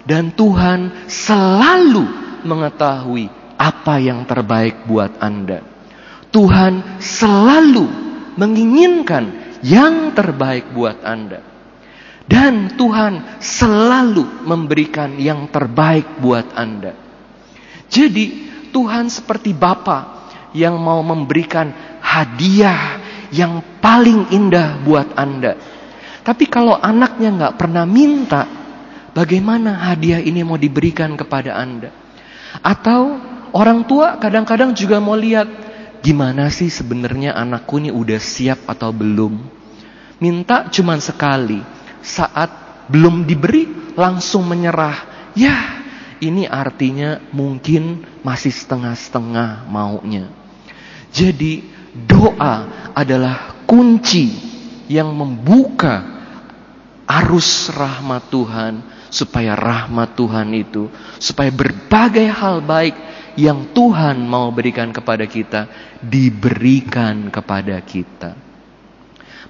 Dan 0.02 0.34
Tuhan 0.34 1.06
selalu 1.06 2.06
mengetahui 2.42 3.30
apa 3.58 4.02
yang 4.02 4.26
terbaik 4.26 4.86
buat 4.90 5.18
Anda. 5.22 5.75
Tuhan 6.36 7.00
selalu 7.00 7.88
menginginkan 8.36 9.56
yang 9.64 10.12
terbaik 10.12 10.76
buat 10.76 11.00
Anda. 11.00 11.40
Dan 12.28 12.76
Tuhan 12.76 13.40
selalu 13.40 14.44
memberikan 14.44 15.16
yang 15.16 15.48
terbaik 15.48 16.20
buat 16.20 16.52
Anda. 16.52 16.92
Jadi 17.88 18.52
Tuhan 18.76 19.08
seperti 19.08 19.56
Bapa 19.56 20.28
yang 20.52 20.76
mau 20.76 21.00
memberikan 21.00 21.72
hadiah 22.04 23.00
yang 23.32 23.80
paling 23.80 24.28
indah 24.36 24.84
buat 24.84 25.16
Anda. 25.16 25.56
Tapi 26.26 26.52
kalau 26.52 26.76
anaknya 26.76 27.30
nggak 27.32 27.56
pernah 27.56 27.88
minta, 27.88 28.44
bagaimana 29.16 29.88
hadiah 29.88 30.20
ini 30.20 30.44
mau 30.44 30.60
diberikan 30.60 31.16
kepada 31.16 31.56
Anda? 31.56 31.94
Atau 32.60 33.22
orang 33.56 33.88
tua 33.88 34.18
kadang-kadang 34.20 34.76
juga 34.76 34.98
mau 34.98 35.16
lihat 35.16 35.64
Gimana 36.06 36.53
sih 36.53 36.70
sebenarnya 36.70 37.34
anakku 37.34 37.82
ini 37.82 37.89
udah 37.89 38.22
siap 38.22 38.70
atau 38.70 38.93
belum? 38.93 39.41
Minta 40.22 40.70
cuman 40.70 41.01
sekali. 41.01 41.58
Saat 42.06 42.86
belum 42.93 43.26
diberi 43.26 43.66
langsung 43.97 44.45
menyerah. 44.45 45.34
Ya, 45.34 45.82
ini 46.22 46.45
artinya 46.45 47.18
mungkin 47.34 48.06
masih 48.22 48.53
setengah-setengah 48.53 49.66
maunya. 49.66 50.30
Jadi 51.10 51.66
doa 51.97 52.70
adalah 52.93 53.66
kunci 53.66 54.30
yang 54.86 55.10
membuka 55.10 56.06
arus 57.10 57.74
rahmat 57.74 58.30
Tuhan 58.30 58.74
supaya 59.10 59.58
rahmat 59.58 60.14
Tuhan 60.14 60.53
itu 60.53 60.89
supaya 61.18 61.49
berbagai 61.49 62.30
hal 62.30 62.62
baik 62.62 62.93
yang 63.36 63.76
Tuhan 63.76 64.24
mau 64.24 64.52
berikan 64.52 64.92
kepada 64.96 65.28
kita 65.28 65.68
diberikan 66.00 67.28
kepada 67.32 67.80
kita. 67.84 68.36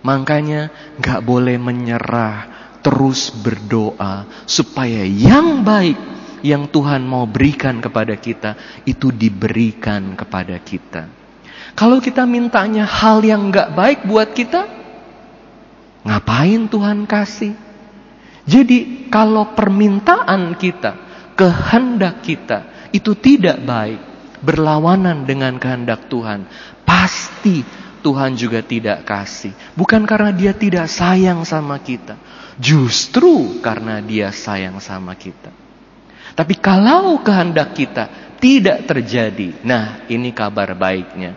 Makanya 0.05 0.69
nggak 1.01 1.21
boleh 1.25 1.57
menyerah, 1.57 2.37
terus 2.85 3.33
berdoa 3.33 4.45
supaya 4.45 5.01
yang 5.05 5.65
baik 5.65 5.97
yang 6.45 6.69
Tuhan 6.69 7.01
mau 7.01 7.25
berikan 7.25 7.81
kepada 7.81 8.13
kita 8.13 8.53
itu 8.85 9.09
diberikan 9.09 10.13
kepada 10.13 10.61
kita. 10.61 11.09
Kalau 11.73 11.97
kita 11.97 12.29
mintanya 12.29 12.85
hal 12.85 13.25
yang 13.25 13.49
nggak 13.49 13.73
baik 13.73 13.99
buat 14.05 14.29
kita, 14.37 14.69
ngapain 16.05 16.69
Tuhan 16.69 17.09
kasih? 17.09 17.57
Jadi 18.45 19.09
kalau 19.09 19.57
permintaan 19.57 20.53
kita, 20.53 20.93
kehendak 21.33 22.21
kita 22.21 22.74
itu 22.95 23.11
tidak 23.19 23.59
baik, 23.59 23.99
berlawanan 24.39 25.27
dengan 25.27 25.59
kehendak 25.59 26.07
Tuhan, 26.07 26.47
pasti 26.87 27.67
Tuhan 27.99 28.39
juga 28.39 28.63
tidak 28.63 29.03
kasih. 29.03 29.51
Bukan 29.75 30.07
karena 30.07 30.31
dia 30.31 30.55
tidak 30.55 30.87
sayang 30.87 31.43
sama 31.43 31.81
kita, 31.83 32.15
justru 32.55 33.59
karena 33.59 33.99
dia 33.99 34.31
sayang 34.31 34.79
sama 34.79 35.11
kita. 35.19 35.51
Tapi 36.35 36.55
kalau 36.59 37.19
kehendak 37.19 37.75
kita 37.75 38.37
tidak 38.39 38.87
terjadi, 38.87 39.65
nah 39.65 40.05
ini 40.07 40.31
kabar 40.31 40.71
baiknya. 40.77 41.35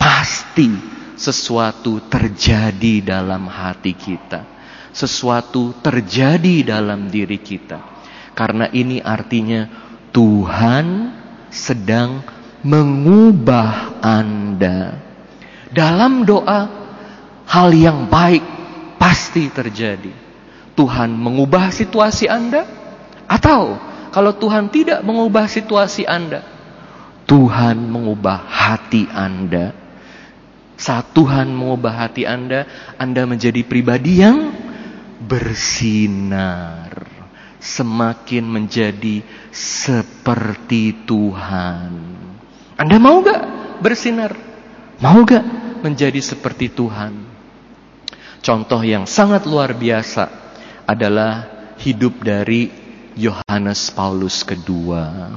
Pasti 0.00 0.70
sesuatu 1.18 2.06
terjadi 2.06 3.02
dalam 3.02 3.50
hati 3.50 3.92
kita. 3.92 4.56
Sesuatu 4.96 5.76
terjadi 5.82 6.64
dalam 6.78 7.12
diri 7.12 7.36
kita. 7.42 7.96
Karena 8.36 8.68
ini 8.72 9.00
artinya 9.00 9.85
Tuhan 10.16 11.12
sedang 11.52 12.24
mengubah 12.64 14.00
Anda. 14.00 14.96
Dalam 15.68 16.24
doa, 16.24 16.60
hal 17.44 17.68
yang 17.76 18.08
baik 18.08 18.40
pasti 18.96 19.52
terjadi. 19.52 20.24
Tuhan 20.72 21.12
mengubah 21.12 21.68
situasi 21.68 22.32
Anda, 22.32 22.64
atau 23.28 23.76
kalau 24.08 24.32
Tuhan 24.40 24.72
tidak 24.72 25.04
mengubah 25.04 25.52
situasi 25.52 26.08
Anda, 26.08 26.40
Tuhan 27.28 27.76
mengubah 27.84 28.40
hati 28.40 29.04
Anda. 29.12 29.76
Saat 30.80 31.12
Tuhan 31.12 31.52
mengubah 31.52 32.08
hati 32.08 32.24
Anda, 32.24 32.64
Anda 32.96 33.28
menjadi 33.28 33.60
pribadi 33.68 34.24
yang 34.24 34.52
bersinar, 35.20 36.95
semakin 37.66 38.46
menjadi 38.46 39.26
seperti 39.50 40.94
Tuhan. 41.02 41.90
Anda 42.78 42.96
mau 43.02 43.18
gak 43.26 43.42
bersinar? 43.82 44.38
Mau 45.02 45.26
gak 45.26 45.42
menjadi 45.82 46.22
seperti 46.22 46.70
Tuhan? 46.70 47.26
Contoh 48.38 48.78
yang 48.86 49.10
sangat 49.10 49.42
luar 49.50 49.74
biasa 49.74 50.30
adalah 50.86 51.50
hidup 51.82 52.22
dari 52.22 52.70
Yohanes 53.18 53.90
Paulus 53.90 54.46
kedua. 54.46 55.34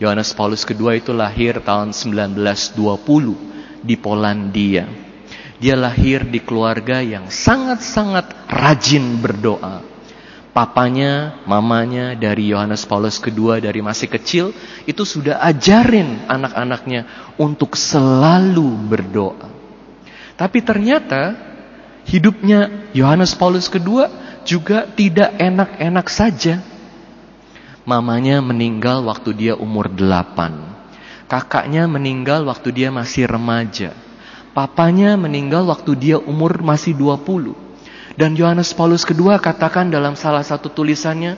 Yohanes 0.00 0.32
Paulus 0.32 0.64
kedua 0.64 0.96
itu 0.96 1.12
lahir 1.12 1.60
tahun 1.60 1.92
1920 1.92 3.84
di 3.84 3.96
Polandia. 4.00 4.88
Dia 5.56 5.76
lahir 5.76 6.24
di 6.28 6.40
keluarga 6.40 7.00
yang 7.00 7.32
sangat-sangat 7.32 8.48
rajin 8.48 9.20
berdoa. 9.20 9.95
Papanya, 10.56 11.44
mamanya 11.44 12.16
dari 12.16 12.48
Yohanes 12.48 12.88
Paulus 12.88 13.20
kedua 13.20 13.60
dari 13.60 13.84
masih 13.84 14.08
kecil 14.08 14.56
itu 14.88 15.04
sudah 15.04 15.36
ajarin 15.44 16.24
anak-anaknya 16.24 17.04
untuk 17.36 17.76
selalu 17.76 18.64
berdoa. 18.88 19.52
Tapi 20.32 20.64
ternyata 20.64 21.36
hidupnya 22.08 22.88
Yohanes 22.96 23.36
Paulus 23.36 23.68
kedua 23.68 24.08
juga 24.48 24.88
tidak 24.88 25.36
enak-enak 25.36 26.06
saja. 26.08 26.64
Mamanya 27.84 28.40
meninggal 28.40 29.04
waktu 29.04 29.36
dia 29.36 29.60
umur 29.60 29.92
delapan. 29.92 30.72
Kakaknya 31.28 31.84
meninggal 31.84 32.48
waktu 32.48 32.72
dia 32.72 32.88
masih 32.88 33.28
remaja. 33.28 33.92
Papanya 34.56 35.20
meninggal 35.20 35.68
waktu 35.68 35.92
dia 36.00 36.16
umur 36.16 36.64
masih 36.64 36.96
dua 36.96 37.20
puluh. 37.20 37.65
Dan 38.16 38.32
Yohanes 38.32 38.72
Paulus 38.72 39.04
kedua 39.04 39.36
katakan 39.36 39.92
dalam 39.92 40.16
salah 40.16 40.40
satu 40.40 40.72
tulisannya, 40.72 41.36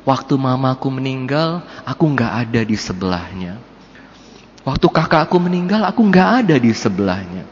Waktu 0.00 0.32
mamaku 0.40 0.88
meninggal, 0.88 1.60
aku 1.84 2.08
nggak 2.16 2.32
ada 2.48 2.60
di 2.64 2.72
sebelahnya. 2.72 3.60
Waktu 4.64 4.86
kakakku 4.88 5.36
meninggal, 5.36 5.84
aku 5.84 6.00
nggak 6.08 6.30
ada 6.44 6.56
di 6.56 6.72
sebelahnya. 6.72 7.44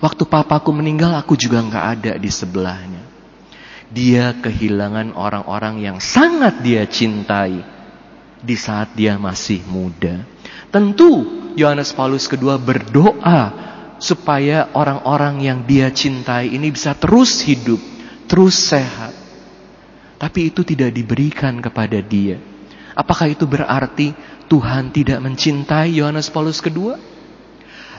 Waktu 0.00 0.24
papaku 0.28 0.72
meninggal, 0.72 1.16
aku 1.16 1.36
juga 1.36 1.64
nggak 1.64 1.86
ada 1.96 2.12
di 2.20 2.28
sebelahnya. 2.28 3.04
Dia 3.88 4.36
kehilangan 4.36 5.16
orang-orang 5.16 5.80
yang 5.80 5.96
sangat 6.00 6.60
dia 6.60 6.84
cintai 6.84 7.64
di 8.40 8.56
saat 8.56 8.92
dia 8.96 9.16
masih 9.16 9.64
muda. 9.68 10.24
Tentu 10.68 11.24
Yohanes 11.56 11.92
Paulus 11.92 12.28
kedua 12.28 12.56
berdoa 12.56 13.52
supaya 14.00 14.72
orang-orang 14.72 15.44
yang 15.44 15.58
dia 15.68 15.92
cintai 15.92 16.56
ini 16.56 16.72
bisa 16.72 16.96
terus 16.96 17.44
hidup, 17.44 17.78
terus 18.24 18.56
sehat. 18.56 19.12
Tapi 20.16 20.52
itu 20.52 20.64
tidak 20.64 20.96
diberikan 20.96 21.60
kepada 21.60 22.00
dia. 22.00 22.40
Apakah 22.96 23.30
itu 23.30 23.44
berarti 23.44 24.12
Tuhan 24.48 24.90
tidak 24.90 25.20
mencintai 25.20 26.00
Yohanes 26.00 26.32
Paulus 26.32 26.58
kedua? 26.58 26.96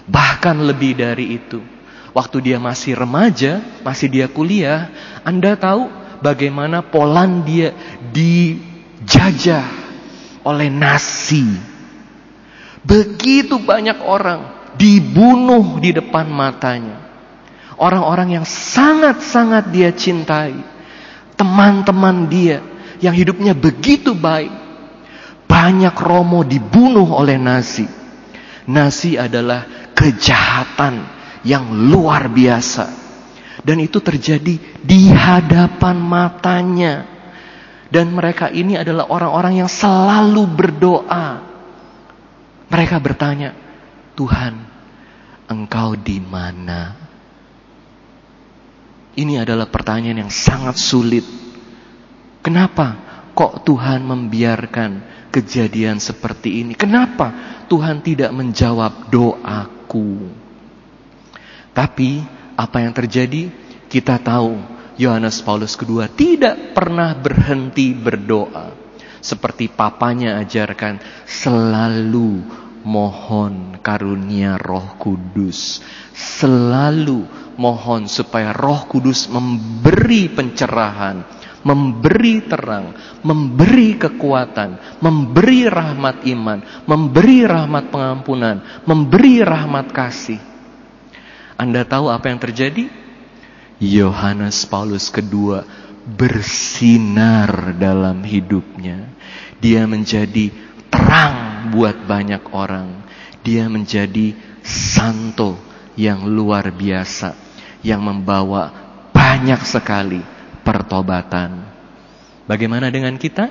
Bahkan 0.10 0.58
lebih 0.66 0.98
dari 0.98 1.38
itu 1.38 1.62
waktu 2.12 2.38
dia 2.52 2.58
masih 2.60 2.98
remaja, 2.98 3.62
masih 3.82 4.08
dia 4.12 4.28
kuliah, 4.28 4.92
Anda 5.24 5.56
tahu 5.56 5.88
bagaimana 6.20 6.84
Polandia 6.84 7.72
dijajah 8.12 9.66
oleh 10.44 10.70
nasi. 10.70 11.48
Begitu 12.82 13.62
banyak 13.62 14.02
orang 14.02 14.61
dibunuh 14.76 15.80
di 15.80 15.92
depan 15.96 16.28
matanya. 16.30 16.98
Orang-orang 17.82 18.38
yang 18.42 18.46
sangat-sangat 18.46 19.74
dia 19.74 19.90
cintai. 19.90 20.54
Teman-teman 21.34 22.30
dia 22.30 22.62
yang 23.02 23.18
hidupnya 23.18 23.58
begitu 23.58 24.14
baik. 24.14 24.54
Banyak 25.50 25.98
Romo 25.98 26.46
dibunuh 26.46 27.10
oleh 27.10 27.42
nasi. 27.42 27.90
Nasi 28.70 29.18
adalah 29.18 29.92
kejahatan 29.98 31.02
yang 31.42 31.66
luar 31.90 32.30
biasa. 32.30 33.02
Dan 33.62 33.82
itu 33.82 33.98
terjadi 34.02 34.58
di 34.80 35.02
hadapan 35.10 35.98
matanya. 35.98 37.06
Dan 37.92 38.14
mereka 38.16 38.48
ini 38.48 38.80
adalah 38.80 39.10
orang-orang 39.12 39.66
yang 39.66 39.70
selalu 39.70 40.48
berdoa. 40.48 41.44
Mereka 42.72 43.04
bertanya, 43.04 43.52
Tuhan, 44.16 44.54
Engkau 45.52 46.00
di 46.00 46.24
mana? 46.24 46.96
Ini 49.12 49.44
adalah 49.44 49.68
pertanyaan 49.68 50.24
yang 50.24 50.32
sangat 50.32 50.80
sulit. 50.80 51.28
Kenapa 52.40 52.96
kok 53.36 53.68
Tuhan 53.68 54.08
membiarkan 54.08 55.04
kejadian 55.36 56.00
seperti 56.00 56.64
ini? 56.64 56.74
Kenapa 56.80 57.62
Tuhan 57.68 58.00
tidak 58.00 58.32
menjawab 58.32 59.12
doaku? 59.12 60.32
Tapi 61.76 62.24
apa 62.56 62.78
yang 62.80 62.96
terjadi? 62.96 63.52
Kita 63.92 64.16
tahu 64.24 64.56
Yohanes 64.96 65.44
Paulus 65.44 65.76
kedua 65.76 66.08
tidak 66.08 66.72
pernah 66.72 67.12
berhenti 67.12 67.92
berdoa. 67.92 68.72
Seperti 69.20 69.68
papanya 69.68 70.40
ajarkan 70.40 70.98
selalu 71.28 72.42
mohon 72.84 73.80
karunia 73.82 74.58
roh 74.58 74.98
kudus. 74.98 75.82
Selalu 76.14 77.26
mohon 77.58 78.10
supaya 78.10 78.54
roh 78.54 78.86
kudus 78.90 79.30
memberi 79.30 80.30
pencerahan, 80.32 81.22
memberi 81.62 82.42
terang, 82.46 82.98
memberi 83.22 83.98
kekuatan, 83.98 85.02
memberi 85.02 85.70
rahmat 85.70 86.26
iman, 86.26 86.60
memberi 86.90 87.46
rahmat 87.46 87.84
pengampunan, 87.94 88.58
memberi 88.86 89.46
rahmat 89.46 89.94
kasih. 89.94 90.42
Anda 91.58 91.86
tahu 91.86 92.10
apa 92.10 92.34
yang 92.34 92.42
terjadi? 92.42 92.90
Yohanes 93.82 94.66
Paulus 94.66 95.10
kedua 95.10 95.66
bersinar 96.06 97.78
dalam 97.78 98.26
hidupnya. 98.26 99.10
Dia 99.62 99.86
menjadi 99.86 100.50
terang 100.92 101.72
buat 101.72 101.96
banyak 102.06 102.52
orang. 102.52 103.08
Dia 103.42 103.66
menjadi 103.66 104.38
santo 104.62 105.58
yang 105.98 106.30
luar 106.30 106.70
biasa 106.70 107.34
yang 107.82 108.06
membawa 108.06 108.70
banyak 109.10 109.62
sekali 109.66 110.22
pertobatan. 110.62 111.66
Bagaimana 112.46 112.94
dengan 112.94 113.18
kita? 113.18 113.50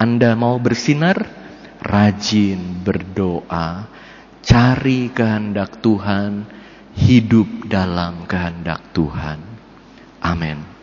Anda 0.00 0.32
mau 0.38 0.56
bersinar? 0.56 1.36
Rajin 1.78 2.82
berdoa, 2.82 3.86
cari 4.42 5.14
kehendak 5.14 5.78
Tuhan 5.78 6.42
hidup 6.98 7.70
dalam 7.70 8.26
kehendak 8.26 8.82
Tuhan. 8.90 9.38
Amin. 10.18 10.77